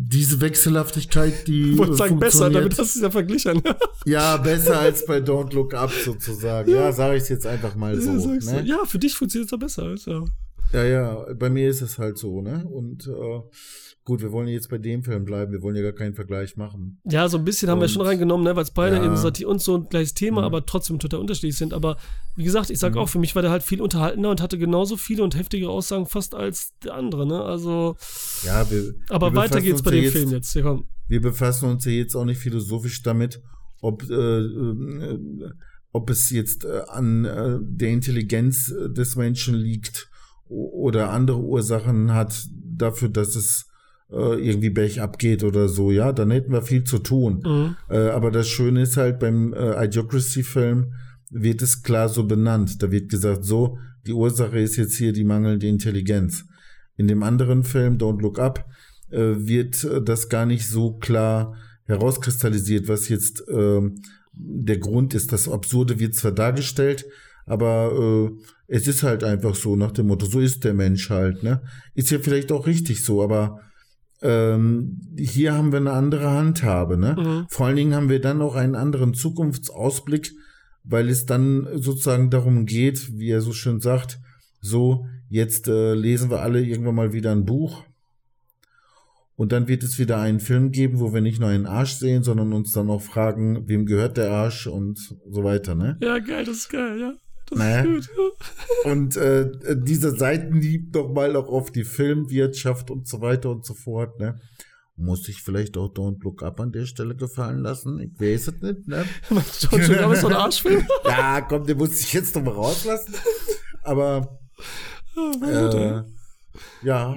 [0.01, 1.71] diese Wechselhaftigkeit, die.
[1.71, 3.61] Ich wollte sagen, besser, damit hast du es ja verglichen.
[4.05, 6.71] ja, besser als bei Don't Look Up sozusagen.
[6.71, 8.11] Ja, ja sage ich es jetzt einfach mal so.
[8.11, 8.63] Ja, ne?
[8.65, 9.95] ja für dich funktioniert es ja besser.
[10.05, 10.25] Ja.
[10.71, 12.65] ja, ja, bei mir ist es halt so, ne?
[12.65, 13.41] Und äh,
[14.09, 16.99] Gut, wir wollen jetzt bei dem Film bleiben, wir wollen ja gar keinen Vergleich machen.
[17.03, 19.05] Ja, so ein bisschen und, haben wir schon reingenommen, ne, weil es beide ja.
[19.05, 20.45] eben Satir und so ein gleiches Thema, mhm.
[20.45, 21.75] aber trotzdem total unterschiedlich sind.
[21.75, 21.95] Aber
[22.35, 23.01] wie gesagt, ich sag mhm.
[23.01, 26.07] auch, für mich war der halt viel unterhaltender und hatte genauso viele und heftige Aussagen
[26.07, 27.39] fast als der andere, ne?
[27.43, 27.97] Also.
[28.43, 28.95] Ja, wir.
[29.09, 30.55] Aber wir weiter geht's bei dem jetzt, Film jetzt.
[30.55, 30.87] Ja, komm.
[31.07, 33.43] Wir befassen uns ja jetzt auch nicht philosophisch damit,
[33.79, 35.19] ob, äh, äh,
[35.91, 40.09] ob es jetzt äh, an äh, der Intelligenz des Menschen liegt
[40.47, 43.68] oder andere Ursachen hat dafür, dass es äh,
[44.17, 47.43] irgendwie Berg abgeht oder so, ja, dann hätten wir viel zu tun.
[47.45, 47.75] Mhm.
[47.89, 50.93] Äh, aber das Schöne ist halt beim äh, Idiocracy-Film
[51.31, 52.81] wird es klar so benannt.
[52.81, 56.45] Da wird gesagt, so, die Ursache ist jetzt hier die mangelnde Intelligenz.
[56.97, 58.65] In dem anderen Film, Don't Look Up,
[59.11, 61.55] äh, wird das gar nicht so klar
[61.85, 63.81] herauskristallisiert, was jetzt äh,
[64.33, 65.31] der Grund ist.
[65.31, 67.05] Das Absurde wird zwar dargestellt,
[67.45, 71.43] aber äh, es ist halt einfach so nach dem Motto, so ist der Mensch halt.
[71.43, 71.61] Ne?
[71.95, 73.59] Ist ja vielleicht auch richtig so, aber
[74.21, 76.97] ähm, hier haben wir eine andere Handhabe.
[76.97, 77.15] Ne?
[77.17, 77.45] Mhm.
[77.49, 80.31] Vor allen Dingen haben wir dann auch einen anderen Zukunftsausblick,
[80.83, 84.19] weil es dann sozusagen darum geht, wie er so schön sagt,
[84.61, 87.83] so, jetzt äh, lesen wir alle irgendwann mal wieder ein Buch.
[89.35, 92.23] Und dann wird es wieder einen Film geben, wo wir nicht nur einen Arsch sehen,
[92.23, 95.97] sondern uns dann auch fragen, wem gehört der Arsch und so weiter, ne?
[96.01, 97.13] Ja, geil, das ist geil, ja.
[97.49, 97.83] Das naja.
[97.83, 98.33] ist gut.
[98.85, 103.73] Und äh, dieser Seitenhieb doch mal auch auf die Filmwirtschaft und so weiter und so
[103.73, 104.39] fort, ne?
[104.95, 107.99] Muss ich vielleicht auch Don't Look Up an der Stelle gefallen lassen?
[108.01, 109.05] Ich weiß es nicht, ne?
[109.29, 110.85] John John ist so ein Arschfilm.
[111.05, 113.15] ja, komm, den muss ich jetzt noch mal rauslassen.
[113.83, 114.39] Aber
[115.15, 116.03] oh, äh,
[116.83, 117.15] ja,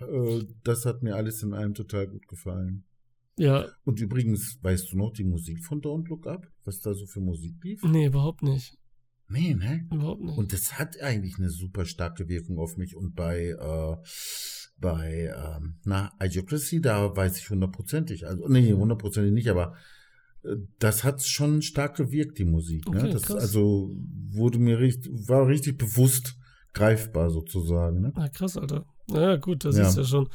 [0.00, 2.84] äh, das hat mir alles in einem total gut gefallen.
[3.36, 3.66] Ja.
[3.84, 6.46] Und übrigens, weißt du noch die Musik von Don't Look Up?
[6.64, 7.82] Was da so für Musik lief?
[7.84, 8.77] Nee, überhaupt nicht.
[9.28, 9.86] Nee, ne?
[9.92, 10.38] Überhaupt nicht.
[10.38, 12.96] Und das hat eigentlich eine super starke Wirkung auf mich.
[12.96, 13.96] Und bei, äh,
[14.78, 18.26] bei, ähm, na, Idiocracy, da weiß ich hundertprozentig.
[18.26, 19.74] Also, nee, hundertprozentig nicht, aber
[20.44, 22.88] äh, das hat schon stark gewirkt, die Musik.
[22.88, 23.00] Ne?
[23.00, 23.36] Okay, das krass.
[23.36, 23.94] also
[24.30, 26.36] wurde mir richtig, war richtig bewusst
[26.72, 28.00] greifbar sozusagen.
[28.00, 28.12] Ne?
[28.16, 28.86] Ja, krass, Alter.
[29.10, 29.88] Ja, gut, das ja.
[29.88, 30.28] ist ja schon.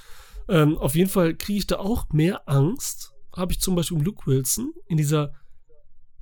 [0.50, 3.14] Ähm, auf jeden Fall kriege ich da auch mehr Angst.
[3.36, 5.34] Habe ich zum Beispiel um Luke Wilson in dieser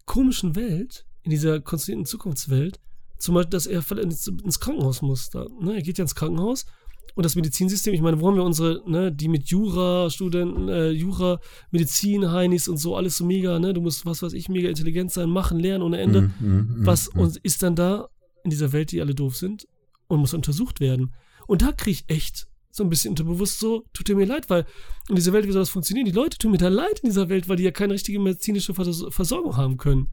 [0.05, 2.79] komischen Welt, in dieser konstruierten Zukunftswelt,
[3.17, 5.29] zum Beispiel, dass er ins, Krankenhaus muss.
[5.29, 5.75] Da, ne?
[5.75, 6.65] Er geht ja ins Krankenhaus
[7.13, 11.39] und das Medizinsystem, ich meine, wo haben wir unsere, ne, die mit Jura-Studenten, äh, Jura,
[11.69, 13.73] Medizin, Heinis und so, alles so mega, ne?
[13.73, 16.21] Du musst, was weiß ich, mega intelligent sein, machen, lernen ohne Ende.
[16.21, 18.09] Mm, mm, mm, was und ist dann da
[18.43, 19.67] in dieser Welt, die alle doof sind
[20.07, 21.13] und muss untersucht werden.
[21.47, 24.65] Und da kriege ich echt so ein bisschen unterbewusst so, tut mir leid, weil
[25.09, 26.05] in dieser Welt, wie soll das funktionieren?
[26.05, 28.73] Die Leute tun mir da leid in dieser Welt, weil die ja keine richtige medizinische
[28.73, 30.07] Versorgung haben können.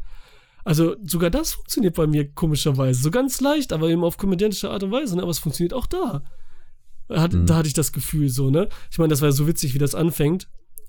[0.64, 3.00] Also sogar das funktioniert bei mir komischerweise.
[3.00, 5.16] So ganz leicht, aber eben auf komödiantische Art und Weise.
[5.16, 5.22] Ne?
[5.22, 6.22] Aber es funktioniert auch da.
[7.10, 7.46] Hat, mhm.
[7.46, 8.68] Da hatte ich das Gefühl so, ne?
[8.90, 10.48] Ich meine, das war ja so witzig, wie das anfängt.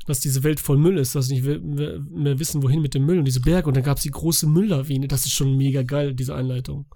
[0.09, 3.05] dass diese Welt voll Müll ist, dass sie nicht mehr, mehr wissen, wohin mit dem
[3.05, 3.67] Müll und diese Berge.
[3.67, 5.07] Und dann gab es die große Mülllawine.
[5.07, 6.87] Das ist schon mega geil, diese Einleitung.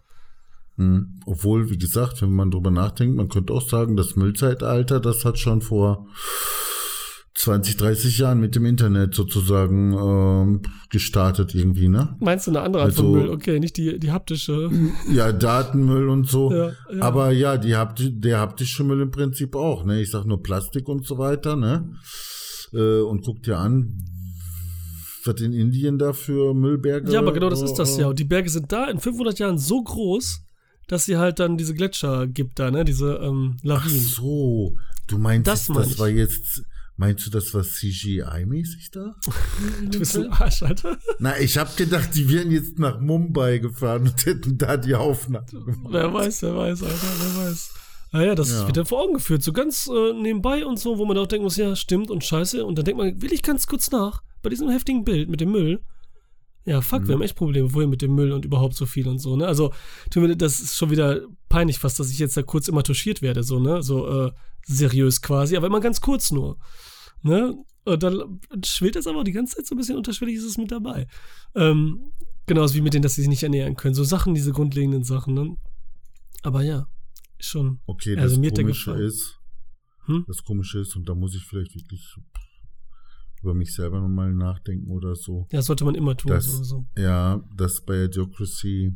[0.77, 1.19] Mhm.
[1.27, 5.37] Obwohl, wie gesagt, wenn man drüber nachdenkt, man könnte auch sagen, das Müllzeitalter, das hat
[5.37, 6.07] schon vor
[7.35, 10.61] 20, 30 Jahren mit dem Internet sozusagen ähm,
[10.91, 12.15] gestartet irgendwie, ne?
[12.19, 13.29] Meinst du eine andere Art Also- von Müll?
[13.29, 14.69] Okay, nicht die, die haptische.
[15.11, 16.51] Ja, Datenmüll und so.
[16.51, 17.01] Ja, ja.
[17.01, 19.99] Aber ja, die hapti der haptische Müll im Prinzip auch, ne?
[20.01, 21.91] Ich sag nur Plastik und so weiter, ne?
[22.71, 24.05] Äh, und guck dir an,
[25.25, 27.11] was in Indien da für Müllberge.
[27.11, 28.07] Ja, aber genau das ist das äh, ja.
[28.07, 30.41] Und die Berge sind da in 500 Jahren so groß,
[30.87, 32.85] dass sie halt dann diese Gletscher gibt da, ne?
[32.85, 33.99] Diese ähm, Ach Lawinen.
[34.01, 34.75] so,
[35.07, 36.63] du meinst, Das das, war jetzt,
[36.97, 39.15] meinst du, das war CGI-mäßig da?
[39.89, 40.97] Du bist ein Arsch, Alter.
[41.19, 45.45] Na, ich hab gedacht, die wären jetzt nach Mumbai gefahren und hätten da die Aufnahme
[45.45, 45.87] gemacht.
[45.93, 47.71] Wer weiß, wer weiß, Alter, wer weiß.
[48.11, 48.67] Naja, das Ja.
[48.67, 51.43] wird dann vor Augen geführt, so ganz äh, nebenbei und so, wo man auch denken
[51.45, 52.63] muss, ja, stimmt und scheiße.
[52.65, 55.51] Und dann denkt man, will ich ganz kurz nach, bei diesem heftigen Bild mit dem
[55.51, 55.81] Müll.
[56.65, 57.07] Ja, fuck, Mhm.
[57.07, 59.45] wir haben echt Probleme, wohin mit dem Müll und überhaupt so viel und so, ne?
[59.47, 59.73] Also,
[60.09, 63.21] tut mir- das ist schon wieder peinlich fast, dass ich jetzt da kurz immer touchiert
[63.21, 63.83] werde, so, ne?
[63.83, 64.31] So, äh,
[64.65, 66.57] seriös quasi, aber immer ganz kurz nur.
[67.21, 67.53] Ne?
[67.85, 70.71] Und dann schwillt das aber die ganze Zeit so ein bisschen unterschwellig ist es mit
[70.71, 71.07] dabei.
[71.53, 72.11] Ähm,
[72.45, 73.93] genauso wie mit denen, dass sie sich nicht ernähren können.
[73.95, 75.57] So Sachen, diese grundlegenden Sachen, ne?
[76.43, 76.87] Aber ja,
[77.39, 77.79] schon.
[77.85, 79.37] Okay, Also das mir Komische ist,
[80.05, 80.23] Hm?
[80.27, 82.15] das Komische ist, und da muss ich vielleicht wirklich
[83.43, 85.47] über mich selber nochmal nachdenken oder so.
[85.51, 86.31] Ja, das sollte man immer tun.
[86.31, 86.85] Das- sowieso.
[86.97, 88.95] Ja, dass bei Idiocracy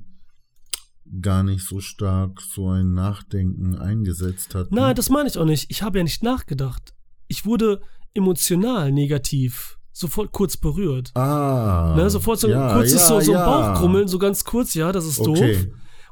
[1.22, 4.72] gar nicht so stark so ein Nachdenken eingesetzt hat.
[4.72, 4.82] ne?
[4.82, 5.70] Nein, das meine ich auch nicht.
[5.70, 6.94] Ich habe ja nicht nachgedacht.
[7.28, 7.82] Ich wurde
[8.14, 11.12] emotional negativ sofort kurz berührt.
[11.16, 11.94] Ah.
[11.98, 13.46] ne, sofort so ein ja, kurzes ja, so, so ein ja.
[13.46, 15.40] Bauchkrummeln, so ganz kurz, ja, das ist doof.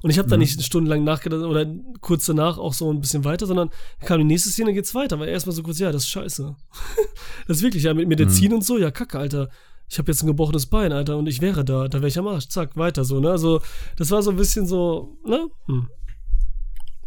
[0.02, 0.42] Und ich habe da Mhm.
[0.42, 1.66] nicht stundenlang nachgedacht oder
[2.02, 3.70] kurz danach auch so ein bisschen weiter, sondern
[4.02, 5.20] kam die nächste Szene, geht's weiter.
[5.20, 6.56] Weil erstmal so kurz, ja, das ist scheiße.
[7.48, 8.56] das ist wirklich, ja, mit Medizin Mhm.
[8.56, 9.50] und so, ja, kacke, Alter.
[9.88, 12.28] Ich habe jetzt ein gebrochenes Bein, Alter, und ich wäre da, da wäre ich am
[12.28, 12.48] Arsch.
[12.50, 13.30] Zack, weiter so, ne?
[13.30, 13.62] Also,
[13.98, 15.48] das war so ein bisschen so, ne?
[15.68, 15.88] Hm.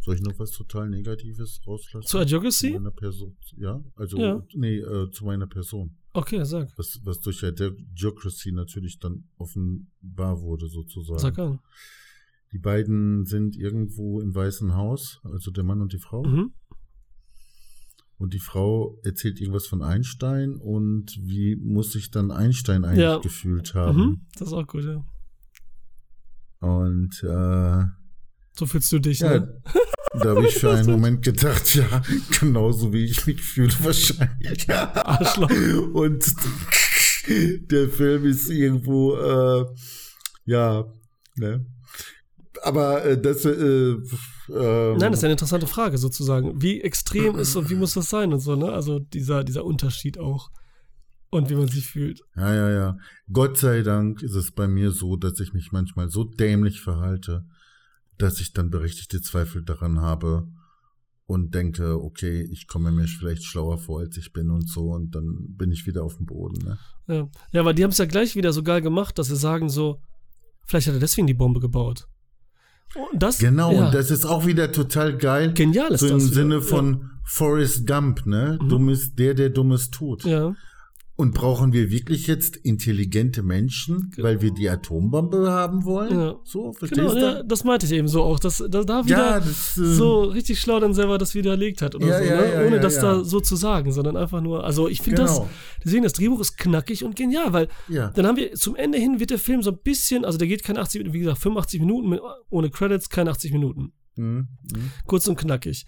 [0.01, 2.06] Soll ich noch was total Negatives rauslassen?
[2.06, 2.69] Zu Idiocracy?
[2.69, 3.36] Zu meiner Person.
[3.56, 4.43] Ja, also, Ja.
[4.55, 5.97] nee, äh, zu meiner Person.
[6.15, 6.69] Okay, sag.
[6.78, 11.19] Was, was durch Idiocracy natürlich dann offenbar wurde, sozusagen.
[11.19, 11.59] Sag an.
[12.53, 16.23] Die beiden sind irgendwo im Weißen Haus, also der Mann und die Frau.
[16.25, 16.53] Mhm.
[18.16, 23.19] Und die Frau erzählt irgendwas von Einstein und wie muss sich dann Einstein eigentlich Ja.
[23.19, 23.99] gefühlt haben.
[23.99, 24.27] Mhm.
[24.39, 25.05] Das ist auch gut, ja.
[26.61, 27.85] Und äh,
[28.59, 29.62] So fühlst du dich, ja, ne?
[30.15, 32.03] da habe ich für einen Moment gedacht, ja,
[32.41, 34.69] genauso wie ich mich fühle wahrscheinlich.
[34.73, 35.51] Arschloch.
[35.93, 36.25] Und
[37.70, 39.65] der Film ist irgendwo, äh,
[40.47, 40.85] ja,
[41.37, 41.66] ne.
[42.63, 44.03] Aber äh, das, äh, ähm,
[44.49, 46.61] Nein, das ist eine interessante Frage sozusagen.
[46.61, 48.73] Wie extrem ist und wie muss das sein und so, ne?
[48.73, 50.51] Also dieser, dieser Unterschied auch.
[51.31, 52.23] Und wie man sich fühlt.
[52.37, 52.99] Ja, ja, ja.
[53.31, 57.45] Gott sei Dank ist es bei mir so, dass ich mich manchmal so dämlich verhalte,
[58.17, 60.49] dass ich dann berechtigte Zweifel daran habe
[61.27, 65.15] und denke, okay, ich komme mir vielleicht schlauer vor, als ich bin und so, und
[65.15, 66.65] dann bin ich wieder auf dem Boden.
[66.65, 66.79] Ne?
[67.07, 69.69] Ja, ja weil die haben es ja gleich wieder so geil gemacht, dass sie sagen
[69.69, 70.01] so,
[70.65, 72.09] vielleicht hat er deswegen die Bombe gebaut.
[73.12, 75.52] Das, Genau, ja, und das ist auch wieder total geil.
[75.55, 76.24] genial ist so im das.
[76.24, 76.35] wieder.
[76.35, 78.59] Sinne von Forrest Gump, ne?
[78.60, 78.69] Mhm.
[78.69, 80.24] Dummes, der, der Dummes tut.
[80.24, 80.55] Ja,
[81.20, 86.16] Und brauchen wir wirklich jetzt intelligente Menschen, weil wir die Atombombe haben wollen?
[86.16, 86.36] Ja.
[86.45, 87.20] So, verstehst genau, du?
[87.20, 90.23] ja, das meinte ich eben so auch, dass, dass da wieder Ja, das, äh, so
[90.23, 92.66] richtig schlau dann selber das widerlegt hat oder Ja, so, ja, ne?
[92.69, 95.51] ohne das da so zu sagen, sondern einfach nur, also ich finde das, Genau.
[95.85, 99.31] deswegen das Drehbuch ist knackig und genial, weil dann haben wir zum Ende hin wird
[99.31, 102.11] der Film so ein bisschen, also der geht keine 80 Minuten, wie gesagt, 85 Minuten
[102.11, 103.93] mit, ohne Credits, keine 80 Minuten.
[104.15, 104.47] Mhm.
[104.73, 104.90] Mhm.
[105.07, 105.85] kurz und knackig.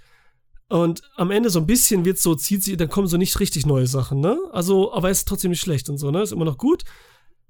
[0.70, 3.66] Und am Ende so ein bisschen wird so, zieht sie, dann kommen so nicht richtig
[3.66, 4.38] neue Sachen, ne?
[4.52, 6.22] Also, aber er ist trotzdem nicht schlecht und so, ne?
[6.22, 6.84] Ist immer noch gut.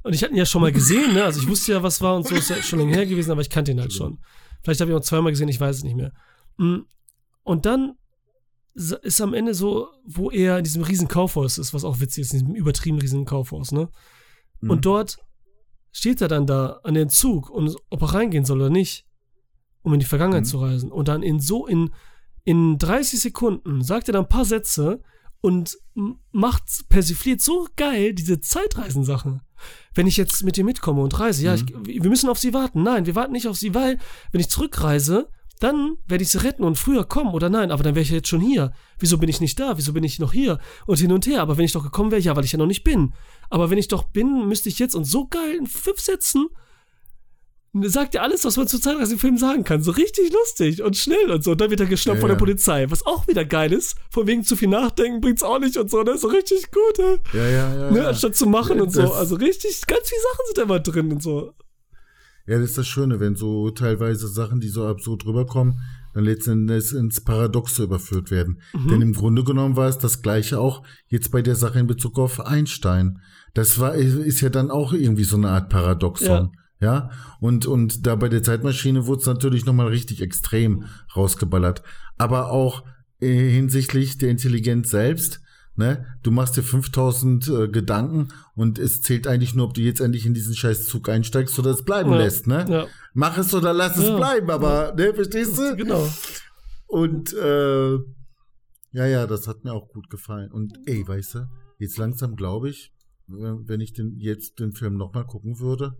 [0.02, 1.24] Und ich hatte ihn ja schon mal gesehen, ne?
[1.24, 3.42] Also ich wusste ja, was war und so, ist ja schon länger her gewesen, aber
[3.42, 4.20] ich kannte ihn halt schon.
[4.62, 6.12] Vielleicht habe ich ihn auch zweimal gesehen, ich weiß es nicht mehr.
[6.56, 6.78] Mm.
[7.42, 7.96] Und dann
[8.74, 12.32] ist am Ende so, wo er in diesem riesen Kaufhaus ist, was auch witzig ist,
[12.32, 13.90] in diesem übertrieben riesigen Kaufhaus, ne?
[14.60, 14.70] Mhm.
[14.70, 15.18] Und dort
[15.92, 19.04] steht er dann da an den Zug und ob er reingehen soll oder nicht,
[19.82, 20.48] um in die Vergangenheit Mhm.
[20.48, 20.90] zu reisen.
[20.90, 21.90] Und dann in so, in,
[22.44, 25.02] in 30 Sekunden sagt er dann ein paar Sätze
[25.40, 25.78] und
[26.32, 29.42] macht, persifliert so geil diese Zeitreisensachen.
[29.94, 32.82] Wenn ich jetzt mit dir mitkomme und reise, ja, ich, wir müssen auf sie warten.
[32.82, 33.98] Nein, wir warten nicht auf sie, weil,
[34.32, 35.28] wenn ich zurückreise,
[35.60, 38.16] dann werde ich sie retten und früher kommen oder nein, aber dann wäre ich ja
[38.16, 38.72] jetzt schon hier.
[38.98, 39.76] Wieso bin ich nicht da?
[39.76, 40.58] Wieso bin ich noch hier?
[40.86, 41.42] Und hin und her.
[41.42, 43.12] Aber wenn ich doch gekommen wäre, ja, weil ich ja noch nicht bin.
[43.50, 46.48] Aber wenn ich doch bin, müsste ich jetzt und so geil in fünf Sätzen
[47.82, 49.82] sagt ja alles, was man zu Zeitreise im Film sagen kann.
[49.82, 51.52] So richtig lustig und schnell und so.
[51.52, 52.38] Und dann wird er geschnappt Ja, von der ja.
[52.38, 52.86] Polizei.
[52.90, 53.96] Was auch wieder geil ist.
[54.10, 56.02] Von wegen zu viel nachdenken bringt's auch nicht und so.
[56.02, 56.18] Ne?
[56.18, 57.18] So richtig gut, ne?
[57.32, 57.90] Ja, ja, ja.
[57.90, 57.98] ne?
[57.98, 58.08] ja.
[58.08, 59.02] Anstatt zu machen und so.
[59.02, 61.52] Das- Also richtig, ganz viele Sachen sind da immer drin und so.
[62.46, 65.78] Ja, das ist das Schöne, wenn so teilweise Sachen, die so absurd rüberkommen,
[66.14, 68.60] dann letztendlich ins Paradoxe überführt werden.
[68.72, 68.88] Mhm.
[68.88, 72.18] Denn im Grunde genommen war es das Gleiche auch jetzt bei der Sache in Bezug
[72.18, 73.20] auf Einstein.
[73.54, 76.28] Das war, ist ja dann auch irgendwie so eine Art Paradoxon.
[76.28, 76.50] Ja,
[77.40, 80.84] und, und da bei der Zeitmaschine wurde es natürlich nochmal richtig extrem
[81.14, 81.82] rausgeballert.
[82.18, 82.84] Aber auch
[83.20, 85.40] äh, hinsichtlich der Intelligenz selbst,
[85.76, 86.06] ne?
[86.22, 90.24] Du machst dir 5000 äh, Gedanken und es zählt eigentlich nur, ob du jetzt endlich
[90.26, 92.66] in diesen scheiß Zug einsteigst oder es bleiben Ja, lässt, ne?
[92.68, 92.86] ja.
[93.12, 94.16] Mach es oder lass es Ja.
[94.16, 95.76] bleiben, aber, ne, verstehst du?
[95.76, 96.08] Genau.
[96.86, 97.92] Und, äh,
[98.92, 100.50] ja, ja, das hat mir auch gut gefallen.
[100.50, 101.48] Und, ey, weißt du,
[101.78, 102.92] jetzt langsam glaube ich,
[103.26, 105.96] wenn wenn ich den, jetzt den Film nochmal gucken würde,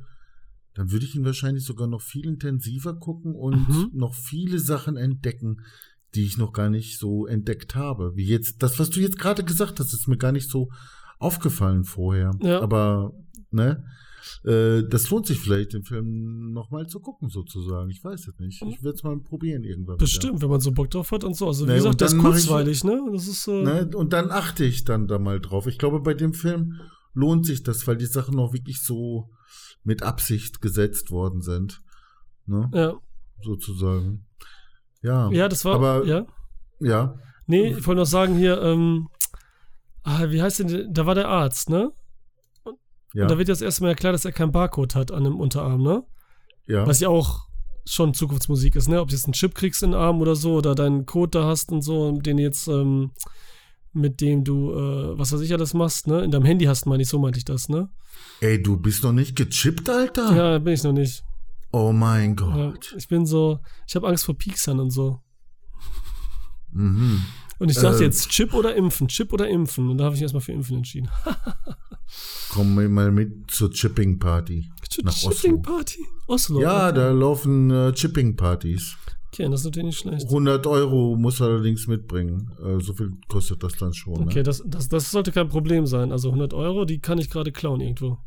[0.75, 3.91] dann würde ich ihn wahrscheinlich sogar noch viel intensiver gucken und Mhm.
[3.93, 5.59] noch viele Sachen entdecken,
[6.15, 8.13] die ich noch gar nicht so entdeckt habe.
[8.17, 10.69] Wie jetzt, das, was du jetzt gerade gesagt hast, ist mir gar nicht so
[11.19, 12.33] aufgefallen vorher.
[12.43, 12.61] Ja.
[12.61, 13.13] Aber,
[13.51, 13.85] ne?
[14.45, 17.91] Äh, das lohnt sich vielleicht, den Film nochmal zu gucken, sozusagen.
[17.91, 18.63] Ich weiß es nicht.
[18.63, 19.95] Ich werde es mal probieren irgendwann.
[19.97, 20.05] wieder.
[20.05, 21.47] Bestimmt, wenn man so Bock drauf hat und so.
[21.47, 23.01] Also wie Ne, gesagt, das ist mach ich- kurzweilig, ne?
[23.13, 23.91] Das ist äh, Ne?
[23.95, 25.67] Und dann achte ich dann da mal drauf.
[25.67, 26.75] Ich glaube, bei dem Film
[27.15, 29.31] lohnt sich das, weil die Sachen noch wirklich so
[29.85, 31.81] mit Absicht gesetzt worden sind.
[32.47, 32.70] Ne?
[32.74, 32.94] ja.
[33.43, 34.27] Sozusagen.
[35.02, 35.31] Ja.
[35.31, 36.27] ja, das war Aber- ja.
[36.78, 37.15] Ja.
[37.47, 39.09] Nee, ich wollte noch sagen hier, ähm,
[40.02, 41.93] ah, wie heißt denn, da war der Arzt, ne?
[43.12, 43.23] Ja.
[43.23, 46.05] Und da wird jetzt erstmal klar, dass er keinen Barcode hat an dem Unterarm, ne?
[46.66, 46.86] ja.
[46.86, 47.48] Was ja auch
[47.86, 49.01] schon Zukunftsmusik ist, ne?
[49.01, 51.44] Ob du jetzt einen Chip kriegst in den Arm oder so, oder deinen Code da
[51.44, 53.11] hast und so, den jetzt, ähm,
[53.93, 56.23] mit dem du, äh, was weiß ich alles machst, ne?
[56.23, 57.89] In deinem Handy hast, meine ich, so meinte ich das, ne?
[58.41, 60.35] Ey, du bist noch nicht gechippt, Alter?
[60.35, 61.23] Ja, bin ich noch nicht.
[61.73, 62.95] Oh mein Ja, Gott.
[62.97, 65.21] ich bin so, ich habe Angst vor Pieksern und so.
[66.73, 67.23] Mhm.
[67.59, 68.07] Und ich dachte Äh.
[68.07, 69.91] jetzt Chip oder Impfen, Chip oder Impfen.
[69.91, 71.11] Und da habe ich mich erstmal für Impfen entschieden.
[72.51, 74.71] Komm mal mit zur Chipping-Party.
[75.05, 75.59] Nach Chipping Oslo.
[75.61, 75.99] Party?
[76.27, 76.61] Oslo.
[76.61, 76.97] Ja, okay.
[76.97, 78.97] da laufen äh, Chipping-Partys.
[79.33, 80.25] Okay, das ist natürlich nicht schlecht.
[80.27, 82.51] 100 Euro muss er allerdings mitbringen.
[82.65, 84.15] Äh, so viel kostet das dann schon.
[84.23, 84.43] Okay, Ne?
[84.43, 86.11] das, das, das sollte kein Problem sein.
[86.11, 88.19] Also 100 Euro, die kann ich gerade klauen irgendwo.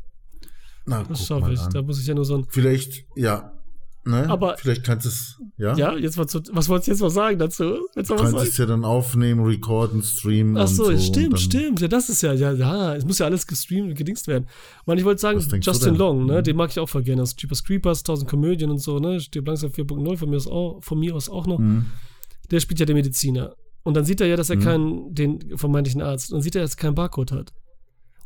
[0.86, 1.60] Na, Das schaffe ich.
[1.72, 2.46] Da muss ich ja nur so ein.
[2.48, 3.50] Vielleicht, ja.
[4.06, 4.28] Ne?
[4.28, 5.74] Aber- Vielleicht kannst du es, ja?
[5.78, 7.78] Ja, jetzt mal zu, was wolltest du jetzt mal sagen dazu?
[7.94, 10.58] Willst du kannst es ja dann aufnehmen, recorden, streamen.
[10.58, 11.80] Ach so, so stimmt, stimmt.
[11.80, 14.46] Ja, das ist ja, ja, ja, es muss ja alles gestreamt und gedingst werden.
[14.84, 15.94] Man, ich wollte sagen, Justin?
[15.94, 16.44] Long, ne, Mhm.
[16.44, 17.22] den mag ich auch voll gerne.
[17.22, 20.82] Aus Jeepers Creepers, 1000 Komödien und so, ne, steht langsam 4.0 von mir aus auch,
[20.84, 21.58] von mir aus auch noch.
[21.58, 21.86] Mhm.
[22.50, 23.54] Der spielt ja den Mediziner.
[23.84, 24.60] Und dann sieht er ja, dass er Mhm.
[24.60, 27.54] keinen, den vermeintlichen Arzt, und dann sieht er, dass er keinen Barcode hat.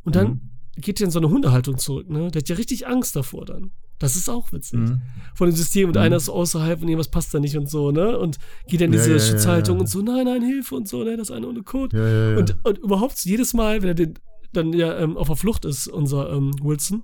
[0.03, 0.41] Und dann Mhm.
[0.81, 2.31] Geht er in so eine Hundehaltung zurück, ne?
[2.31, 3.73] Der hat ja richtig Angst davor dann.
[3.99, 4.79] Das ist auch witzig.
[4.79, 5.03] Mhm.
[5.35, 6.03] Von dem System und Mhm.
[6.03, 8.19] einer ist so außerhalb und irgendwas passt da nicht und so, ne?
[8.19, 8.39] Und
[8.69, 9.81] geht dann in Ja, diese ja, ja, Schutzhaltung ja.
[9.81, 11.17] und so, nein, nein, Hilfe und so, ne?
[11.17, 11.97] Das ist einer ohne Code.
[11.97, 12.39] Ja, ja, ja.
[12.39, 14.15] Und, und überhaupt jedes Mal, wenn er den,
[14.53, 17.03] dann ja ähm, auf der Flucht ist, unser ähm, Wilson,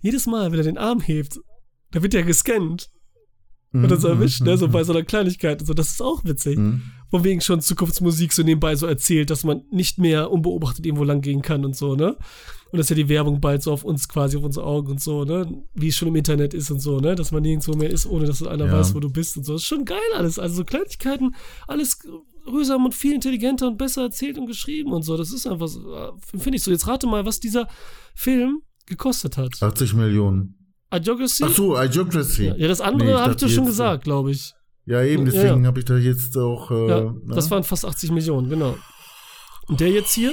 [0.00, 1.38] jedes Mal, wenn er den Arm hebt,
[1.90, 2.90] da wird er gescannt
[3.72, 4.56] und dann so erwischt, ne?
[4.56, 5.74] So bei so einer Kleinigkeit und so.
[5.74, 6.56] Das ist auch witzig.
[6.58, 6.82] Mhm.
[7.10, 11.20] Von wegen schon Zukunftsmusik so nebenbei so erzählt, dass man nicht mehr unbeobachtet irgendwo lang
[11.20, 12.16] gehen kann und so, ne?
[12.70, 15.24] Und dass ja die Werbung bald so auf uns quasi, auf unsere Augen und so,
[15.24, 15.62] ne?
[15.74, 17.14] Wie es schon im Internet ist und so, ne?
[17.14, 18.72] Dass man nirgendwo mehr ist, ohne dass einer Ja.
[18.72, 19.52] weiß, wo du bist und so.
[19.54, 20.38] Das ist schon geil alles.
[20.38, 21.34] Also so Kleinigkeiten,
[21.66, 21.98] alles
[22.46, 25.16] rührsam und viel intelligenter und besser erzählt und geschrieben und so.
[25.18, 26.70] Das ist einfach so, äh, finde ich so.
[26.70, 27.68] Jetzt rate mal, was dieser
[28.14, 29.62] Film gekostet hat.
[29.62, 30.54] 80 Millionen.
[30.92, 31.44] Idiocracy?
[31.46, 32.46] Ach so, Idiocracy.
[32.46, 34.54] Ja, ja, das andere Nee, habe ich doch schon gesagt, glaube ich.
[34.86, 35.66] Ja, eben, deswegen ja.
[35.66, 36.70] habe ich da jetzt auch.
[36.70, 37.20] Äh, Ja, ne?
[37.28, 38.76] das waren fast 80 Millionen, genau.
[39.66, 40.32] Und der jetzt hier,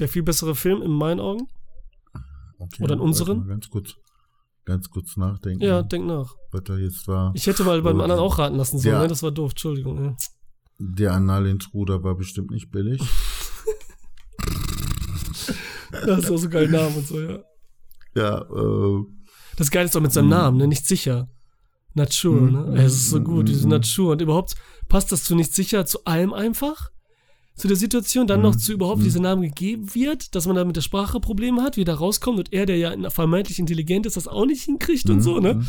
[0.00, 1.46] der viel bessere Film in meinen Augen.
[2.58, 3.38] Okay, oder in unseren?
[3.40, 3.94] mal Ganz kurz,
[4.64, 6.34] ganz kurz nachdenken, Ja, denk nach.
[6.50, 7.32] was da jetzt war.
[7.34, 9.06] Ich hätte mal beim anderen auch raten lassen sollen, ne?
[9.08, 10.04] Das war doof, Entschuldigung.
[10.04, 10.16] Ja.
[10.78, 13.00] Der Analintruder war bestimmt nicht billig.
[16.06, 17.38] Das ist auch so geil Name und so, ja.
[18.14, 19.04] ja, äh,
[19.56, 20.66] Das Geile ist doch mit seinem Namen, ne?
[20.66, 21.28] Nicht sicher.
[21.94, 22.52] Nature, Mhm.
[22.74, 22.82] ne?
[22.84, 23.70] Es ist so gut, diese Mhm.
[23.72, 24.12] Nature.
[24.12, 24.54] Und überhaupt
[24.88, 26.90] passt das zu nicht sicher zu allem einfach?
[27.54, 28.58] Zu der Situation, dann noch Mhm.
[28.60, 29.04] zu überhaupt Mhm.
[29.04, 32.38] dieser Name gegeben wird, dass man da mit der Sprache Probleme hat, wie da rauskommt
[32.38, 35.20] und er, der ja vermeintlich intelligent ist, das auch nicht hinkriegt und Mhm.
[35.22, 35.54] so, ne?
[35.54, 35.66] Mhm.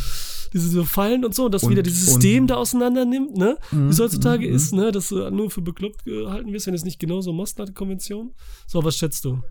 [0.53, 3.57] Diese so Fallen und so, und dass wieder dieses System da auseinander nimmt, ne?
[3.71, 4.93] Mhm, Wie es heutzutage mhm, ist, ne?
[4.93, 8.31] Dass du nur für bekloppt gehalten wirst, wenn es nicht genauso machst nach der Konvention.
[8.65, 9.41] So, was schätzt du?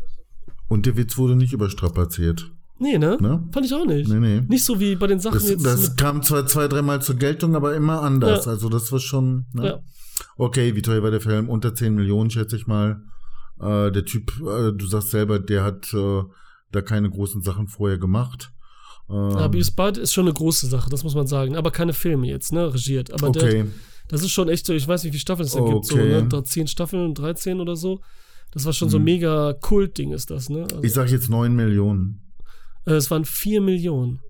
[0.68, 2.50] Und der Witz wurde nicht überstrapaziert.
[2.82, 3.16] Nee, ne?
[3.20, 3.48] Ne?
[3.52, 4.09] Fand ich auch nicht.
[4.10, 4.40] Nee, nee.
[4.48, 5.64] Nicht so wie bei den Sachen Das, jetzt.
[5.64, 8.44] das kam zwar zwei, dreimal zur Geltung, aber immer anders.
[8.46, 8.50] Ja.
[8.52, 9.46] Also das war schon.
[9.52, 9.66] Ne?
[9.66, 9.78] Ja.
[10.36, 11.48] Okay, wie teuer war der Film?
[11.48, 13.02] Unter 10 Millionen, schätze ich mal.
[13.60, 16.22] Äh, der Typ, äh, du sagst selber, der hat äh,
[16.72, 18.52] da keine großen Sachen vorher gemacht.
[19.10, 21.56] Ähm, Ja, Beavis Bud ist schon eine große Sache, das muss man sagen.
[21.56, 22.72] Aber keine Filme jetzt, ne?
[22.74, 23.12] Regiert.
[23.12, 23.64] Aber der, okay.
[24.09, 25.94] das ist schon echt so, ich weiß nicht, wie viele Staffeln es da gibt, so,
[25.94, 26.09] Okay.
[26.22, 26.28] ne?
[26.28, 28.00] Da Zehn Staffeln, 13 oder so.
[28.52, 29.04] Das war schon so ein Mhm.
[29.06, 30.64] mega Kult-Ding, ist das, ne?
[30.64, 32.20] Also, Ich sag jetzt 9 Millionen.
[32.86, 34.20] Äh, es waren 4 Millionen.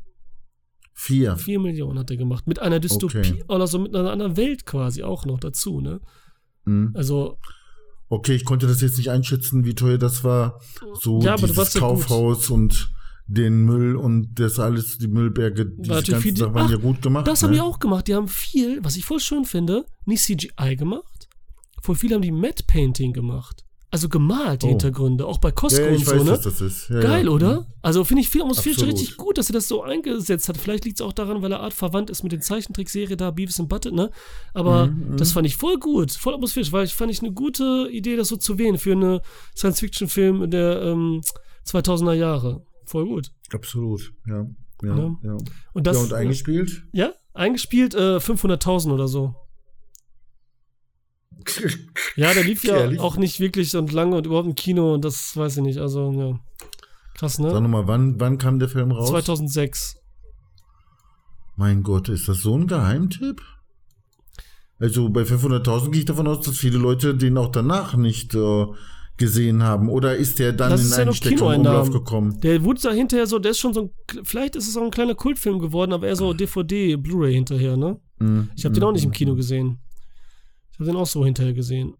[0.94, 1.36] Vier.
[1.36, 2.46] 4 Millionen hat er gemacht.
[2.46, 3.44] Mit einer Dystopie Okay.
[3.48, 6.00] oder so mit einer anderen Welt quasi auch noch dazu, ne?
[6.64, 6.92] Mhm.
[6.94, 7.38] Also,
[8.08, 10.60] Okay, ich konnte das jetzt nicht einschätzen, wie teuer das war.
[11.00, 11.80] So Ja, dieses warst ja.
[11.80, 12.92] Kaufhaus und
[13.26, 17.00] den Müll und das alles, die Müllberge, natürlich ganzen viel- Sachen waren Ach, ja gut
[17.00, 17.26] gemacht.
[17.26, 17.56] das haben ne?
[17.56, 18.06] die auch gemacht.
[18.08, 21.28] Die haben viel, was ich voll schön finde, nicht CGI gemacht.
[21.80, 23.64] Voll viel haben die Matte Painting gemacht.
[23.94, 24.70] Also gemalt, die Oh.
[24.70, 25.26] Hintergründe.
[25.26, 26.40] Auch bei Costco Ja, und so, weiß, ne?
[26.42, 26.88] das ist.
[26.88, 27.30] Ja, Geil, ja.
[27.30, 27.66] oder?
[27.82, 28.94] Also finde ich viel Atmosphäre Absolut.
[28.94, 30.56] richtig gut, dass er das so eingesetzt hat.
[30.56, 33.60] Vielleicht liegt es auch daran, weil er Art verwandt ist mit den Zeichentrickserie da, Beavis
[33.60, 34.10] and Butthead, ne?
[34.54, 37.86] Aber Mhm, das fand ich voll gut, voll atmosphärisch, weil ich fand ich eine gute
[37.92, 39.20] Idee, das so zu wählen für eine
[39.56, 41.20] Science-Fiction-Film der ähm,
[41.66, 42.64] 2000er Jahre.
[42.86, 43.30] Voll gut.
[43.52, 44.46] Absolut, ja.
[44.82, 45.16] Ja, Ne?
[45.22, 45.36] ja.
[45.74, 46.82] Und das, ja, und eingespielt?
[46.92, 49.34] ja, eingespielt äh, 500.000 oder so.
[52.16, 53.00] Ja, der lief ja Ehrlich?
[53.00, 55.78] auch nicht wirklich und lange und überhaupt im Kino und das weiß ich nicht.
[55.78, 56.38] Also, ja.
[57.14, 57.60] Krass, Sag ne?
[57.60, 59.08] nochmal, wann, wann kam der Film raus?
[59.10, 59.96] 2006.
[61.56, 63.42] Mein Gott, ist das so ein Geheimtipp?
[64.78, 68.66] Also bei 500.000 gehe ich davon aus, dass viele Leute den auch danach nicht äh,
[69.16, 69.88] gesehen haben.
[69.88, 71.80] Oder ist der dann Das in ja einen nur Stecker im Kinoeinnahmen.
[71.82, 72.40] Umlauf gekommen?
[72.40, 73.90] Der wurde da hinterher so, der ist schon so ein,
[74.24, 78.00] vielleicht ist es auch ein kleiner Kultfilm geworden, aber eher so DVD, Blu-ray hinterher, ne?
[78.18, 79.14] Mhm, Ich habe den auch nicht im mhm.
[79.14, 79.78] Kino gesehen.
[80.72, 81.94] Ich habe den auch so hinterher gesehen.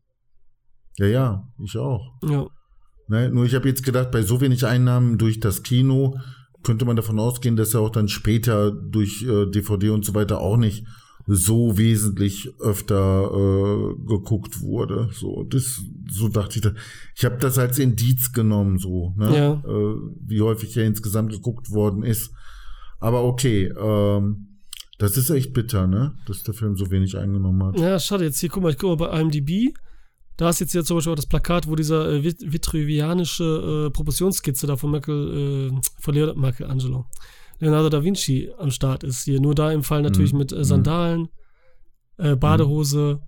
[0.99, 2.12] Ja, ja, ich auch.
[2.23, 2.47] Ja.
[3.09, 3.31] Ne?
[3.31, 6.16] Nur ich habe jetzt gedacht, bei so wenig Einnahmen durch das Kino
[6.62, 10.40] könnte man davon ausgehen, dass er auch dann später durch äh, DVD und so weiter
[10.40, 10.86] auch nicht
[11.27, 15.09] so wesentlich öfter äh, geguckt wurde.
[15.12, 15.81] So, das,
[16.11, 16.62] so dachte ich.
[16.62, 16.74] da-
[17.16, 19.36] Ich habe das als Indiz genommen, so, ne?
[19.36, 19.53] Ja.
[19.55, 19.97] äh,
[20.27, 22.32] wie häufig er insgesamt geguckt worden ist.
[22.99, 24.52] Aber okay, ähm,
[25.03, 26.15] das ist echt bitter, ne?
[26.27, 27.79] Dass der Film so wenig eingenommen hat.
[27.79, 29.74] Ja, schade, jetzt hier, guck mal, ich guck mal bei IMDb.
[30.39, 33.91] Da ist jetzt hier zum Beispiel auch das Plakat, wo dieser äh, vit- vitruvianische äh,
[33.91, 37.07] Proportionsskizze da von Michael, äh, von Leonardo, Michelangelo,
[37.59, 39.24] Leonardo da Vinci am Start ist.
[39.24, 40.39] Hier nur da im Fall natürlich Mhm.
[40.39, 41.29] mit äh, Sandalen,
[42.16, 43.20] äh, Badehose,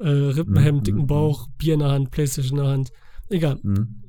[0.00, 0.84] äh, Rippenhemd, Mhm.
[0.84, 2.90] dicken Bauch, Bier in der Hand, Playstation in der Hand.
[3.30, 3.58] Egal.
[3.62, 4.02] Hm?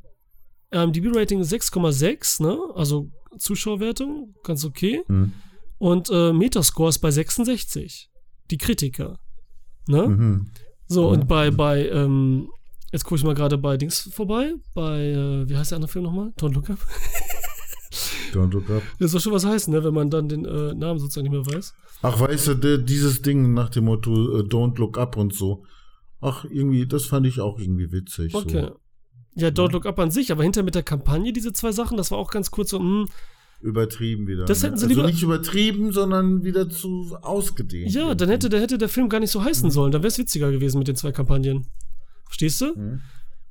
[0.71, 2.57] IMDb-Rating ist 6,6, ne?
[2.75, 5.01] Also Zuschauerwertung, ganz okay.
[5.07, 5.33] Hm?
[5.81, 8.11] Und äh, Metascore ist bei 66.
[8.51, 9.17] Die Kritiker.
[9.87, 10.07] Ne?
[10.07, 10.51] Mhm.
[10.85, 12.49] So, und bei, bei, ähm,
[12.91, 16.03] jetzt gucke ich mal gerade bei Dings vorbei, bei, äh, wie heißt der andere Film
[16.03, 16.33] nochmal?
[16.39, 16.77] Don't Look Up.
[18.31, 18.83] Don't look up.
[18.99, 21.55] Das soll schon was heißen, ne, wenn man dann den äh, Namen sozusagen nicht mehr
[21.55, 21.73] weiß.
[22.03, 25.65] Ach, weißt du, dieses Ding nach dem Motto äh, Don't look up und so.
[26.21, 28.35] Ach, irgendwie, das fand ich auch irgendwie witzig.
[28.35, 28.67] Okay.
[28.67, 28.79] So.
[29.33, 32.11] Ja, Don't Look Up an sich, aber hinter mit der Kampagne, diese zwei Sachen, das
[32.11, 33.07] war auch ganz kurz so, hm,
[33.61, 34.45] Übertrieben wieder.
[34.45, 37.91] Das hätten sie also lieber- nicht übertrieben, sondern wieder zu ausgedehnt.
[37.91, 40.17] ja, dann hätte, der hätte der Film gar nicht so heißen sollen, dann wäre es
[40.17, 41.67] witziger gewesen mit den zwei Kampagnen.
[42.25, 42.75] Verstehst du?
[42.75, 43.01] Mhm.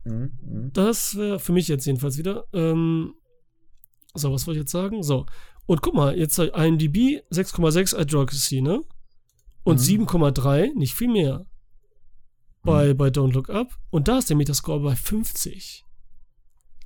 [0.04, 0.30] Mhm.
[0.42, 0.70] Mhm.
[0.72, 2.44] Das wäre für mich jetzt jedenfalls wieder.
[2.52, 3.14] Ähm,
[4.14, 5.02] so, was wollte ich jetzt sagen?
[5.02, 5.26] So.
[5.66, 8.80] Und guck mal, jetzt IMDb 6,6 Advocacy, ne?
[9.62, 9.84] Und Mhm.
[10.06, 11.46] 7,3, nicht viel mehr.
[12.62, 13.76] Bei, bei Don't Look Up.
[13.90, 15.84] Und da ist der Metascore bei 50.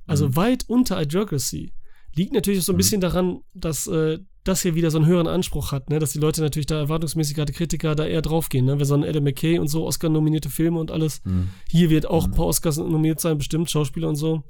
[0.07, 0.35] Also Mhm.
[0.35, 1.73] weit unter Advocacy.
[2.15, 2.77] Liegt natürlich so ein Mhm.
[2.77, 5.99] bisschen daran, dass äh, das hier wieder so einen höheren Anspruch hat, ne?
[5.99, 8.77] Dass die Leute natürlich da erwartungsmäßig, gerade Kritiker, da eher draufgehen, ne?
[8.77, 11.21] Wenn so ein Adam McKay und so Oscar-nominierte Filme und alles.
[11.25, 11.49] Mhm.
[11.67, 12.35] Hier wird auch ein Mhm.
[12.35, 14.43] paar Oscars nominiert sein, bestimmt Schauspieler und so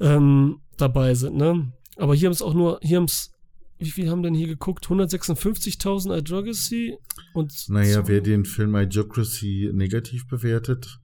[0.00, 1.72] ähm, dabei sind, ne?
[1.96, 3.30] Aber hier haben es auch nur, hier haben es,
[3.78, 4.86] wie viel haben denn hier geguckt?
[4.88, 6.96] 156.000 Advocacy
[7.34, 10.98] und Naja, so- wer den Film Idiocracy negativ bewertet,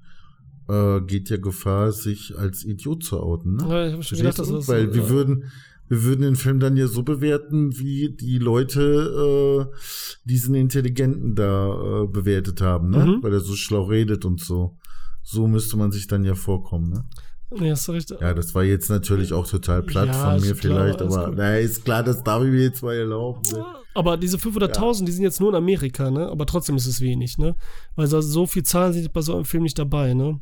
[0.71, 3.57] äh, geht ja Gefahr, sich als Idiot zu outen.
[3.57, 3.67] Ne?
[3.69, 4.69] Ja, ich habe schon gedacht, das du?
[4.69, 5.45] Weil wir äh, würden,
[5.89, 9.77] wir würden den Film dann ja so bewerten, wie die Leute äh,
[10.25, 13.05] diesen Intelligenten da äh, bewertet haben, ne?
[13.07, 13.23] Mhm.
[13.23, 14.77] Weil er so schlau redet und so.
[15.23, 17.05] So müsste man sich dann ja vorkommen, ne?
[17.53, 18.11] Nee, hast du recht.
[18.21, 21.15] Ja, das war jetzt natürlich auch total platt Ja, von ist mir klar, vielleicht, alles
[21.17, 21.35] aber gut.
[21.39, 23.43] na, ist klar, das darf ich mir jetzt mal erlauben.
[23.53, 23.65] Ne?
[23.95, 26.29] Aber diese 500.000, die sind jetzt nur in Amerika, ne?
[26.29, 27.57] Aber trotzdem ist es wenig, ne?
[27.97, 30.41] Weil so, so viel Zahlen sind bei so einem Film nicht dabei, ne?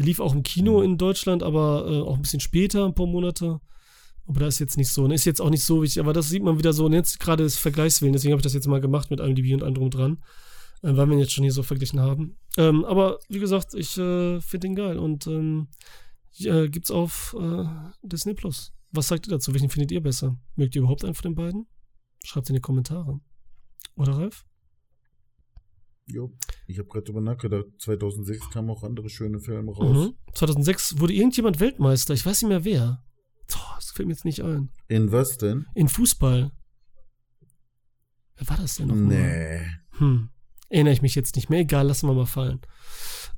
[0.00, 0.84] Der lief auch im Kino Mhm.
[0.84, 3.60] in Deutschland, aber äh, auch ein bisschen später, ein paar Monate.
[4.26, 5.14] Aber da ist jetzt nicht so, ne?
[5.14, 7.42] Ist jetzt auch nicht so wichtig, aber das sieht man wieder so, und jetzt gerade
[7.44, 10.22] das Vergleichswillen, deswegen habe ich das jetzt mal gemacht mit IMDb und allem drum dran,
[10.80, 12.38] äh, weil wir ihn jetzt schon hier so verglichen haben.
[12.56, 15.68] Ähm, aber wie gesagt, ich äh, finde ihn geil und ähm,
[16.38, 17.64] äh, gibt's auf äh,
[18.02, 18.72] Disney Plus.
[18.92, 19.52] Was sagt ihr dazu?
[19.52, 20.38] Welchen findet ihr besser?
[20.56, 21.66] Mögt ihr überhaupt einen von den beiden?
[22.24, 23.20] Schreibt in die Kommentare.
[23.96, 24.46] Oder Ralf?
[26.12, 26.32] Jo,
[26.66, 27.66] ich habe gerade drüber nachgedacht.
[27.78, 30.08] 2006 kamen auch andere schöne Filme raus.
[30.08, 30.34] Mhm.
[30.34, 32.14] 2006 wurde irgendjemand Weltmeister.
[32.14, 33.02] Ich weiß nicht mehr wer.
[33.48, 34.70] Boah, das fällt mir jetzt nicht ein.
[34.88, 35.66] In was denn?
[35.74, 36.52] In Fußball.
[38.36, 39.06] Wer war das denn nochmal?
[39.06, 39.66] Nee.
[39.98, 40.30] Hm.
[40.68, 41.60] Erinnere ich mich jetzt nicht mehr.
[41.60, 42.60] Egal, lassen wir mal fallen.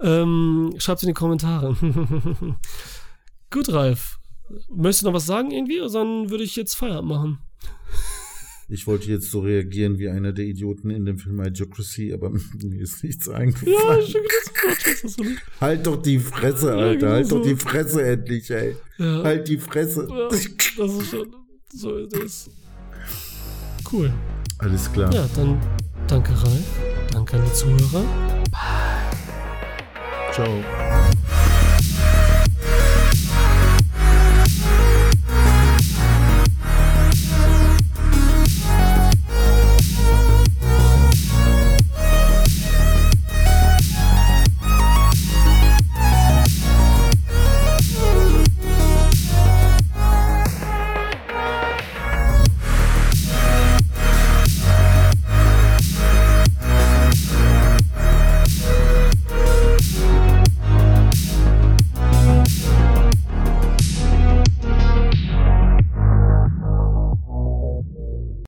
[0.00, 1.74] Ähm, schreibt in die Kommentare.
[3.50, 4.18] Gut, Ralf.
[4.68, 5.80] Möchtest du noch was sagen irgendwie?
[5.80, 7.38] Oder dann würde ich jetzt Feierabend machen.
[8.72, 12.30] Ich wollte jetzt so reagieren wie einer der Idioten in dem Film Idiocracy, aber
[12.62, 13.74] mir ist nichts eingefallen.
[13.74, 14.72] Ja,
[15.02, 15.38] das denn?
[15.60, 16.96] Halt doch die Fresse, Alter.
[16.98, 17.36] genau halt so.
[17.36, 18.74] doch die Fresse endlich, ey.
[18.96, 19.24] Ja.
[19.24, 20.08] Halt die Fresse.
[20.30, 21.36] Das ist schon.
[21.70, 22.50] So ist es.
[23.92, 24.10] Cool.
[24.56, 25.12] Alles klar.
[25.12, 25.60] Ja, dann
[26.06, 26.80] danke, Ralf.
[27.12, 28.04] Danke an die Zuhörer.
[30.32, 31.12] Ciao.